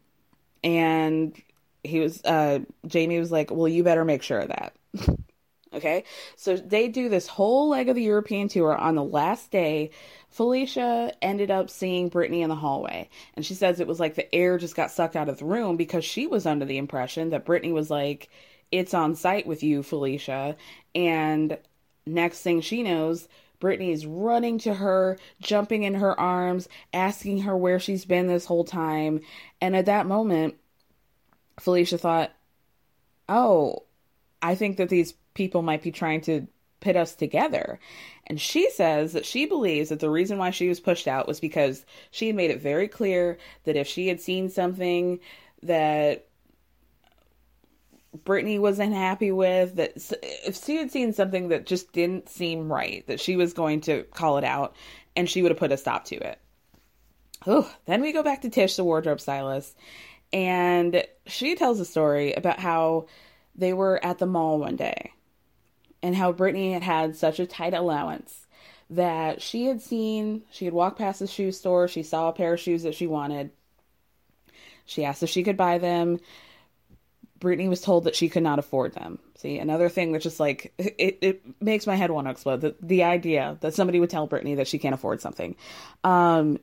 And 0.63 1.37
he 1.83 2.01
was, 2.01 2.23
uh, 2.25 2.61
Jamie 2.87 3.19
was 3.19 3.33
like, 3.33 3.51
well, 3.51 3.69
you 3.69 3.83
better 3.83 4.05
make 4.05 4.23
sure 4.23 4.41
of 4.41 4.49
that. 4.49 4.77
okay. 5.77 6.05
So 6.37 6.57
they 6.57 6.89
do 6.89 7.09
this 7.09 7.27
whole 7.27 7.69
leg 7.69 7.89
of 7.89 7.95
the 7.95 8.03
European 8.03 8.49
tour 8.49 8.77
on 8.77 8.95
the 8.95 9.05
last 9.05 9.51
day. 9.51 9.91
Felicia 10.31 11.13
ended 11.23 11.51
up 11.51 11.71
seeing 11.71 12.11
Britney 12.11 12.43
in 12.43 12.49
the 12.49 12.55
hallway, 12.57 13.09
and 13.35 13.45
she 13.45 13.55
says 13.55 13.81
it 13.81 13.87
was 13.87 14.01
like 14.01 14.15
the 14.15 14.35
air 14.35 14.59
just 14.59 14.77
got 14.77 14.91
sucked 14.91 15.17
out 15.17 15.29
of 15.29 15.39
the 15.39 15.45
room 15.45 15.77
because 15.77 16.05
she 16.05 16.27
was 16.27 16.47
under 16.47 16.65
the 16.65 16.79
impression 16.79 17.31
that 17.31 17.47
Britney 17.47 17.73
was 17.73 17.91
like, 17.91 18.29
It's 18.71 18.95
on 18.95 19.15
site 19.15 19.47
with 19.47 19.63
you, 19.63 19.83
Felicia. 19.83 20.57
And 20.95 21.59
next 22.07 22.43
thing 22.43 22.61
she 22.61 22.83
knows, 22.83 23.29
Britney 23.61 23.93
is 23.93 24.07
running 24.07 24.59
to 24.59 24.75
her, 24.75 25.19
jumping 25.41 25.83
in 25.85 25.95
her 25.95 26.19
arms, 26.19 26.69
asking 26.93 27.43
her 27.43 27.57
where 27.57 27.79
she's 27.79 28.05
been 28.05 28.27
this 28.27 28.47
whole 28.47 28.65
time. 28.65 29.21
And 29.61 29.75
at 29.75 29.87
that 29.87 30.07
moment, 30.07 30.57
Felicia 31.59 31.99
thought, 31.99 32.33
Oh, 33.29 33.85
I 34.43 34.55
think 34.55 34.77
that 34.77 34.89
these 34.89 35.15
people 35.37 35.63
might 35.63 35.83
be 35.83 35.93
trying 35.93 36.23
to 36.23 36.49
pit 36.81 36.97
us 36.97 37.15
together. 37.15 37.79
And 38.27 38.41
she 38.41 38.71
says 38.71 39.13
that 39.13 39.25
she 39.25 39.47
believes 39.47 39.91
that 39.91 40.01
the 40.01 40.11
reason 40.11 40.39
why 40.39 40.51
she 40.51 40.69
was 40.69 40.81
pushed 40.81 41.07
out 41.07 41.29
was 41.29 41.39
because 41.39 41.87
she 42.11 42.27
had 42.27 42.37
made 42.37 42.51
it 42.51 42.61
very 42.61 42.89
clear 42.89 43.39
that 43.65 43.77
if 43.77 43.87
she 43.87 44.09
had 44.09 44.21
seen 44.21 44.49
something 44.49 45.21
that 45.63 46.27
Britney 48.25 48.59
wasn't 48.59 48.95
happy 48.95 49.31
with, 49.31 49.77
that 49.77 49.93
if 50.23 50.57
she 50.57 50.77
had 50.77 50.91
seen 50.91 51.13
something 51.13 51.49
that 51.49 51.67
just 51.67 51.93
didn't 51.93 52.29
seem 52.29 52.73
right, 52.73 53.07
that 53.07 53.21
she 53.21 53.37
was 53.37 53.53
going 53.53 53.83
to 53.83 54.03
call 54.15 54.39
it 54.39 54.45
out 54.45 54.75
and 55.15 55.29
she 55.29 55.43
would 55.43 55.51
have 55.51 55.59
put 55.59 55.73
a 55.73 55.77
stop 55.77 56.05
to 56.07 56.17
it. 56.17 56.39
Oh, 57.47 57.71
then 57.85 58.01
we 58.01 58.13
go 58.13 58.23
back 58.23 58.43
to 58.43 58.51
Tish, 58.51 58.77
the 58.77 58.85
wardrobe 58.85 59.21
stylist, 59.21 59.77
and 60.33 61.05
she 61.27 61.55
tells 61.55 61.79
a 61.79 61.85
story 61.85 62.33
about 62.33 62.59
how 62.59 63.07
they 63.55 63.73
were 63.73 64.05
at 64.05 64.19
the 64.19 64.27
mall 64.27 64.59
one 64.59 64.77
day 64.77 65.13
and 66.03 66.15
how 66.15 66.33
Britney 66.33 66.73
had 66.73 66.83
had 66.83 67.17
such 67.17 67.39
a 67.41 67.47
tight 67.47 67.75
allowance 67.75 68.47
that 68.91 69.43
she 69.43 69.67
had 69.67 69.81
seen, 69.81 70.43
she 70.51 70.65
had 70.65 70.75
walked 70.75 70.99
past 70.99 71.19
the 71.19 71.27
shoe 71.27 71.53
store, 71.53 71.89
she 71.89 72.03
saw 72.03 72.29
a 72.29 72.33
pair 72.33 72.55
of 72.55 72.61
shoes 72.61 72.85
that 72.85 72.95
she 72.95 73.07
wanted. 73.07 73.51
She 74.85 75.05
asked 75.05 75.23
if 75.23 75.31
she 75.31 75.43
could 75.43 75.57
buy 75.57 75.79
them. 75.79 76.21
Britney 77.41 77.69
was 77.69 77.81
told 77.81 78.05
that 78.05 78.17
she 78.17 78.29
could 78.29 78.43
not 78.43 78.59
afford 78.59 78.95
them. 78.95 79.19
See, 79.37 79.59
another 79.59 79.89
thing 79.89 80.13
that 80.13 80.23
just 80.23 80.41
like 80.41 80.73
it, 80.79 81.19
it 81.21 81.43
makes 81.61 81.87
my 81.87 81.97
head 81.97 82.11
want 82.11 82.27
to 82.27 82.31
explode. 82.31 82.63
The 82.63 82.75
the 82.81 83.03
idea 83.03 83.59
that 83.61 83.75
somebody 83.75 84.01
would 84.01 84.09
tell 84.09 84.29
Britney 84.29 84.57
that 84.57 84.69
she 84.69 84.79
can't 84.79 84.95
afford 84.95 85.21
something. 85.21 85.57
Um 86.03 86.59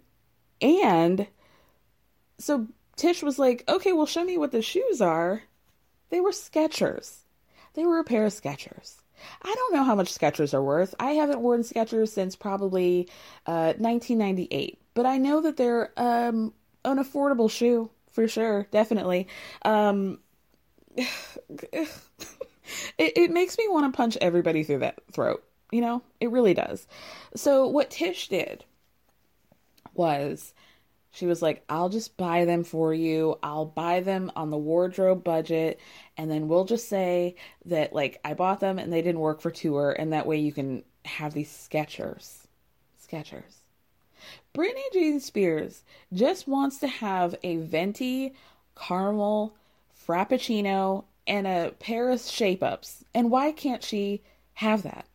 and 0.62 1.28
so 2.40 2.68
Tish 2.96 3.22
was 3.22 3.38
like, 3.38 3.64
okay, 3.68 3.94
well 3.94 4.08
show 4.08 4.24
me 4.24 4.38
what 4.38 4.52
the 4.52 4.62
shoes 4.62 5.02
are. 5.02 5.44
They 6.10 6.22
were 6.22 6.32
Skechers. 6.32 7.18
They 7.76 7.86
were 7.86 8.00
a 8.00 8.04
pair 8.04 8.26
of 8.26 8.34
Skechers. 8.34 8.96
I 9.42 9.54
don't 9.56 9.74
know 9.74 9.84
how 9.84 9.96
much 9.96 10.14
Skechers 10.14 10.54
are 10.54 10.64
worth. 10.64 10.96
I 11.00 11.12
haven't 11.12 11.42
worn 11.42 11.62
Skechers 11.62 12.10
since 12.10 12.36
probably 12.36 13.10
uh, 13.46 13.74
1998, 13.78 14.80
but 14.94 15.06
I 15.06 15.18
know 15.18 15.42
that 15.42 15.58
they're 15.58 15.92
um, 15.98 16.54
an 16.86 16.98
affordable 16.98 17.50
shoe 17.50 17.90
for 18.12 18.28
sure, 18.28 18.68
definitely. 18.72 19.28
Um, 19.64 20.20
it, 20.98 21.90
it 22.98 23.32
makes 23.32 23.58
me 23.58 23.68
want 23.68 23.92
to 23.92 23.98
punch 23.98 24.18
everybody 24.22 24.64
through 24.64 24.80
that 24.80 25.02
throat. 25.12 25.44
You 25.72 25.82
know, 25.82 26.04
it 26.20 26.30
really 26.30 26.54
does. 26.54 26.88
So, 27.36 27.68
what 27.68 27.90
Tish 27.90 28.28
did 28.28 28.64
was 29.96 30.54
she 31.14 31.28
was 31.28 31.44
like, 31.44 31.64
I'll 31.70 31.90
just 31.90 32.18
buy 32.18 32.46
them 32.46 32.64
for 32.64 32.92
you. 32.92 33.38
I'll 33.44 33.66
buy 33.66 34.00
them 34.00 34.32
on 34.36 34.50
the 34.50 34.58
wardrobe 34.58 35.24
budget. 35.24 35.80
And 36.18 36.30
then 36.30 36.48
we'll 36.48 36.66
just 36.66 36.90
say 36.90 37.36
that, 37.66 37.94
like, 37.94 38.20
I 38.26 38.34
bought 38.34 38.60
them 38.60 38.80
and 38.80 38.92
they 38.92 39.04
didn't 39.04 39.22
work 39.22 39.40
for 39.40 39.52
tour. 39.52 39.96
And 39.98 40.12
that 40.12 40.26
way 40.26 40.40
you 40.40 40.52
can 40.52 40.84
have 41.06 41.36
these 41.36 41.50
Skechers. 41.52 42.48
Skechers. 43.08 43.58
Britney 44.56 44.92
Jean 44.92 45.20
Spears 45.20 45.84
just 46.12 46.48
wants 46.48 46.80
to 46.80 46.88
have 46.88 47.36
a 47.44 47.58
venti 47.58 48.34
caramel 48.76 49.54
frappuccino 50.08 51.04
and 51.28 51.46
a 51.46 51.76
pair 51.78 52.10
of 52.10 52.22
shape 52.22 52.64
ups. 52.64 53.06
And 53.14 53.30
why 53.30 53.52
can't 53.52 53.84
she 53.84 54.24
have 54.56 54.82
that? 54.82 55.06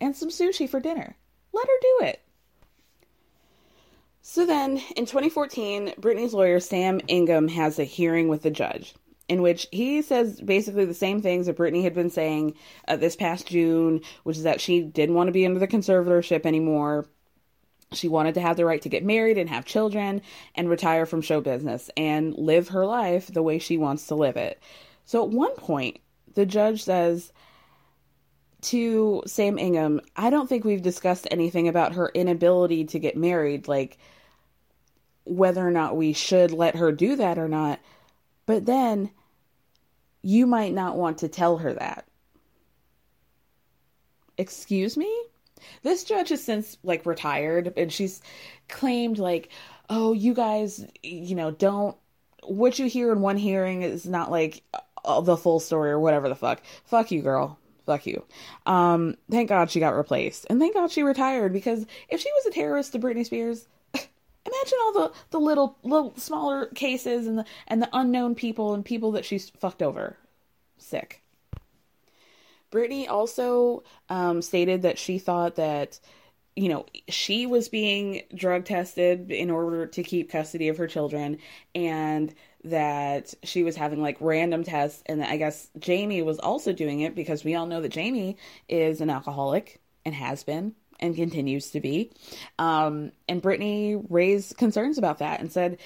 And 0.00 0.14
some 0.14 0.28
sushi 0.28 0.68
for 0.68 0.78
dinner. 0.78 1.16
Let 1.52 1.66
her 1.66 1.80
do 1.80 2.06
it. 2.06 2.22
So 4.30 4.44
then, 4.44 4.82
in 4.94 5.06
2014, 5.06 5.94
Britney's 5.98 6.34
lawyer, 6.34 6.60
Sam 6.60 7.00
Ingham, 7.08 7.48
has 7.48 7.78
a 7.78 7.84
hearing 7.84 8.28
with 8.28 8.42
the 8.42 8.50
judge 8.50 8.94
in 9.26 9.40
which 9.40 9.66
he 9.72 10.02
says 10.02 10.38
basically 10.42 10.84
the 10.84 10.92
same 10.92 11.22
things 11.22 11.46
that 11.46 11.56
Britney 11.56 11.82
had 11.82 11.94
been 11.94 12.10
saying 12.10 12.52
uh, 12.86 12.96
this 12.96 13.16
past 13.16 13.46
June, 13.46 14.02
which 14.24 14.36
is 14.36 14.42
that 14.42 14.60
she 14.60 14.82
didn't 14.82 15.14
want 15.14 15.28
to 15.28 15.32
be 15.32 15.46
under 15.46 15.58
the 15.58 15.66
conservatorship 15.66 16.44
anymore. 16.44 17.06
She 17.94 18.06
wanted 18.06 18.34
to 18.34 18.42
have 18.42 18.58
the 18.58 18.66
right 18.66 18.82
to 18.82 18.90
get 18.90 19.02
married 19.02 19.38
and 19.38 19.48
have 19.48 19.64
children 19.64 20.20
and 20.54 20.68
retire 20.68 21.06
from 21.06 21.22
show 21.22 21.40
business 21.40 21.90
and 21.96 22.34
live 22.34 22.68
her 22.68 22.84
life 22.84 23.28
the 23.28 23.42
way 23.42 23.58
she 23.58 23.78
wants 23.78 24.08
to 24.08 24.14
live 24.14 24.36
it. 24.36 24.62
So 25.06 25.24
at 25.24 25.30
one 25.30 25.56
point, 25.56 26.00
the 26.34 26.44
judge 26.44 26.84
says 26.84 27.32
to 28.60 29.22
Sam 29.24 29.56
Ingham, 29.56 30.02
I 30.16 30.28
don't 30.28 30.50
think 30.50 30.66
we've 30.66 30.82
discussed 30.82 31.26
anything 31.30 31.66
about 31.66 31.94
her 31.94 32.10
inability 32.10 32.84
to 32.84 32.98
get 32.98 33.16
married, 33.16 33.68
like 33.68 33.96
whether 35.28 35.66
or 35.66 35.70
not 35.70 35.96
we 35.96 36.12
should 36.12 36.50
let 36.50 36.76
her 36.76 36.92
do 36.92 37.16
that 37.16 37.38
or 37.38 37.48
not. 37.48 37.80
But 38.46 38.66
then 38.66 39.10
you 40.22 40.46
might 40.46 40.72
not 40.72 40.96
want 40.96 41.18
to 41.18 41.28
tell 41.28 41.58
her 41.58 41.72
that. 41.74 42.06
Excuse 44.36 44.96
me? 44.96 45.12
This 45.82 46.04
judge 46.04 46.28
has 46.28 46.42
since 46.42 46.78
like 46.82 47.04
retired 47.04 47.72
and 47.76 47.92
she's 47.92 48.22
claimed 48.68 49.18
like, 49.18 49.48
"Oh, 49.90 50.12
you 50.12 50.32
guys, 50.34 50.86
you 51.02 51.34
know, 51.34 51.50
don't 51.50 51.96
what 52.44 52.78
you 52.78 52.86
hear 52.86 53.12
in 53.12 53.20
one 53.20 53.36
hearing 53.36 53.82
is 53.82 54.06
not 54.06 54.30
like 54.30 54.62
the 55.04 55.36
full 55.36 55.60
story 55.60 55.90
or 55.90 56.00
whatever 56.00 56.28
the 56.28 56.34
fuck. 56.34 56.62
Fuck 56.84 57.10
you, 57.10 57.22
girl. 57.22 57.58
Fuck 57.86 58.06
you. 58.06 58.24
Um, 58.66 59.16
thank 59.30 59.48
God 59.48 59.70
she 59.70 59.80
got 59.80 59.96
replaced. 59.96 60.46
And 60.50 60.60
thank 60.60 60.74
God 60.74 60.90
she 60.90 61.02
retired 61.02 61.52
because 61.52 61.86
if 62.08 62.20
she 62.20 62.30
was 62.32 62.46
a 62.46 62.50
terrorist 62.50 62.92
to 62.92 62.98
Britney 62.98 63.24
Spears, 63.24 63.66
imagine 64.48 64.78
all 64.82 64.92
the, 64.92 65.12
the 65.30 65.40
little 65.40 65.78
little 65.82 66.14
smaller 66.16 66.66
cases 66.66 67.26
and 67.26 67.38
the 67.38 67.44
and 67.66 67.82
the 67.82 67.88
unknown 67.92 68.34
people 68.34 68.74
and 68.74 68.84
people 68.84 69.12
that 69.12 69.24
she's 69.24 69.50
fucked 69.50 69.82
over. 69.82 70.16
Sick. 70.78 71.22
Britney 72.70 73.08
also 73.08 73.82
um, 74.08 74.42
stated 74.42 74.82
that 74.82 74.98
she 74.98 75.18
thought 75.18 75.56
that, 75.56 75.98
you 76.54 76.68
know, 76.68 76.84
she 77.08 77.46
was 77.46 77.68
being 77.68 78.22
drug 78.34 78.64
tested 78.64 79.30
in 79.30 79.50
order 79.50 79.86
to 79.86 80.02
keep 80.02 80.30
custody 80.30 80.68
of 80.68 80.76
her 80.76 80.86
children 80.86 81.38
and 81.74 82.34
that 82.64 83.32
she 83.42 83.62
was 83.62 83.76
having 83.76 84.02
like 84.02 84.18
random 84.20 84.64
tests. 84.64 85.02
And 85.06 85.24
I 85.24 85.36
guess 85.38 85.70
Jamie 85.78 86.22
was 86.22 86.38
also 86.38 86.72
doing 86.72 87.00
it 87.00 87.14
because 87.14 87.44
we 87.44 87.54
all 87.54 87.66
know 87.66 87.80
that 87.80 87.88
Jamie 87.90 88.36
is 88.68 89.00
an 89.00 89.08
alcoholic 89.08 89.80
and 90.04 90.14
has 90.14 90.44
been 90.44 90.74
and 91.00 91.14
continues 91.16 91.70
to 91.70 91.80
be. 91.80 92.12
Um, 92.58 93.12
and 93.28 93.42
Britney 93.42 94.04
raised 94.08 94.56
concerns 94.56 94.98
about 94.98 95.18
that 95.18 95.40
and 95.40 95.52
said, 95.52 95.78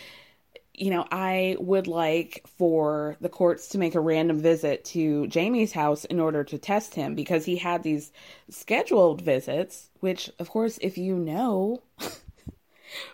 you 0.74 0.90
know, 0.90 1.06
I 1.10 1.56
would 1.60 1.86
like 1.86 2.42
for 2.56 3.16
the 3.20 3.28
courts 3.28 3.68
to 3.68 3.78
make 3.78 3.94
a 3.94 4.00
random 4.00 4.40
visit 4.40 4.84
to 4.86 5.26
Jamie's 5.26 5.72
house 5.72 6.04
in 6.06 6.18
order 6.18 6.44
to 6.44 6.58
test 6.58 6.94
him 6.94 7.14
because 7.14 7.44
he 7.44 7.56
had 7.56 7.82
these 7.82 8.10
scheduled 8.48 9.20
visits, 9.20 9.90
which, 10.00 10.30
of 10.38 10.48
course, 10.48 10.78
if 10.80 10.96
you 10.96 11.16
know 11.16 11.82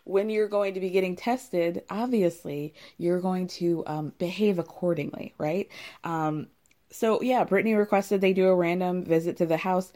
when 0.05 0.30
you're 0.30 0.49
going 0.49 0.74
to 0.74 0.80
be 0.80 0.90
getting 0.90 1.16
tested, 1.16 1.82
obviously 1.90 2.74
you're 2.96 3.20
going 3.20 3.49
to 3.49 3.82
um, 3.86 4.12
behave 4.18 4.59
accordingly, 4.61 5.34
right? 5.36 5.68
Um, 6.05 6.46
so, 6.90 7.20
yeah, 7.20 7.44
Britney 7.44 7.76
requested 7.76 8.20
they 8.20 8.32
do 8.32 8.46
a 8.46 8.55
random 8.55 9.05
visit 9.05 9.36
to 9.38 9.46
the 9.46 9.57
house, 9.57 9.92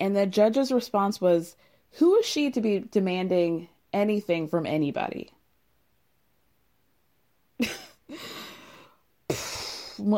and 0.00 0.16
the 0.16 0.26
judge's 0.26 0.72
response 0.72 1.20
was, 1.20 1.56
Who 1.92 2.16
is 2.16 2.26
she 2.26 2.50
to 2.50 2.60
be 2.60 2.80
demanding 2.80 3.68
anything 3.92 4.48
from 4.48 4.66
anybody? 4.66 5.30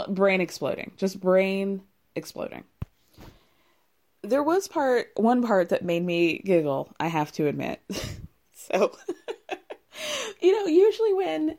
brain 0.09 0.41
exploding. 0.41 0.93
Just 0.97 1.21
brain 1.21 1.83
exploding. 2.15 2.65
There 4.23 4.43
was 4.43 4.69
part 4.69 5.09
one 5.17 5.43
part 5.43 5.71
that 5.71 5.85
made 5.85 6.05
me 6.05 6.43
giggle, 6.45 6.93
I 7.01 7.09
have 7.09 7.33
to 7.33 7.47
admit. 7.47 7.81
so 8.53 8.93
you 10.41 10.59
know, 10.59 10.67
usually 10.67 11.15
when 11.15 11.57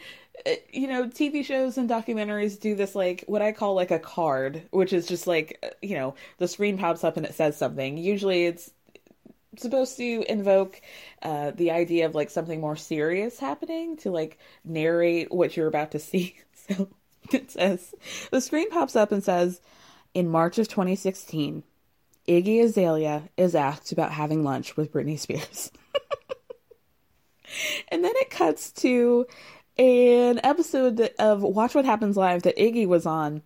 you 0.72 0.88
know, 0.88 1.08
TV 1.08 1.46
shows 1.46 1.78
and 1.78 1.90
documentaries 1.90 2.60
do 2.60 2.76
this 2.76 2.96
like 2.96 3.24
what 3.28 3.42
I 3.42 3.52
call 3.52 3.76
like 3.76 3.92
a 3.92 4.00
card, 4.00 4.64
which 4.72 4.94
is 4.94 5.06
just 5.06 5.28
like, 5.28 5.60
uh, 5.64 5.70
you 5.82 5.96
know, 5.96 6.16
the 6.38 6.48
screen 6.48 6.78
pops 6.78 7.04
up 7.04 7.18
and 7.18 7.26
it 7.26 7.34
says 7.34 7.58
something. 7.58 7.98
Usually 7.98 8.46
it's 8.46 8.72
supposed 9.58 9.98
to 9.98 10.24
invoke 10.30 10.82
uh, 11.22 11.52
the 11.52 11.72
idea 11.72 12.06
of 12.06 12.16
like 12.16 12.30
something 12.30 12.62
more 12.62 12.76
serious 12.76 13.40
happening 13.40 13.98
to 13.98 14.12
like 14.12 14.40
narrate 14.64 15.32
what 15.32 15.56
you're 15.56 15.68
about 15.68 15.92
to 15.92 16.00
see. 16.00 16.36
So 16.68 16.90
it 17.32 17.52
says 17.52 17.94
the 18.32 18.42
screen 18.42 18.70
pops 18.70 18.96
up 18.96 19.12
and 19.12 19.24
says, 19.24 19.62
in 20.14 20.28
March 20.28 20.58
of 20.58 20.68
2016, 20.68 21.64
Iggy 22.28 22.64
Azalea 22.64 23.30
is 23.38 23.56
asked 23.56 23.92
about 23.92 24.12
having 24.12 24.44
lunch 24.44 24.78
with 24.78 24.92
Britney 24.92 25.18
Spears. 25.18 25.72
and 27.90 28.04
then 28.04 28.14
it 28.16 28.30
cuts 28.30 28.72
to 28.74 29.26
an 29.78 30.40
episode 30.44 31.00
of 31.20 31.42
Watch 31.42 31.76
What 31.76 31.86
Happens 31.86 32.18
Live 32.18 32.44
that 32.44 32.58
Iggy 32.58 32.88
was 32.88 33.06
on. 33.06 33.42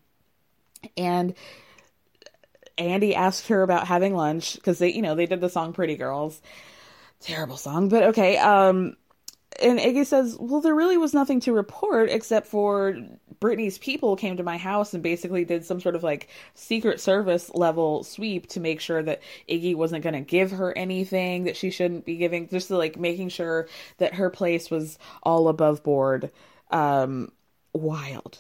And 0.97 1.33
Andy 2.77 3.15
asked 3.15 3.47
her 3.47 3.63
about 3.63 3.87
having 3.87 4.15
lunch 4.15 4.55
because 4.55 4.79
they, 4.79 4.91
you 4.91 5.01
know, 5.01 5.15
they 5.15 5.25
did 5.25 5.41
the 5.41 5.49
song 5.49 5.73
Pretty 5.73 5.95
Girls. 5.95 6.41
Terrible 7.21 7.57
song, 7.57 7.89
but 7.89 8.03
okay. 8.03 8.37
Um, 8.37 8.97
and 9.61 9.79
Iggy 9.79 10.05
says, 10.05 10.37
Well, 10.39 10.61
there 10.61 10.75
really 10.75 10.97
was 10.97 11.13
nothing 11.13 11.39
to 11.41 11.53
report 11.53 12.09
except 12.09 12.47
for 12.47 12.97
Britney's 13.39 13.77
people 13.77 14.15
came 14.15 14.37
to 14.37 14.43
my 14.43 14.57
house 14.57 14.93
and 14.93 15.03
basically 15.03 15.45
did 15.45 15.65
some 15.65 15.79
sort 15.79 15.95
of 15.95 16.03
like 16.03 16.29
secret 16.53 16.99
service 16.99 17.51
level 17.53 18.03
sweep 18.03 18.47
to 18.47 18.59
make 18.59 18.79
sure 18.79 19.03
that 19.03 19.21
Iggy 19.49 19.75
wasn't 19.75 20.03
going 20.03 20.13
to 20.13 20.21
give 20.21 20.51
her 20.51 20.77
anything 20.77 21.43
that 21.45 21.57
she 21.57 21.69
shouldn't 21.69 22.05
be 22.05 22.15
giving, 22.17 22.47
just 22.49 22.69
to, 22.69 22.77
like 22.77 22.97
making 22.97 23.29
sure 23.29 23.67
that 23.97 24.15
her 24.15 24.29
place 24.29 24.69
was 24.69 24.97
all 25.23 25.47
above 25.47 25.83
board. 25.83 26.31
Um, 26.71 27.31
wild. 27.73 28.39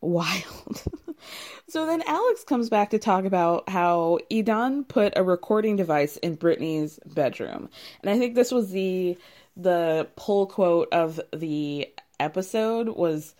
wild. 0.00 0.82
so 1.68 1.86
then 1.86 2.02
Alex 2.06 2.44
comes 2.44 2.68
back 2.68 2.90
to 2.90 2.98
talk 2.98 3.24
about 3.24 3.68
how 3.68 4.18
Edan 4.30 4.86
put 4.86 5.12
a 5.16 5.22
recording 5.22 5.76
device 5.76 6.16
in 6.18 6.36
Britney's 6.36 6.98
bedroom. 7.04 7.68
And 8.02 8.10
I 8.10 8.18
think 8.18 8.34
this 8.34 8.52
was 8.52 8.70
the 8.70 9.18
the 9.56 10.08
pull 10.16 10.46
quote 10.46 10.88
of 10.92 11.20
the 11.32 11.88
episode 12.20 12.88
was 12.88 13.34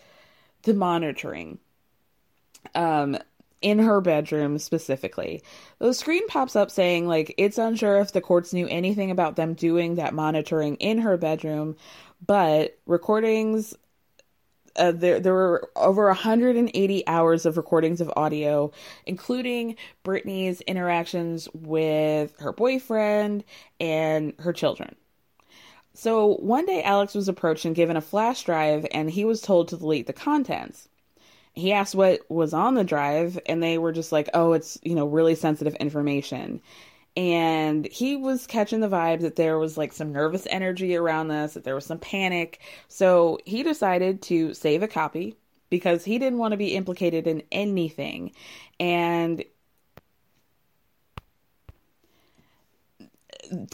the 0.63 0.75
monitoring. 0.75 1.59
Um 2.75 3.19
in 3.63 3.79
her 3.79 4.01
bedroom 4.01 4.59
specifically. 4.59 5.43
The 5.79 5.95
screen 5.95 6.27
pops 6.29 6.57
up 6.57 6.71
saying 6.71 7.07
like 7.09 7.35
it's 7.39 7.59
unsure 7.59 7.99
if 7.99 8.13
the 8.13 8.21
courts 8.21 8.53
knew 8.53 8.69
anything 8.69 9.11
about 9.11 9.37
them 9.37 9.55
doing 9.55 9.97
that 9.97 10.15
monitoring 10.15 10.77
in 10.77 10.99
her 10.99 11.17
bedroom, 11.17 11.77
but 12.25 12.79
recordings 12.87 13.75
uh, 14.77 14.93
there 14.93 15.21
there 15.21 15.33
were 15.33 15.71
over 15.75 16.07
180 16.07 17.07
hours 17.07 17.47
of 17.47 17.57
recordings 17.57 18.01
of 18.01 18.13
audio, 18.17 18.71
including 19.07 19.77
Britney's 20.05 20.61
interactions 20.63 21.49
with 21.55 22.39
her 22.41 22.53
boyfriend 22.53 23.43
and 23.81 24.35
her 24.39 24.53
children. 24.53 24.95
So 25.97 26.37
one 26.37 26.67
day, 26.67 26.83
Alex 26.83 27.15
was 27.15 27.29
approached 27.29 27.65
and 27.65 27.75
given 27.75 27.97
a 27.97 28.01
flash 28.01 28.45
drive, 28.45 28.87
and 28.93 29.11
he 29.11 29.25
was 29.25 29.41
told 29.41 29.69
to 29.69 29.77
delete 29.77 30.07
the 30.07 30.13
contents. 30.13 30.89
He 31.55 31.73
asked 31.73 31.95
what 31.95 32.21
was 32.31 32.53
on 32.55 32.75
the 32.75 32.85
drive, 32.85 33.39
and 33.47 33.63
they 33.63 33.79
were 33.79 33.93
just 33.93 34.13
like, 34.13 34.29
"Oh, 34.35 34.53
it's 34.53 34.79
you 34.83 34.95
know 34.95 35.07
really 35.07 35.35
sensitive 35.35 35.75
information." 35.77 36.61
and 37.17 37.87
he 37.87 38.17
was 38.17 38.47
catching 38.47 38.81
the 38.81 38.89
vibe 38.89 39.21
that 39.21 39.37
there 39.37 39.59
was 39.59 39.79
like 39.79 39.93
some 39.93 40.13
nervous 40.13 40.47
energy 40.51 40.95
around 40.97 41.29
this, 41.29 41.55
that 41.55 41.65
there 41.65 41.75
was 41.75 41.87
some 41.87 41.99
panic. 41.99 42.61
So 42.89 43.39
he 43.47 43.63
decided 43.63 44.23
to 44.23 44.53
save 44.55 44.83
a 44.83 44.89
copy 44.89 45.37
because 45.71 46.05
he 46.05 46.19
didn't 46.19 46.39
want 46.39 46.53
to 46.53 46.59
be 46.59 46.75
implicated 46.77 47.27
in 47.27 47.43
anything. 47.51 48.33
And 48.79 49.45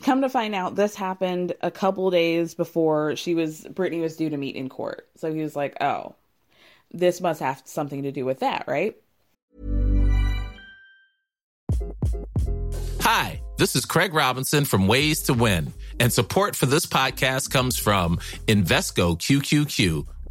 come 0.02 0.22
to 0.22 0.28
find 0.28 0.54
out 0.54 0.74
this 0.74 0.94
happened 0.94 1.54
a 1.60 1.70
couple 1.70 2.10
days 2.10 2.54
before 2.54 3.16
she 3.16 3.34
was 3.34 3.64
Britney 3.64 4.00
was 4.00 4.16
due 4.16 4.30
to 4.30 4.36
meet 4.36 4.56
in 4.56 4.68
court. 4.68 5.08
So 5.16 5.32
he 5.32 5.40
was 5.40 5.56
like, 5.56 5.76
"Oh, 5.82 6.14
this 6.90 7.20
must 7.20 7.40
have 7.40 7.62
something 7.64 8.02
to 8.02 8.12
do 8.12 8.24
with 8.24 8.40
that, 8.40 8.64
right?" 8.66 8.96
Hi, 13.00 13.42
this 13.58 13.74
is 13.74 13.84
Craig 13.84 14.14
Robinson 14.14 14.64
from 14.64 14.86
Ways 14.86 15.22
to 15.22 15.34
Win, 15.34 15.72
and 15.98 16.12
support 16.12 16.54
for 16.54 16.66
this 16.66 16.86
podcast 16.86 17.50
comes 17.50 17.76
from 17.76 18.18
Invesco 18.46 19.18
QQQ, 19.18 20.06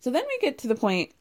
So 0.00 0.10
then 0.10 0.24
we 0.26 0.38
get 0.40 0.58
to 0.58 0.68
the 0.68 0.74
point 0.74 1.12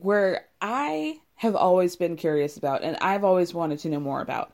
where 0.00 0.46
I 0.60 1.20
have 1.36 1.56
always 1.56 1.96
been 1.96 2.16
curious 2.16 2.56
about 2.56 2.82
and 2.82 2.96
I've 3.00 3.24
always 3.24 3.52
wanted 3.52 3.80
to 3.80 3.88
know 3.88 4.00
more 4.00 4.20
about 4.20 4.52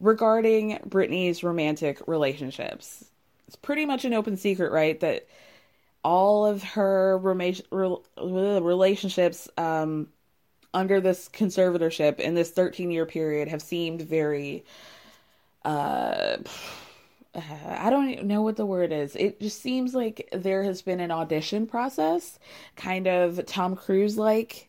regarding 0.00 0.78
Britney's 0.88 1.42
romantic 1.42 2.00
relationships. 2.06 3.04
It's 3.46 3.56
pretty 3.56 3.86
much 3.86 4.04
an 4.04 4.14
open 4.14 4.36
secret, 4.36 4.70
right? 4.70 5.00
That 5.00 5.26
all 6.04 6.46
of 6.46 6.62
her 6.62 7.18
relationships 7.18 9.48
um, 9.56 10.08
under 10.74 11.00
this 11.00 11.28
conservatorship 11.28 12.20
in 12.20 12.34
this 12.34 12.50
13 12.50 12.90
year 12.90 13.06
period 13.06 13.48
have 13.48 13.62
seemed 13.62 14.02
very 14.02 14.64
uh, 15.64 16.36
I 17.66 17.90
don't 17.90 18.24
know 18.24 18.42
what 18.42 18.56
the 18.56 18.66
word 18.66 18.92
is. 18.92 19.16
It 19.16 19.40
just 19.40 19.60
seems 19.62 19.94
like 19.94 20.28
there 20.32 20.62
has 20.64 20.82
been 20.82 21.00
an 21.00 21.10
audition 21.10 21.66
process, 21.66 22.38
kind 22.76 23.06
of 23.06 23.44
Tom 23.46 23.76
Cruise 23.76 24.16
like 24.18 24.68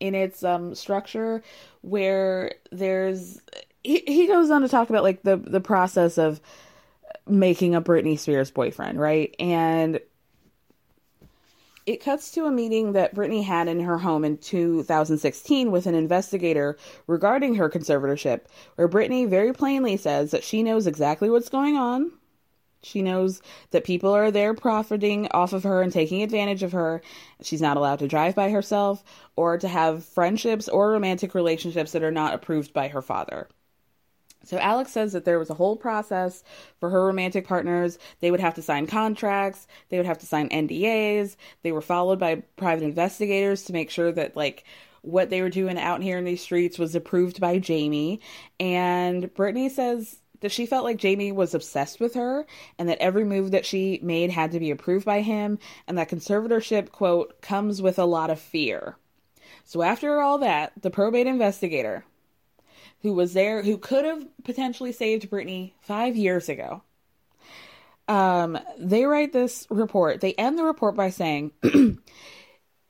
in 0.00 0.14
its 0.14 0.42
um 0.42 0.74
structure 0.74 1.42
where 1.82 2.54
there's 2.70 3.40
he, 3.84 4.02
he 4.06 4.26
goes 4.26 4.50
on 4.50 4.62
to 4.62 4.68
talk 4.68 4.90
about 4.90 5.02
like 5.02 5.22
the 5.22 5.36
the 5.36 5.60
process 5.60 6.18
of 6.18 6.40
making 7.28 7.74
a 7.74 7.82
Britney 7.82 8.18
Spears 8.18 8.50
boyfriend, 8.50 9.00
right? 9.00 9.34
And 9.40 10.00
it 11.86 12.02
cuts 12.02 12.30
to 12.32 12.44
a 12.44 12.50
meeting 12.50 12.92
that 12.92 13.14
Britney 13.14 13.44
had 13.44 13.68
in 13.68 13.80
her 13.80 13.98
home 13.98 14.24
in 14.24 14.38
2016 14.38 15.70
with 15.70 15.86
an 15.86 15.94
investigator 15.94 16.76
regarding 17.06 17.56
her 17.56 17.68
conservatorship, 17.68 18.42
where 18.76 18.88
Britney 18.88 19.28
very 19.28 19.52
plainly 19.52 19.96
says 19.96 20.30
that 20.30 20.44
she 20.44 20.62
knows 20.62 20.86
exactly 20.86 21.28
what's 21.28 21.48
going 21.48 21.76
on. 21.76 22.12
She 22.84 23.02
knows 23.02 23.40
that 23.70 23.84
people 23.84 24.12
are 24.12 24.30
there 24.30 24.54
profiting 24.54 25.28
off 25.30 25.52
of 25.52 25.62
her 25.62 25.82
and 25.82 25.92
taking 25.92 26.22
advantage 26.22 26.62
of 26.62 26.72
her. 26.72 27.00
She's 27.40 27.62
not 27.62 27.76
allowed 27.76 28.00
to 28.00 28.08
drive 28.08 28.34
by 28.34 28.50
herself 28.50 29.04
or 29.36 29.56
to 29.58 29.68
have 29.68 30.04
friendships 30.04 30.68
or 30.68 30.90
romantic 30.90 31.34
relationships 31.34 31.92
that 31.92 32.02
are 32.02 32.10
not 32.10 32.34
approved 32.34 32.72
by 32.72 32.88
her 32.88 33.02
father. 33.02 33.48
So 34.44 34.58
Alex 34.58 34.92
says 34.92 35.12
that 35.12 35.24
there 35.24 35.38
was 35.38 35.50
a 35.50 35.54
whole 35.54 35.76
process 35.76 36.42
for 36.80 36.90
her 36.90 37.06
romantic 37.06 37.46
partners. 37.46 37.98
They 38.20 38.30
would 38.30 38.40
have 38.40 38.54
to 38.54 38.62
sign 38.62 38.86
contracts, 38.86 39.66
they 39.88 39.96
would 39.96 40.06
have 40.06 40.18
to 40.18 40.26
sign 40.26 40.48
NDAs. 40.48 41.36
They 41.62 41.72
were 41.72 41.80
followed 41.80 42.18
by 42.18 42.42
private 42.56 42.84
investigators 42.84 43.64
to 43.64 43.72
make 43.72 43.90
sure 43.90 44.12
that 44.12 44.36
like 44.36 44.64
what 45.02 45.30
they 45.30 45.42
were 45.42 45.50
doing 45.50 45.78
out 45.78 46.02
here 46.02 46.18
in 46.18 46.24
these 46.24 46.40
streets 46.40 46.78
was 46.78 46.94
approved 46.94 47.40
by 47.40 47.58
Jamie. 47.58 48.20
And 48.58 49.24
Britney 49.34 49.70
says 49.70 50.16
that 50.40 50.52
she 50.52 50.66
felt 50.66 50.84
like 50.84 50.96
Jamie 50.96 51.32
was 51.32 51.54
obsessed 51.54 52.00
with 52.00 52.14
her 52.14 52.46
and 52.78 52.88
that 52.88 52.98
every 52.98 53.24
move 53.24 53.52
that 53.52 53.66
she 53.66 54.00
made 54.02 54.30
had 54.30 54.52
to 54.52 54.60
be 54.60 54.70
approved 54.70 55.04
by 55.04 55.20
him 55.20 55.58
and 55.86 55.98
that 55.98 56.10
conservatorship 56.10 56.90
quote 56.90 57.40
comes 57.40 57.80
with 57.80 57.98
a 57.98 58.04
lot 58.04 58.30
of 58.30 58.40
fear. 58.40 58.96
So 59.64 59.82
after 59.82 60.20
all 60.20 60.38
that, 60.38 60.72
the 60.80 60.90
probate 60.90 61.26
investigator, 61.26 62.04
who 63.02 63.12
was 63.12 63.32
there, 63.32 63.62
who 63.62 63.76
could 63.76 64.04
have 64.04 64.24
potentially 64.44 64.92
saved 64.92 65.30
Britney 65.30 65.72
five 65.80 66.16
years 66.16 66.48
ago. 66.48 66.82
Um, 68.08 68.58
they 68.78 69.04
write 69.04 69.32
this 69.32 69.66
report. 69.70 70.20
They 70.20 70.34
end 70.34 70.58
the 70.58 70.64
report 70.64 70.96
by 70.96 71.10
saying, 71.10 71.52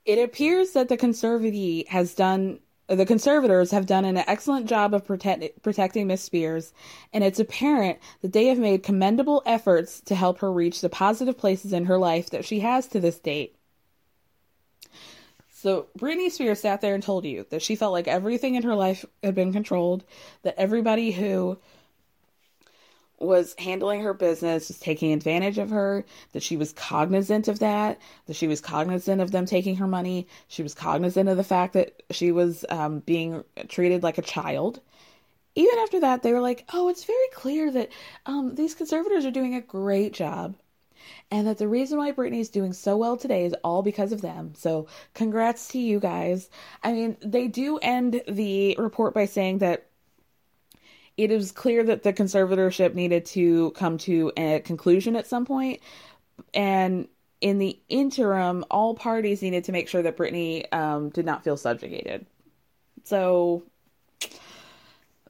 "It 0.04 0.18
appears 0.18 0.72
that 0.72 0.88
the 0.88 0.96
conservative 0.96 1.86
has 1.88 2.14
done." 2.14 2.60
The 2.88 3.06
conservators 3.06 3.70
have 3.70 3.86
done 3.86 4.04
an 4.04 4.18
excellent 4.18 4.66
job 4.66 4.92
of 4.92 5.06
protect, 5.06 5.62
protecting 5.62 6.08
Miss 6.08 6.20
Spears, 6.20 6.74
and 7.12 7.24
it's 7.24 7.40
apparent 7.40 7.98
that 8.20 8.32
they 8.32 8.46
have 8.46 8.58
made 8.58 8.82
commendable 8.82 9.42
efforts 9.46 10.00
to 10.02 10.14
help 10.14 10.40
her 10.40 10.52
reach 10.52 10.80
the 10.80 10.90
positive 10.90 11.38
places 11.38 11.72
in 11.72 11.86
her 11.86 11.96
life 11.96 12.28
that 12.30 12.44
she 12.44 12.60
has 12.60 12.88
to 12.88 13.00
this 13.00 13.18
date. 13.18 13.56
So 15.62 15.86
Britney 15.96 16.28
Spears 16.28 16.58
sat 16.58 16.80
there 16.80 16.92
and 16.92 17.04
told 17.04 17.24
you 17.24 17.46
that 17.50 17.62
she 17.62 17.76
felt 17.76 17.92
like 17.92 18.08
everything 18.08 18.56
in 18.56 18.64
her 18.64 18.74
life 18.74 19.04
had 19.22 19.36
been 19.36 19.52
controlled, 19.52 20.02
that 20.42 20.58
everybody 20.58 21.12
who 21.12 21.56
was 23.20 23.54
handling 23.58 24.00
her 24.00 24.12
business 24.12 24.66
was 24.66 24.80
taking 24.80 25.12
advantage 25.12 25.58
of 25.58 25.70
her, 25.70 26.04
that 26.32 26.42
she 26.42 26.56
was 26.56 26.72
cognizant 26.72 27.46
of 27.46 27.60
that, 27.60 28.00
that 28.26 28.34
she 28.34 28.48
was 28.48 28.60
cognizant 28.60 29.20
of 29.20 29.30
them 29.30 29.46
taking 29.46 29.76
her 29.76 29.86
money, 29.86 30.26
she 30.48 30.64
was 30.64 30.74
cognizant 30.74 31.28
of 31.28 31.36
the 31.36 31.44
fact 31.44 31.74
that 31.74 32.02
she 32.10 32.32
was 32.32 32.64
um, 32.68 32.98
being 32.98 33.44
treated 33.68 34.02
like 34.02 34.18
a 34.18 34.22
child. 34.22 34.80
Even 35.54 35.78
after 35.78 36.00
that, 36.00 36.24
they 36.24 36.32
were 36.32 36.40
like, 36.40 36.64
oh, 36.72 36.88
it's 36.88 37.04
very 37.04 37.28
clear 37.32 37.70
that 37.70 37.90
um, 38.26 38.56
these 38.56 38.74
conservators 38.74 39.24
are 39.24 39.30
doing 39.30 39.54
a 39.54 39.60
great 39.60 40.12
job 40.12 40.56
and 41.30 41.46
that 41.46 41.58
the 41.58 41.68
reason 41.68 41.98
why 41.98 42.12
Britney's 42.12 42.48
doing 42.48 42.72
so 42.72 42.96
well 42.96 43.16
today 43.16 43.44
is 43.44 43.54
all 43.64 43.82
because 43.82 44.12
of 44.12 44.20
them. 44.20 44.54
So, 44.56 44.86
congrats 45.14 45.68
to 45.68 45.78
you 45.78 46.00
guys. 46.00 46.50
I 46.82 46.92
mean, 46.92 47.16
they 47.22 47.48
do 47.48 47.78
end 47.78 48.22
the 48.28 48.76
report 48.78 49.14
by 49.14 49.26
saying 49.26 49.58
that 49.58 49.86
it 51.16 51.30
is 51.30 51.52
clear 51.52 51.84
that 51.84 52.02
the 52.02 52.12
conservatorship 52.12 52.94
needed 52.94 53.26
to 53.26 53.70
come 53.72 53.98
to 53.98 54.32
a 54.36 54.60
conclusion 54.60 55.16
at 55.16 55.26
some 55.26 55.44
point, 55.44 55.80
and 56.54 57.08
in 57.40 57.58
the 57.58 57.78
interim, 57.88 58.64
all 58.70 58.94
parties 58.94 59.42
needed 59.42 59.64
to 59.64 59.72
make 59.72 59.88
sure 59.88 60.02
that 60.02 60.16
Britney 60.16 60.72
um, 60.72 61.10
did 61.10 61.26
not 61.26 61.44
feel 61.44 61.56
subjugated. 61.56 62.24
So, 63.04 63.64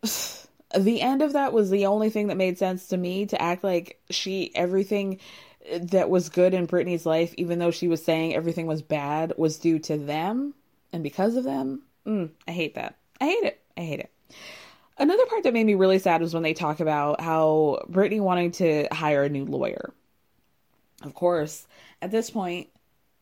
the 0.79 1.01
end 1.01 1.23
of 1.23 1.33
that 1.33 1.53
was 1.53 1.71
the 1.71 1.87
only 1.87 2.11
thing 2.11 2.29
that 2.29 2.37
made 2.37 2.59
sense 2.59 2.89
to 2.89 2.97
me 2.97 3.27
to 3.27 3.41
act 3.41 3.65
like 3.65 4.01
she 4.11 4.55
everything 4.55 5.19
that 5.81 6.11
was 6.11 6.29
good 6.29 6.55
in 6.55 6.67
Britney's 6.67 7.07
life, 7.07 7.35
even 7.37 7.59
though 7.59 7.71
she 7.71 7.89
was 7.89 8.05
saying 8.05 8.35
everything 8.35 8.67
was 8.67 8.83
bad, 8.83 9.35
was 9.37 9.59
due 9.59 9.79
to 9.81 9.97
them 9.97 10.55
and 10.93 11.03
because 11.03 11.37
of 11.37 11.45
them. 11.45 11.83
Mm, 12.07 12.31
I 12.47 12.53
hate 12.53 12.75
that. 12.75 12.97
I 13.21 13.27
hate 13.27 13.45
it. 13.45 13.61
I 13.77 13.81
hate 13.83 14.01
it. 14.01 14.11
Another 14.99 15.25
part 15.27 15.45
that 15.45 15.55
made 15.55 15.67
me 15.67 15.75
really 15.75 15.99
sad 15.99 16.21
was 16.21 16.35
when 16.35 16.43
they 16.43 16.55
talk 16.55 16.81
about 16.81 17.21
how 17.21 17.83
Britney 17.91 18.21
wanting 18.21 18.53
to 18.53 18.89
hire 18.93 19.25
a 19.25 19.29
new 19.29 19.45
lawyer. 19.45 19.93
Of 21.03 21.15
course, 21.15 21.67
at 22.01 22.11
this 22.11 22.31
point, 22.31 22.69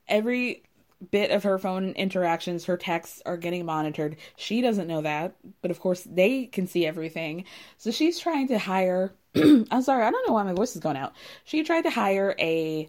every 0.09 0.63
bit 1.11 1.31
of 1.31 1.45
her 1.45 1.59
phone 1.59 1.93
interactions, 1.93 2.67
her 2.67 2.77
texts 2.77 3.23
are 3.25 3.37
getting 3.37 3.65
monitored. 3.65 4.17
She 4.37 4.61
doesn't 4.61 4.89
know 4.89 5.01
that, 5.03 5.35
but 5.63 5.71
of 5.71 5.81
course 5.81 6.03
they 6.03 6.47
can 6.47 6.67
see 6.67 6.87
everything. 6.87 7.45
So 7.79 7.91
she's 7.91 8.19
trying 8.19 8.49
to 8.49 8.59
hire 8.59 9.15
I'm 9.37 9.83
sorry, 9.83 10.05
I 10.05 10.11
don't 10.11 10.27
know 10.27 10.35
why 10.35 10.43
my 10.43 10.53
voice 10.53 10.75
is 10.75 10.83
going 10.83 10.97
out. 10.97 11.15
She 11.45 11.63
tried 11.63 11.83
to 11.83 11.91
hire 11.91 12.35
a 12.39 12.89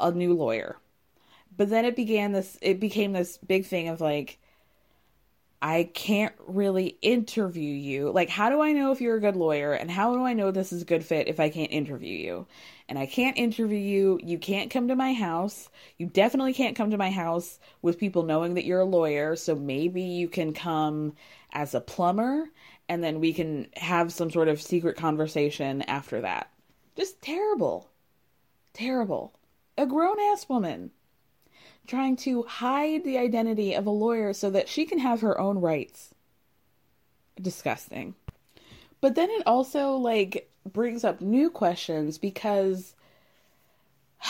a 0.00 0.10
new 0.12 0.34
lawyer. 0.34 0.76
But 1.56 1.70
then 1.70 1.84
it 1.84 1.96
began 1.96 2.32
this 2.32 2.58
it 2.60 2.80
became 2.80 3.12
this 3.12 3.38
big 3.38 3.66
thing 3.66 3.88
of 3.88 4.00
like 4.00 4.38
I 5.62 5.84
can't 5.94 6.34
really 6.46 6.98
interview 7.00 7.72
you. 7.72 8.10
Like 8.10 8.28
how 8.28 8.50
do 8.50 8.60
I 8.60 8.72
know 8.72 8.92
if 8.92 9.00
you're 9.00 9.16
a 9.16 9.20
good 9.20 9.36
lawyer 9.36 9.72
and 9.72 9.90
how 9.90 10.14
do 10.14 10.24
I 10.24 10.34
know 10.34 10.50
this 10.50 10.72
is 10.72 10.82
a 10.82 10.86
good 10.86 11.04
fit 11.04 11.28
if 11.28 11.40
I 11.40 11.48
can't 11.48 11.72
interview 11.72 12.14
you? 12.14 12.46
And 12.88 12.98
I 12.98 13.06
can't 13.06 13.38
interview 13.38 13.78
you. 13.78 14.20
You 14.22 14.38
can't 14.38 14.70
come 14.70 14.88
to 14.88 14.96
my 14.96 15.14
house. 15.14 15.68
You 15.98 16.06
definitely 16.06 16.52
can't 16.52 16.76
come 16.76 16.90
to 16.90 16.98
my 16.98 17.10
house 17.10 17.58
with 17.80 17.98
people 17.98 18.22
knowing 18.22 18.54
that 18.54 18.64
you're 18.64 18.80
a 18.80 18.84
lawyer. 18.84 19.34
So 19.34 19.54
maybe 19.54 20.02
you 20.02 20.28
can 20.28 20.52
come 20.52 21.14
as 21.52 21.74
a 21.74 21.80
plumber 21.80 22.50
and 22.88 23.02
then 23.02 23.20
we 23.20 23.32
can 23.32 23.68
have 23.76 24.12
some 24.12 24.30
sort 24.30 24.48
of 24.48 24.62
secret 24.62 24.96
conversation 24.96 25.82
after 25.82 26.20
that. 26.20 26.50
Just 26.96 27.20
terrible. 27.20 27.88
Terrible. 28.72 29.32
A 29.76 29.86
grown 29.86 30.18
ass 30.20 30.48
woman 30.48 30.90
trying 31.86 32.16
to 32.16 32.42
hide 32.42 33.04
the 33.04 33.18
identity 33.18 33.74
of 33.74 33.86
a 33.86 33.90
lawyer 33.90 34.32
so 34.32 34.50
that 34.50 34.68
she 34.68 34.84
can 34.84 34.98
have 34.98 35.20
her 35.20 35.38
own 35.38 35.58
rights. 35.58 36.12
Disgusting. 37.40 38.14
But 39.00 39.14
then 39.14 39.30
it 39.30 39.42
also 39.46 39.92
like 39.92 40.50
brings 40.72 41.04
up 41.04 41.20
new 41.20 41.50
questions 41.50 42.18
because 42.18 42.94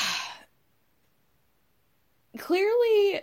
clearly 2.38 3.22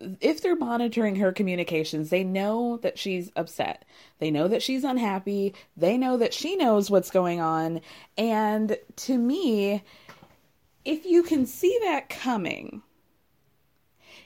if 0.00 0.42
they're 0.42 0.56
monitoring 0.56 1.16
her 1.16 1.32
communications, 1.32 2.10
they 2.10 2.24
know 2.24 2.78
that 2.78 2.98
she's 2.98 3.30
upset. 3.36 3.84
They 4.18 4.30
know 4.30 4.48
that 4.48 4.62
she's 4.62 4.84
unhappy. 4.84 5.54
They 5.76 5.96
know 5.96 6.16
that 6.16 6.34
she 6.34 6.56
knows 6.56 6.90
what's 6.90 7.10
going 7.10 7.40
on. 7.40 7.80
And 8.18 8.76
to 8.96 9.18
me, 9.18 9.82
if 10.84 11.06
you 11.06 11.22
can 11.22 11.46
see 11.46 11.78
that 11.82 12.08
coming, 12.08 12.82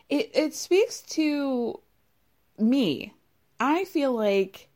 it 0.09 0.31
it 0.35 0.55
speaks 0.55 1.03
to 1.03 1.81
me. 2.59 3.15
I 3.61 3.85
feel 3.85 4.13
like 4.13 4.68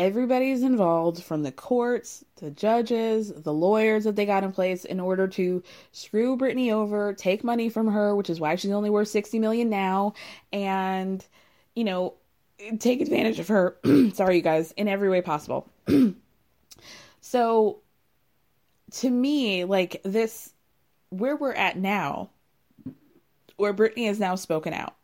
everybody's 0.00 0.62
involved 0.62 1.22
from 1.22 1.42
the 1.42 1.52
courts, 1.52 2.24
the 2.36 2.50
judges, 2.50 3.30
the 3.34 3.52
lawyers 3.52 4.04
that 4.04 4.16
they 4.16 4.24
got 4.24 4.42
in 4.42 4.50
place 4.50 4.86
in 4.86 4.98
order 4.98 5.28
to 5.28 5.62
screw 5.92 6.38
Britney 6.38 6.72
over, 6.72 7.12
take 7.12 7.44
money 7.44 7.68
from 7.68 7.86
her, 7.86 8.16
which 8.16 8.30
is 8.30 8.40
why 8.40 8.54
she's 8.54 8.70
only 8.70 8.88
worth 8.88 9.08
60 9.08 9.38
million 9.38 9.68
now, 9.68 10.14
and 10.54 11.26
you 11.74 11.84
know, 11.84 12.14
take 12.78 13.02
advantage 13.02 13.38
of 13.38 13.48
her. 13.48 13.76
sorry 14.14 14.36
you 14.36 14.42
guys, 14.42 14.72
in 14.72 14.88
every 14.88 15.10
way 15.10 15.20
possible. 15.20 15.68
so 17.20 17.80
to 18.92 19.10
me, 19.10 19.64
like 19.64 20.00
this 20.02 20.54
where 21.10 21.36
we're 21.36 21.52
at 21.52 21.76
now, 21.76 22.30
where 23.58 23.74
Britney 23.74 24.06
has 24.06 24.18
now 24.18 24.34
spoken 24.34 24.72
out. 24.72 24.94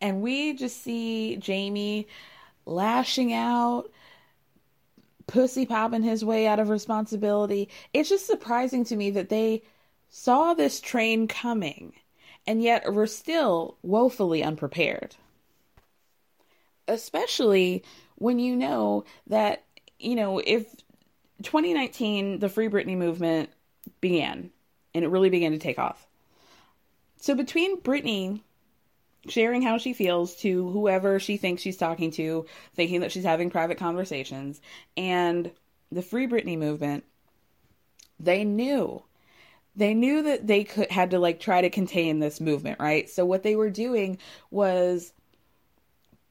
And 0.00 0.20
we 0.20 0.54
just 0.54 0.82
see 0.82 1.36
Jamie 1.36 2.08
lashing 2.66 3.32
out, 3.32 3.88
pussy 5.26 5.66
popping 5.66 6.02
his 6.02 6.24
way 6.24 6.46
out 6.46 6.60
of 6.60 6.68
responsibility. 6.68 7.68
It's 7.92 8.08
just 8.08 8.26
surprising 8.26 8.84
to 8.84 8.96
me 8.96 9.10
that 9.10 9.28
they 9.28 9.62
saw 10.08 10.54
this 10.54 10.80
train 10.80 11.28
coming 11.28 11.94
and 12.46 12.62
yet 12.62 12.92
were 12.92 13.06
still 13.06 13.78
woefully 13.82 14.42
unprepared. 14.42 15.16
Especially 16.88 17.84
when 18.16 18.38
you 18.38 18.56
know 18.56 19.04
that, 19.28 19.64
you 19.98 20.14
know, 20.14 20.38
if 20.38 20.64
2019, 21.42 22.40
the 22.40 22.48
Free 22.48 22.68
Britney 22.68 22.96
movement 22.96 23.50
began 24.00 24.50
and 24.94 25.04
it 25.04 25.08
really 25.08 25.30
began 25.30 25.52
to 25.52 25.58
take 25.58 25.78
off. 25.78 26.06
So 27.18 27.34
between 27.34 27.80
Britney 27.80 28.40
sharing 29.28 29.62
how 29.62 29.78
she 29.78 29.92
feels 29.92 30.34
to 30.36 30.68
whoever 30.70 31.20
she 31.20 31.36
thinks 31.36 31.62
she's 31.62 31.76
talking 31.76 32.10
to, 32.12 32.46
thinking 32.74 33.00
that 33.00 33.12
she's 33.12 33.24
having 33.24 33.50
private 33.50 33.78
conversations, 33.78 34.60
and 34.96 35.50
the 35.90 36.02
Free 36.02 36.26
Britney 36.26 36.58
movement, 36.58 37.04
they 38.18 38.44
knew. 38.44 39.02
They 39.74 39.94
knew 39.94 40.22
that 40.22 40.46
they 40.46 40.64
could 40.64 40.90
had 40.90 41.10
to 41.10 41.18
like 41.18 41.40
try 41.40 41.62
to 41.62 41.70
contain 41.70 42.18
this 42.18 42.40
movement, 42.40 42.78
right? 42.80 43.08
So 43.08 43.24
what 43.24 43.42
they 43.42 43.56
were 43.56 43.70
doing 43.70 44.18
was 44.50 45.12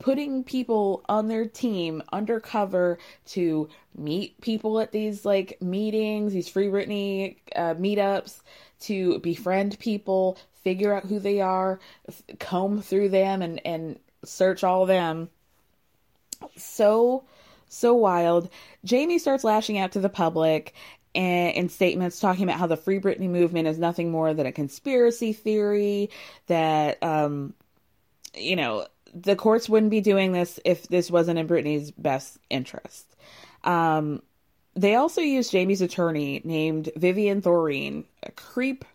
putting 0.02 0.44
people 0.44 1.04
on 1.08 1.28
their 1.28 1.46
team 1.46 2.02
undercover 2.12 2.98
to 3.28 3.70
meet 3.96 4.39
people 4.42 4.80
at 4.80 4.92
these 4.92 5.26
like 5.26 5.62
meetings, 5.62 6.34
these 6.34 6.50
Free 6.50 6.68
Britney 6.68 7.38
uh, 7.56 7.76
meetups, 7.76 8.42
to 8.82 9.20
befriend 9.20 9.78
people, 9.80 10.38
figure 10.64 10.93
out 10.93 11.05
who 11.05 11.20
they 11.20 11.41
are, 11.41 11.80
comb 12.39 12.82
through 12.82 13.09
them 13.09 13.41
and 13.41 13.66
and 13.66 13.99
search 14.24 14.64
all 14.64 14.86
them. 14.86 15.30
So 16.57 17.24
so 17.68 17.93
wild. 17.93 18.49
Jamie 18.84 19.20
starts 19.20 19.43
lashing 19.43 19.78
out 19.78 19.93
to 19.93 19.99
the 19.99 20.09
public 20.09 20.74
and 21.16 21.55
in 21.55 21.70
statements 21.70 22.20
talking 22.20 22.43
about 22.43 22.59
how 22.59 22.68
the 22.68 22.78
Free 22.78 22.99
Britney 22.99 23.30
movement 23.30 23.68
is 23.68 23.78
nothing 23.78 24.12
more 24.12 24.34
than 24.34 24.45
a 24.45 24.51
conspiracy 24.51 25.34
theory 25.34 26.09
that 26.47 27.01
um 27.03 27.53
you 28.36 28.55
know 28.55 28.88
the 29.14 29.36
courts 29.36 29.68
wouldn't 29.68 29.91
be 29.91 30.01
doing 30.01 30.32
this 30.32 30.59
if 30.64 30.88
this 30.88 31.12
wasn't 31.12 31.38
in 31.38 31.47
Britney's 31.47 31.91
best 31.91 32.38
interest. 32.49 33.16
Um 33.64 34.22
they 34.74 34.95
also 34.95 35.22
used 35.22 35.51
Jamie's 35.51 35.82
attorney 35.82 36.41
named 36.45 36.89
Vivian 36.95 37.41
Thoreen, 37.41 38.05
a 38.24 38.32
creep 38.32 38.86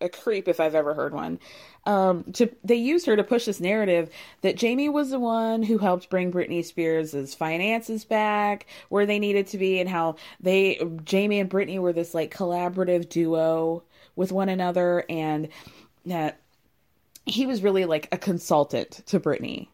a 0.00 0.08
creep 0.08 0.48
if 0.48 0.60
I've 0.60 0.74
ever 0.74 0.94
heard 0.94 1.14
one. 1.14 1.38
Um, 1.84 2.24
to 2.34 2.50
they 2.64 2.74
used 2.74 3.06
her 3.06 3.16
to 3.16 3.22
push 3.22 3.44
this 3.44 3.60
narrative 3.60 4.10
that 4.40 4.56
Jamie 4.56 4.88
was 4.88 5.10
the 5.10 5.20
one 5.20 5.62
who 5.62 5.78
helped 5.78 6.10
bring 6.10 6.32
Britney 6.32 6.64
Spears' 6.64 7.34
finances 7.34 8.04
back 8.04 8.66
where 8.88 9.06
they 9.06 9.18
needed 9.18 9.46
to 9.48 9.58
be, 9.58 9.78
and 9.78 9.88
how 9.88 10.16
they 10.40 10.80
Jamie 11.04 11.40
and 11.40 11.50
Britney 11.50 11.78
were 11.78 11.92
this 11.92 12.14
like 12.14 12.34
collaborative 12.34 13.08
duo 13.08 13.84
with 14.16 14.32
one 14.32 14.48
another, 14.48 15.04
and 15.08 15.48
that 16.06 16.40
he 17.24 17.46
was 17.46 17.62
really 17.62 17.84
like 17.84 18.08
a 18.12 18.18
consultant 18.18 19.02
to 19.06 19.20
Britney. 19.20 19.68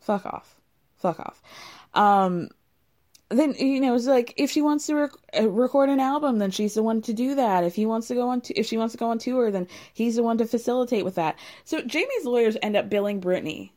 Fuck 0.00 0.26
off, 0.26 0.56
fuck 0.98 1.20
off. 1.20 1.42
Um, 1.94 2.50
then 3.30 3.54
you 3.54 3.80
know 3.80 3.94
it's 3.94 4.06
like 4.06 4.32
if 4.36 4.50
she 4.50 4.62
wants 4.62 4.86
to 4.86 4.94
rec- 4.94 5.10
uh, 5.38 5.48
record 5.48 5.90
an 5.90 6.00
album 6.00 6.38
then 6.38 6.50
she's 6.50 6.74
the 6.74 6.82
one 6.82 7.02
to 7.02 7.12
do 7.12 7.34
that. 7.34 7.64
If 7.64 7.74
he 7.74 7.86
wants 7.86 8.08
to 8.08 8.14
go 8.14 8.28
on 8.28 8.40
to 8.42 8.54
if 8.58 8.66
she 8.66 8.78
wants 8.78 8.92
to 8.92 8.98
go 8.98 9.10
on 9.10 9.18
tour 9.18 9.50
then 9.50 9.68
he's 9.92 10.16
the 10.16 10.22
one 10.22 10.38
to 10.38 10.46
facilitate 10.46 11.04
with 11.04 11.16
that. 11.16 11.38
So 11.64 11.82
jamie's 11.82 12.24
lawyers 12.24 12.56
end 12.62 12.76
up 12.76 12.88
billing 12.88 13.20
Britney 13.20 13.70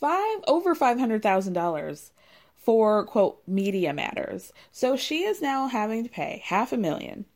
five 0.00 0.38
over 0.46 0.74
five 0.74 0.98
hundred 0.98 1.22
thousand 1.22 1.52
dollars 1.52 2.12
for 2.56 3.04
quote 3.04 3.42
media 3.46 3.92
matters. 3.92 4.52
So 4.72 4.96
she 4.96 5.22
is 5.24 5.42
now 5.42 5.68
having 5.68 6.04
to 6.04 6.10
pay 6.10 6.42
half 6.44 6.72
a 6.72 6.76
million 6.76 7.26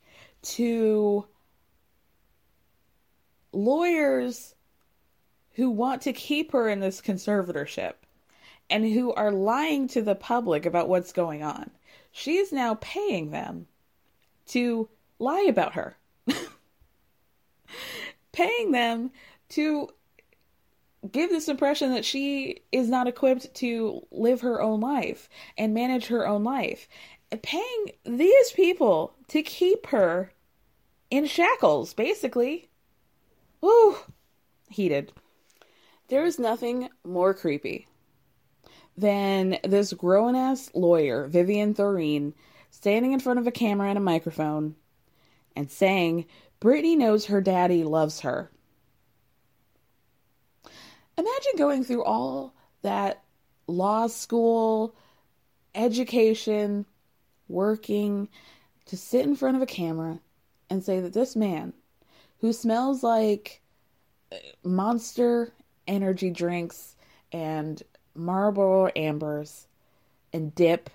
to 0.42 1.26
lawyers 3.52 4.54
who 5.52 5.70
want 5.70 6.02
to 6.02 6.12
keep 6.12 6.52
her 6.52 6.68
in 6.68 6.80
this 6.80 7.00
conservatorship 7.00 7.94
and 8.70 8.84
who 8.84 9.12
are 9.12 9.32
lying 9.32 9.88
to 9.88 10.00
the 10.00 10.14
public 10.14 10.64
about 10.64 10.88
what's 10.88 11.12
going 11.12 11.42
on. 11.42 11.70
She 12.12 12.36
is 12.36 12.52
now 12.52 12.78
paying 12.80 13.30
them 13.30 13.66
to 14.46 14.88
lie 15.18 15.46
about 15.48 15.74
her. 15.74 15.96
paying 18.32 18.70
them 18.70 19.10
to 19.50 19.88
give 21.10 21.30
this 21.30 21.48
impression 21.48 21.92
that 21.92 22.04
she 22.04 22.62
is 22.72 22.88
not 22.88 23.08
equipped 23.08 23.52
to 23.54 24.06
live 24.10 24.40
her 24.42 24.60
own 24.60 24.80
life 24.80 25.28
and 25.58 25.74
manage 25.74 26.06
her 26.06 26.26
own 26.26 26.44
life. 26.44 26.88
Paying 27.42 27.92
these 28.04 28.52
people 28.52 29.14
to 29.28 29.42
keep 29.42 29.86
her 29.88 30.32
in 31.10 31.26
shackles, 31.26 31.94
basically. 31.94 32.68
Woo! 33.60 33.96
Heated. 34.68 35.12
There 36.08 36.24
is 36.24 36.38
nothing 36.38 36.88
more 37.04 37.34
creepy 37.34 37.86
than 38.96 39.58
this 39.64 39.92
grown 39.92 40.34
ass 40.34 40.70
lawyer, 40.74 41.26
Vivian 41.26 41.74
Thoreen, 41.74 42.34
standing 42.70 43.12
in 43.12 43.20
front 43.20 43.38
of 43.38 43.46
a 43.46 43.52
camera 43.52 43.88
and 43.88 43.98
a 43.98 44.02
microphone 44.02 44.74
and 45.56 45.70
saying, 45.70 46.26
Britney 46.60 46.96
knows 46.96 47.26
her 47.26 47.40
daddy 47.40 47.84
loves 47.84 48.20
her. 48.20 48.50
Imagine 51.16 51.52
going 51.56 51.84
through 51.84 52.04
all 52.04 52.54
that 52.82 53.22
law 53.66 54.06
school, 54.06 54.94
education, 55.74 56.86
working, 57.48 58.28
to 58.86 58.96
sit 58.96 59.24
in 59.26 59.36
front 59.36 59.56
of 59.56 59.62
a 59.62 59.66
camera 59.66 60.18
and 60.68 60.82
say 60.82 61.00
that 61.00 61.12
this 61.12 61.36
man, 61.36 61.72
who 62.40 62.52
smells 62.52 63.02
like 63.02 63.60
uh, 64.32 64.36
monster 64.64 65.52
energy 65.86 66.30
drinks 66.30 66.96
and 67.32 67.82
Marlboro 68.14 68.90
ambers 68.96 69.66
and 70.32 70.54
dip 70.54 70.90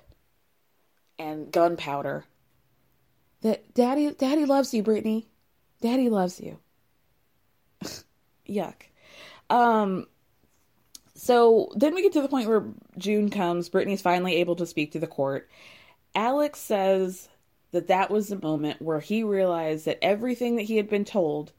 and 1.18 1.52
gunpowder, 1.52 2.26
that 3.42 3.74
daddy 3.74 4.12
daddy 4.12 4.46
loves 4.46 4.74
you, 4.74 4.84
Britney. 4.84 5.26
Daddy 5.82 6.10
loves 6.10 6.40
you. 6.40 6.60
Yuck. 8.50 8.76
Um 9.50 10.08
so 11.16 11.72
then 11.76 11.96
we 11.96 12.02
get 12.02 12.14
to 12.14 12.22
the 12.22 12.28
point 12.28 12.48
where 12.48 12.66
June 12.98 13.30
comes. 13.30 13.70
Britney's 13.70 14.02
finally 14.02 14.36
able 14.36 14.56
to 14.58 14.66
speak 14.66 14.92
to 14.92 15.00
the 15.00 15.08
court. 15.08 15.50
Alex 16.14 16.60
says 16.60 17.30
that 17.72 17.88
that 17.88 18.10
was 18.10 18.28
the 18.30 18.40
moment 18.42 18.82
where 18.82 19.00
he 19.00 19.24
realized 19.24 19.86
that 19.86 20.04
everything 20.04 20.56
that 20.56 20.64
he 20.64 20.78
had 20.78 20.90
been 20.90 21.06
told 21.06 21.52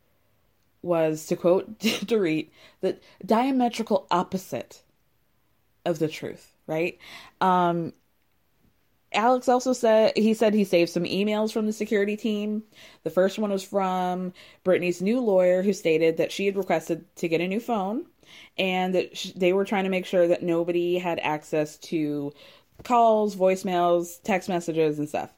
was, 0.83 1.27
to 1.27 1.37
quote 1.37 1.79
Dorit, 1.81 2.49
the 2.81 2.99
diametrical 3.25 4.07
opposite 4.11 4.83
of 5.87 5.99
the 5.99 6.09
truth, 6.09 6.53
right? 6.67 6.99
Um, 7.41 7.93
Alex 9.13 9.49
also 9.49 9.73
said 9.73 10.13
he 10.17 10.35
said 10.35 10.53
he 10.53 10.65
saved 10.65 10.91
some 10.91 11.05
emails 11.05 11.53
from 11.53 11.67
the 11.67 11.73
security 11.73 12.17
team. 12.17 12.65
The 13.05 13.11
first 13.11 13.39
one 13.39 13.51
was 13.51 13.63
from 13.63 14.33
Britney's 14.65 15.01
new 15.01 15.21
lawyer, 15.21 15.63
who 15.63 15.73
stated 15.73 16.19
that 16.19 16.33
she 16.33 16.47
had 16.47 16.57
requested 16.57 17.05
to 17.17 17.29
get 17.29 17.41
a 17.41 17.49
new 17.49 17.61
phone 17.61 18.07
and 18.59 18.95
that 18.95 19.17
sh- 19.17 19.33
they 19.37 19.53
were 19.53 19.65
trying 19.65 19.85
to 19.85 19.91
make 19.91 20.07
sure 20.07 20.29
that 20.29 20.43
nobody 20.43 20.99
had 20.99 21.19
access 21.21 21.79
to 21.79 22.33
calls, 22.85 23.37
voicemails, 23.37 24.23
text 24.23 24.49
messages, 24.49 24.99
and 24.99 25.09
stuff. 25.09 25.33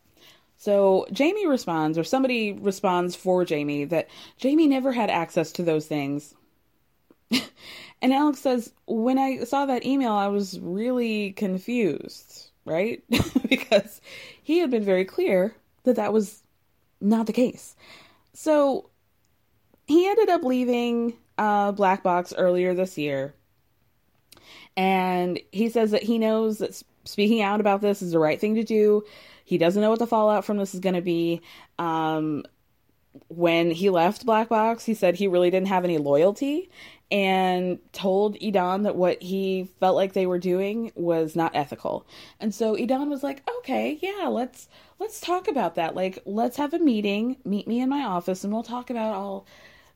So 0.57 1.07
Jamie 1.13 1.47
responds, 1.47 1.99
or 1.99 2.05
somebody 2.05 2.53
responds 2.53 3.15
for 3.15 3.45
Jamie, 3.45 3.85
that 3.87 4.09
Jamie 4.39 4.67
never 4.67 4.93
had 4.93 5.11
access 5.11 5.53
to 5.53 5.63
those 5.63 5.87
things. 5.87 6.35
and 8.03 8.13
Alex 8.13 8.41
says, 8.41 8.73
When 8.87 9.19
I 9.19 9.45
saw 9.45 9.67
that 9.67 9.85
email, 9.85 10.13
I 10.13 10.29
was 10.29 10.59
really 10.61 11.33
confused, 11.33 12.51
right? 12.65 13.03
because 13.49 14.01
he 14.43 14.59
had 14.59 14.71
been 14.71 14.85
very 14.85 15.05
clear 15.05 15.55
that 15.85 15.97
that 15.97 16.13
was 16.13 16.43
not 17.01 17.27
the 17.27 17.33
case. 17.33 17.77
So 18.33 18.91
he 19.87 20.07
ended 20.09 20.29
up 20.29 20.43
leaving 20.43 21.15
uh, 21.39 21.73
Black 21.73 22.03
Box 22.03 22.35
earlier 22.37 22.75
this 22.75 22.99
year. 22.99 23.35
And 24.77 25.41
he 25.51 25.69
says 25.69 25.91
that 25.91 26.03
he 26.03 26.19
knows 26.19 26.59
that 26.59 26.81
speaking 27.05 27.43
out 27.43 27.61
about 27.61 27.81
this 27.81 28.03
is 28.03 28.13
the 28.13 28.19
right 28.19 28.41
thing 28.41 28.55
to 28.57 28.65
do. 28.65 29.03
He 29.45 29.59
doesn't 29.59 29.81
know 29.81 29.91
what 29.91 29.99
the 29.99 30.07
fallout 30.07 30.45
from 30.45 30.59
this 30.59 30.75
is 30.75 30.81
going 30.81 30.95
to 30.95 31.01
be. 31.01 31.41
Um, 31.79 32.45
when 33.29 33.71
he 33.71 33.91
left 33.91 34.27
Black 34.27 34.49
Box, 34.49 34.85
he 34.85 34.95
said 34.95 35.15
he 35.17 35.27
really 35.27 35.51
didn't 35.51 35.69
have 35.69 35.85
any 35.85 35.99
loyalty 35.99 36.71
and 37.11 37.79
told 37.93 38.37
Edan 38.37 38.83
that 38.83 38.97
what 38.97 39.23
he 39.23 39.69
felt 39.81 39.97
like 39.97 40.13
they 40.13 40.27
were 40.27 40.39
doing 40.39 40.93
was 40.95 41.35
not 41.35 41.57
ethical. 41.57 42.07
And 42.39 42.55
so 42.55 42.77
Edan 42.77 43.09
was 43.09 43.23
like, 43.23 43.43
"Okay, 43.59 43.99
yeah, 44.03 44.27
let's 44.29 44.69
let's 44.99 45.21
talk 45.21 45.49
about 45.49 45.77
that. 45.77 45.95
Like, 45.95 46.19
let's 46.27 46.59
have 46.59 46.75
a 46.75 46.79
meeting. 46.79 47.37
Meet 47.45 47.67
me 47.67 47.81
in 47.81 47.89
my 47.89 48.05
office 48.05 48.45
and 48.45 48.53
we'll 48.53 48.63
talk 48.63 48.91
about 48.91 49.15
all, 49.15 49.47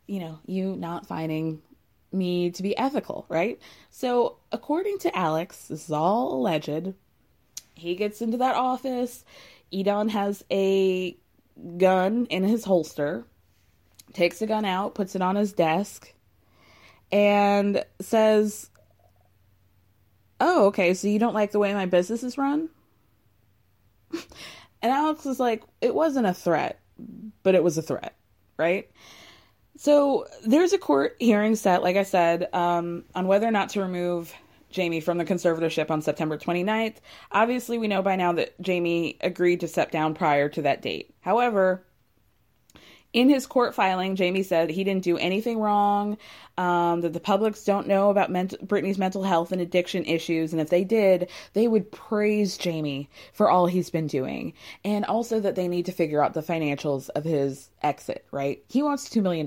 you 0.07 0.21
know, 0.21 0.39
you 0.47 0.75
not 0.77 1.07
finding 1.07 1.61
me 2.13 2.51
to 2.51 2.63
be 2.63 2.77
ethical, 2.79 3.27
right?" 3.29 3.61
So, 3.91 4.37
according 4.51 4.99
to 5.01 5.17
Alex, 5.17 5.69
this 5.69 5.85
is 5.85 5.93
all 5.93 6.35
alleged, 6.35 6.95
he 7.75 7.95
gets 7.95 8.23
into 8.23 8.39
that 8.39 8.55
office. 8.57 9.25
Edan 9.73 10.11
has 10.11 10.45
a 10.51 11.17
gun 11.77 12.27
in 12.27 12.45
his 12.45 12.65
holster, 12.65 13.25
takes 14.13 14.39
the 14.39 14.47
gun 14.47 14.65
out, 14.65 14.95
puts 14.95 15.15
it 15.15 15.23
on 15.23 15.37
his 15.37 15.53
desk, 15.53 16.15
and 17.13 17.85
says, 18.01 18.71
Oh, 20.41 20.67
okay, 20.67 20.95
so 20.95 21.07
you 21.07 21.21
don't 21.21 21.35
like 21.35 21.53
the 21.53 21.61
way 21.61 21.73
my 21.73 21.87
business 21.87 22.25
is 22.25 22.37
run? 22.37 22.69
and 24.13 24.23
Alex 24.83 25.27
is 25.27 25.39
like, 25.39 25.63
It 25.81 25.95
wasn't 25.95 26.27
a 26.27 26.35
threat, 26.35 26.81
but 27.43 27.55
it 27.55 27.63
was 27.63 27.79
a 27.79 27.83
threat, 27.83 28.17
right? 28.59 28.91
So 29.77 30.27
there's 30.45 30.73
a 30.73 30.79
court 30.79 31.17
hearing 31.19 31.55
set, 31.55 31.83
like 31.83 31.97
I 31.97 32.03
said, 32.03 32.49
um, 32.53 33.05
on 33.15 33.27
whether 33.27 33.47
or 33.47 33.51
not 33.51 33.71
to 33.71 33.81
remove 33.81 34.35
Jamie 34.71 35.01
from 35.01 35.19
the 35.19 35.25
conservatorship 35.25 35.91
on 35.91 36.03
September 36.03 36.37
29th. 36.37 36.97
Obviously, 37.31 37.79
we 37.79 37.89
know 37.89 38.03
by 38.03 38.17
now 38.17 38.33
that 38.33 38.61
Jamie 38.61 39.19
agreed 39.21 39.61
to 39.61 39.69
step 39.69 39.91
down 39.91 40.15
prior 40.15 40.49
to 40.51 40.63
that 40.63 40.83
date. 40.83 41.15
However, 41.21 41.85
in 43.13 43.29
his 43.29 43.47
court 43.47 43.75
filing, 43.75 44.17
Jamie 44.17 44.43
said 44.43 44.71
he 44.71 44.85
didn't 44.85 45.05
do 45.05 45.19
anything 45.19 45.59
wrong, 45.59 46.17
um, 46.57 47.03
that 47.03 47.13
the 47.13 47.21
publics 47.21 47.65
don't 47.65 47.87
know 47.87 48.11
about 48.11 48.31
ment- 48.31 48.67
Britney's 48.67 48.99
mental 48.99 49.23
health 49.23 49.53
and 49.53 49.61
addiction 49.61 50.05
issues, 50.05 50.53
and 50.53 50.61
if 50.61 50.71
they 50.71 50.85
did, 50.85 51.29
they 51.53 51.69
would 51.69 51.93
praise 51.93 52.57
Jamie 52.57 53.11
for 53.33 53.51
all 53.51 53.67
he's 53.67 53.91
been 53.91 54.07
doing, 54.07 54.55
and 54.85 55.05
also 55.05 55.41
that 55.41 55.55
they 55.57 55.69
need 55.69 55.87
to 55.87 55.93
figure 55.93 56.23
out 56.23 56.35
the 56.35 56.43
financials 56.43 57.11
of 57.11 57.25
his 57.25 57.71
exit, 57.83 58.27
right? 58.31 58.63
He 58.69 58.83
wants 58.83 59.09
$2 59.09 59.23
million. 59.23 59.47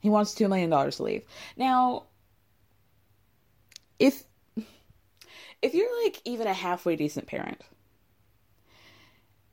He 0.00 0.10
wants 0.10 0.34
$2 0.34 0.48
million 0.48 0.70
to 0.90 1.02
leave. 1.02 1.22
Now, 1.56 2.04
if 3.98 4.24
if 5.62 5.74
you're 5.74 6.04
like 6.04 6.22
even 6.24 6.46
a 6.46 6.54
halfway 6.54 6.96
decent 6.96 7.26
parent, 7.26 7.60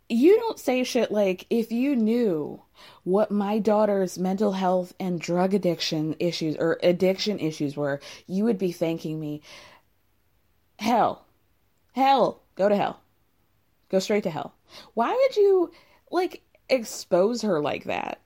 you 0.09 0.37
don't 0.37 0.59
say 0.59 0.83
shit 0.83 1.11
like 1.11 1.45
if 1.49 1.71
you 1.71 1.95
knew 1.95 2.61
what 3.03 3.31
my 3.31 3.59
daughter's 3.59 4.17
mental 4.17 4.53
health 4.53 4.93
and 4.99 5.19
drug 5.19 5.53
addiction 5.53 6.15
issues 6.19 6.55
or 6.57 6.79
addiction 6.83 7.39
issues 7.39 7.75
were, 7.75 7.99
you 8.25 8.43
would 8.45 8.57
be 8.57 8.71
thanking 8.71 9.19
me. 9.19 9.41
Hell. 10.79 11.25
Hell. 11.93 12.41
Go 12.55 12.69
to 12.69 12.75
hell. 12.75 13.01
Go 13.89 13.99
straight 13.99 14.23
to 14.23 14.29
hell. 14.29 14.53
Why 14.93 15.11
would 15.13 15.35
you 15.35 15.71
like 16.11 16.41
expose 16.69 17.41
her 17.41 17.59
like 17.59 17.85
that? 17.85 18.19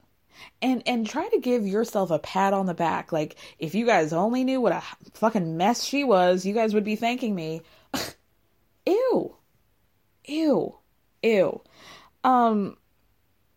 and 0.61 0.81
and 0.85 1.07
try 1.07 1.27
to 1.29 1.39
give 1.39 1.67
yourself 1.67 2.09
a 2.11 2.19
pat 2.19 2.53
on 2.53 2.65
the 2.65 2.73
back 2.73 3.11
like 3.11 3.35
if 3.59 3.75
you 3.75 3.85
guys 3.85 4.13
only 4.13 4.43
knew 4.43 4.59
what 4.59 4.71
a 4.71 4.81
fucking 5.13 5.57
mess 5.57 5.83
she 5.83 6.03
was 6.03 6.45
you 6.45 6.53
guys 6.53 6.73
would 6.73 6.83
be 6.83 6.95
thanking 6.95 7.35
me 7.35 7.61
ew 8.85 9.35
ew 10.25 10.75
ew 11.21 11.61
um 12.23 12.77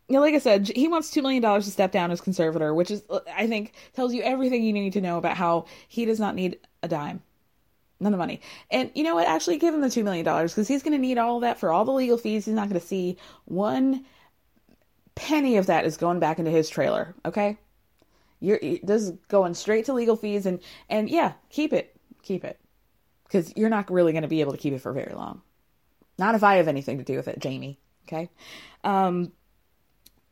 you 0.09 0.15
know, 0.15 0.21
like 0.21 0.35
I 0.35 0.39
said, 0.39 0.69
he 0.69 0.87
wants 0.87 1.11
two 1.11 1.23
million 1.23 1.43
dollars 1.43 1.65
to 1.65 1.71
step 1.71 1.91
down 1.91 2.11
as 2.11 2.21
conservator, 2.21 2.75
which 2.75 2.91
is, 2.91 3.03
I 3.35 3.47
think, 3.47 3.73
tells 3.95 4.13
you 4.13 4.23
everything 4.23 4.63
you 4.63 4.73
need 4.73 4.93
to 4.93 5.01
know 5.01 5.17
about 5.17 5.37
how 5.37 5.65
he 5.89 6.05
does 6.05 6.21
not 6.21 6.35
need 6.35 6.59
a 6.83 6.89
dime, 6.89 7.23
none 8.01 8.13
of 8.13 8.19
money. 8.19 8.43
And 8.71 8.91
you 8.95 9.03
know 9.03 9.15
what? 9.15 9.27
Actually, 9.27 9.57
give 9.59 9.73
him 9.75 9.81
the 9.81 9.89
two 9.89 10.05
million 10.05 10.25
dollars 10.25 10.53
because 10.53 10.69
he's 10.69 10.83
going 10.83 10.93
to 10.93 10.99
need 10.99 11.17
all 11.17 11.41
that 11.41 11.59
for 11.59 11.73
all 11.73 11.87
the 11.87 11.93
legal 11.93 12.19
fees. 12.19 12.45
He's 12.45 12.55
not 12.55 12.69
going 12.69 12.81
to 12.81 12.87
see 12.87 13.17
one 13.47 14.05
penny 15.15 15.57
of 15.57 15.67
that 15.67 15.87
is 15.87 15.97
going 15.97 16.21
back 16.21 16.39
into 16.39 16.51
his 16.51 16.69
trailer. 16.69 17.15
Okay, 17.25 17.57
you're 18.41 18.59
this 18.83 19.03
is 19.03 19.13
going 19.29 19.55
straight 19.55 19.87
to 19.87 19.95
legal 19.95 20.17
fees 20.17 20.45
and 20.45 20.61
and 20.91 21.09
yeah, 21.09 21.33
keep 21.49 21.73
it, 21.73 21.97
keep 22.23 22.45
it, 22.45 22.61
because 23.25 23.55
you're 23.57 23.71
not 23.71 23.91
really 23.91 24.13
going 24.13 24.23
to 24.23 24.29
be 24.29 24.43
able 24.43 24.53
to 24.53 24.59
keep 24.59 24.75
it 24.75 24.81
for 24.81 24.93
very 24.93 25.15
long. 25.15 25.41
Not 26.19 26.35
if 26.35 26.45
I 26.45 26.57
have 26.57 26.69
anything 26.69 26.99
to 26.99 27.05
do 27.05 27.17
with 27.17 27.27
it, 27.27 27.39
Jamie. 27.39 27.79
Okay. 28.07 28.31
Um, 28.83 29.33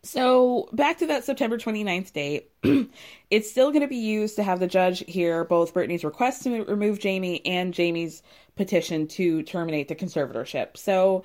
so 0.03 0.69
back 0.73 0.99
to 0.99 1.07
that 1.07 1.25
September 1.25 1.59
29th 1.59 2.13
date, 2.13 2.51
it's 3.31 3.51
still 3.51 3.71
going 3.71 3.83
to 3.83 3.89
be 3.89 3.97
used 3.97 4.37
to 4.37 4.43
have 4.43 4.59
the 4.59 4.67
judge 4.67 5.05
hear 5.07 5.45
both 5.45 5.75
Britney's 5.75 6.05
request 6.05 6.43
to 6.43 6.65
remove 6.65 6.99
Jamie 6.99 7.45
and 7.47 7.73
Jamie's 7.73 8.23
petition 8.57 9.07
to 9.09 9.43
terminate 9.45 9.89
the 9.89 9.95
conservatorship. 9.95 10.77
So 10.77 11.25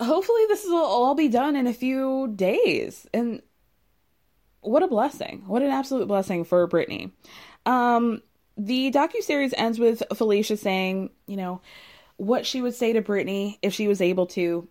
hopefully 0.00 0.42
this 0.48 0.64
will 0.64 0.76
all 0.76 1.14
be 1.14 1.28
done 1.28 1.56
in 1.56 1.66
a 1.66 1.74
few 1.74 2.32
days. 2.34 3.06
And 3.12 3.42
what 4.60 4.82
a 4.82 4.88
blessing. 4.88 5.44
What 5.46 5.62
an 5.62 5.70
absolute 5.70 6.08
blessing 6.08 6.44
for 6.44 6.66
Britney. 6.66 7.12
Um, 7.66 8.22
the 8.56 8.90
docu-series 8.90 9.52
ends 9.56 9.78
with 9.78 10.02
Felicia 10.14 10.56
saying, 10.56 11.10
you 11.26 11.36
know, 11.36 11.60
what 12.16 12.46
she 12.46 12.62
would 12.62 12.74
say 12.74 12.94
to 12.94 13.02
Britney 13.02 13.58
if 13.60 13.74
she 13.74 13.88
was 13.88 14.00
able 14.00 14.26
to. 14.28 14.66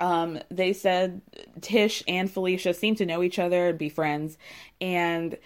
Um, 0.00 0.40
they 0.50 0.72
said 0.72 1.20
Tish 1.60 2.02
and 2.08 2.30
Felicia 2.30 2.74
seem 2.74 2.94
to 2.96 3.06
know 3.06 3.22
each 3.22 3.38
other 3.38 3.68
and 3.68 3.78
be 3.78 3.88
friends, 3.88 4.38
and 4.80 5.36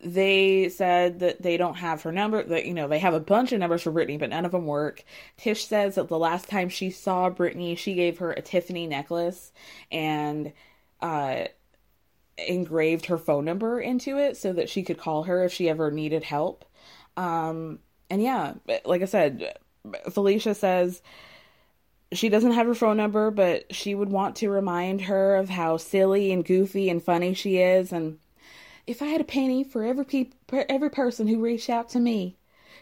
they 0.00 0.68
said 0.68 1.20
that 1.20 1.42
they 1.42 1.56
don't 1.56 1.76
have 1.76 2.02
her 2.02 2.12
number. 2.12 2.42
That 2.42 2.66
you 2.66 2.74
know 2.74 2.88
they 2.88 2.98
have 2.98 3.14
a 3.14 3.20
bunch 3.20 3.52
of 3.52 3.60
numbers 3.60 3.82
for 3.82 3.92
britney 3.92 4.18
but 4.18 4.30
none 4.30 4.44
of 4.44 4.52
them 4.52 4.66
work. 4.66 5.04
Tish 5.36 5.66
says 5.66 5.94
that 5.94 6.08
the 6.08 6.18
last 6.18 6.48
time 6.48 6.68
she 6.68 6.90
saw 6.90 7.30
britney 7.30 7.76
she 7.78 7.94
gave 7.94 8.18
her 8.18 8.32
a 8.32 8.42
Tiffany 8.42 8.86
necklace 8.86 9.52
and 9.90 10.52
uh, 11.00 11.44
engraved 12.36 13.06
her 13.06 13.18
phone 13.18 13.44
number 13.44 13.80
into 13.80 14.18
it 14.18 14.36
so 14.36 14.52
that 14.52 14.68
she 14.68 14.82
could 14.82 14.98
call 14.98 15.24
her 15.24 15.44
if 15.44 15.52
she 15.52 15.68
ever 15.68 15.90
needed 15.90 16.24
help. 16.24 16.64
Um, 17.16 17.80
and 18.10 18.22
yeah, 18.22 18.54
like 18.84 19.02
I 19.02 19.06
said, 19.06 19.54
Felicia 20.10 20.54
says 20.54 21.02
she 22.12 22.28
doesn't 22.28 22.52
have 22.52 22.66
her 22.66 22.74
phone 22.74 22.96
number, 22.96 23.30
but 23.30 23.74
she 23.74 23.94
would 23.94 24.10
want 24.10 24.36
to 24.36 24.50
remind 24.50 25.02
her 25.02 25.36
of 25.36 25.48
how 25.48 25.76
silly 25.76 26.32
and 26.32 26.44
goofy 26.44 26.88
and 26.90 27.02
funny 27.02 27.34
she 27.34 27.58
is 27.58 27.92
and 27.92 28.18
if 28.86 29.00
I 29.02 29.06
had 29.06 29.20
a 29.20 29.24
penny 29.24 29.64
for 29.64 29.84
every 29.84 30.04
pe- 30.04 30.30
for 30.48 30.64
every 30.68 30.90
person 30.90 31.28
who 31.28 31.40
reached 31.40 31.70
out 31.70 31.88
to 31.90 32.00
me 32.00 32.36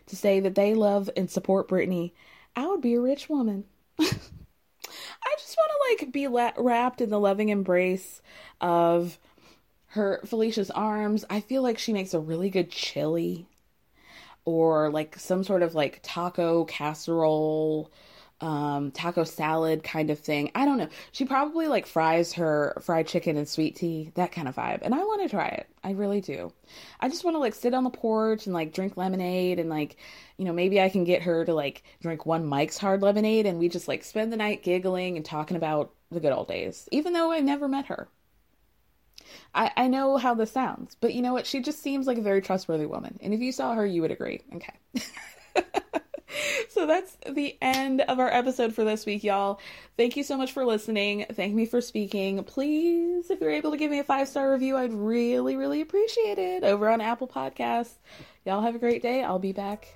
to 0.07 0.17
say 0.17 0.41
that 0.41 0.55
they 0.55 0.75
love 0.75 1.11
and 1.17 1.31
support 1.31 1.69
Britney, 1.69 2.13
I 2.57 2.67
would 2.67 2.81
be 2.81 2.95
a 2.95 3.01
rich 3.01 3.29
woman. 3.29 3.65
I 4.01 5.35
just 5.39 5.57
want 5.57 5.71
to 5.71 6.05
like 6.05 6.13
be 6.13 6.27
la- 6.29 6.53
wrapped 6.57 7.01
in 7.01 7.11
the 7.11 7.21
loving 7.21 7.51
embrace 7.51 8.23
of 8.61 9.19
her 9.89 10.21
Felicia's 10.25 10.71
arms. 10.71 11.25
I 11.29 11.41
feel 11.41 11.63
like 11.63 11.79
she 11.79 11.93
makes 11.93 12.15
a 12.15 12.21
really 12.21 12.51
good 12.51 12.71
chili 12.71 13.47
or 14.45 14.91
like 14.91 15.19
some 15.19 15.45
sort 15.45 15.63
of 15.63 15.75
like 15.75 16.01
taco 16.03 16.65
casserole 16.65 17.91
um, 18.41 18.91
taco 18.93 19.25
salad 19.25 19.83
kind 19.85 20.11
of 20.11 20.19
thing. 20.19 20.51
I 20.55 20.65
don't 20.65 20.79
know. 20.79 20.89
She 21.13 21.25
probably 21.25 21.69
like 21.69 21.87
fries 21.87 22.33
her 22.35 22.75
fried 22.81 23.07
chicken 23.07 23.37
and 23.37 23.49
sweet 23.49 23.77
tea, 23.77 24.13
that 24.15 24.33
kind 24.33 24.49
of 24.49 24.57
vibe. 24.57 24.81
And 24.83 24.95
I 24.95 24.99
want 24.99 25.23
to 25.23 25.29
try 25.29 25.49
it. 25.49 25.69
I 25.85 25.93
really 25.93 26.21
do. 26.21 26.53
I 27.01 27.09
just 27.09 27.25
want 27.25 27.35
to 27.35 27.39
like 27.39 27.55
sit 27.55 27.75
on 27.75 27.85
the 27.85 27.91
porch 27.91 28.47
and 28.47 28.55
like 28.55 28.73
drink 28.73 28.97
lemonade 28.97 29.59
and 29.59 29.69
like, 29.69 29.97
you 30.39 30.45
know, 30.45 30.53
maybe 30.53 30.81
I 30.81 30.89
can 30.89 31.05
get 31.05 31.23
her 31.23 31.45
to 31.45 31.55
like 31.55 31.83
drink 32.01 32.25
one 32.27 32.47
Mike's 32.47 32.79
hard 32.79 33.03
lemonade 33.03 33.47
and 33.47 33.59
we 33.59 33.69
just 33.69 33.89
like 33.89 34.05
spend 34.05 34.33
the 34.33 34.37
night 34.37 34.63
giggling 34.63 35.17
and 35.17 35.25
talking 35.25 35.57
about 35.57 35.93
the 36.11 36.21
good 36.21 36.33
old 36.33 36.49
days, 36.49 36.89
even 36.93 37.13
though 37.13 37.31
I've 37.31 37.45
never 37.45 37.69
met 37.69 37.87
her. 37.87 38.09
I, 39.55 39.71
I 39.77 39.89
know 39.89 40.17
how 40.17 40.35
this 40.35 40.53
sounds, 40.53 40.97
but 41.01 41.15
you 41.15 41.23
know 41.23 41.33
what? 41.33 41.47
She 41.47 41.61
just 41.61 41.81
seems 41.81 42.07
like 42.07 42.19
a 42.19 42.23
very 42.23 42.41
trustworthy 42.41 42.87
woman. 42.87 43.19
And 43.23 43.35
if 43.35 43.41
you 43.41 43.53
saw 43.53 43.75
her, 43.75 43.87
you 43.87 44.03
would 44.03 44.11
agree. 44.11 44.43
Okay. 44.55 44.75
so 46.69 46.87
that's 46.87 47.17
the 47.29 47.57
end 47.61 48.01
of 48.03 48.19
our 48.19 48.29
episode 48.29 48.75
for 48.75 48.85
this 48.85 49.07
week, 49.07 49.25
y'all. 49.25 49.61
Thank 49.97 50.17
you 50.17 50.23
so 50.23 50.37
much 50.37 50.53
for 50.53 50.65
listening. 50.65 51.27
Thank 51.33 51.55
me 51.55 51.67
for 51.67 51.81
speaking. 51.81 52.43
Please, 52.45 53.31
if 53.31 53.41
you're 53.41 53.51
able 53.51 53.71
to 53.71 53.77
give 53.77 53.91
me 53.91 53.99
a 53.99 54.05
five 54.05 54.29
star 54.29 54.51
review, 54.53 54.77
I'd 54.77 54.93
really, 54.93 55.57
really 55.57 55.81
appreciate 55.81 56.39
it 56.39 56.65
over 56.65 56.89
on 56.89 57.01
Apple 57.01 57.29
Podcasts. 57.29 57.95
Y'all 58.45 58.63
have 58.63 58.75
a 58.75 58.79
great 58.79 59.03
day. 59.03 59.23
I'll 59.23 59.39
be 59.39 59.53
back 59.53 59.89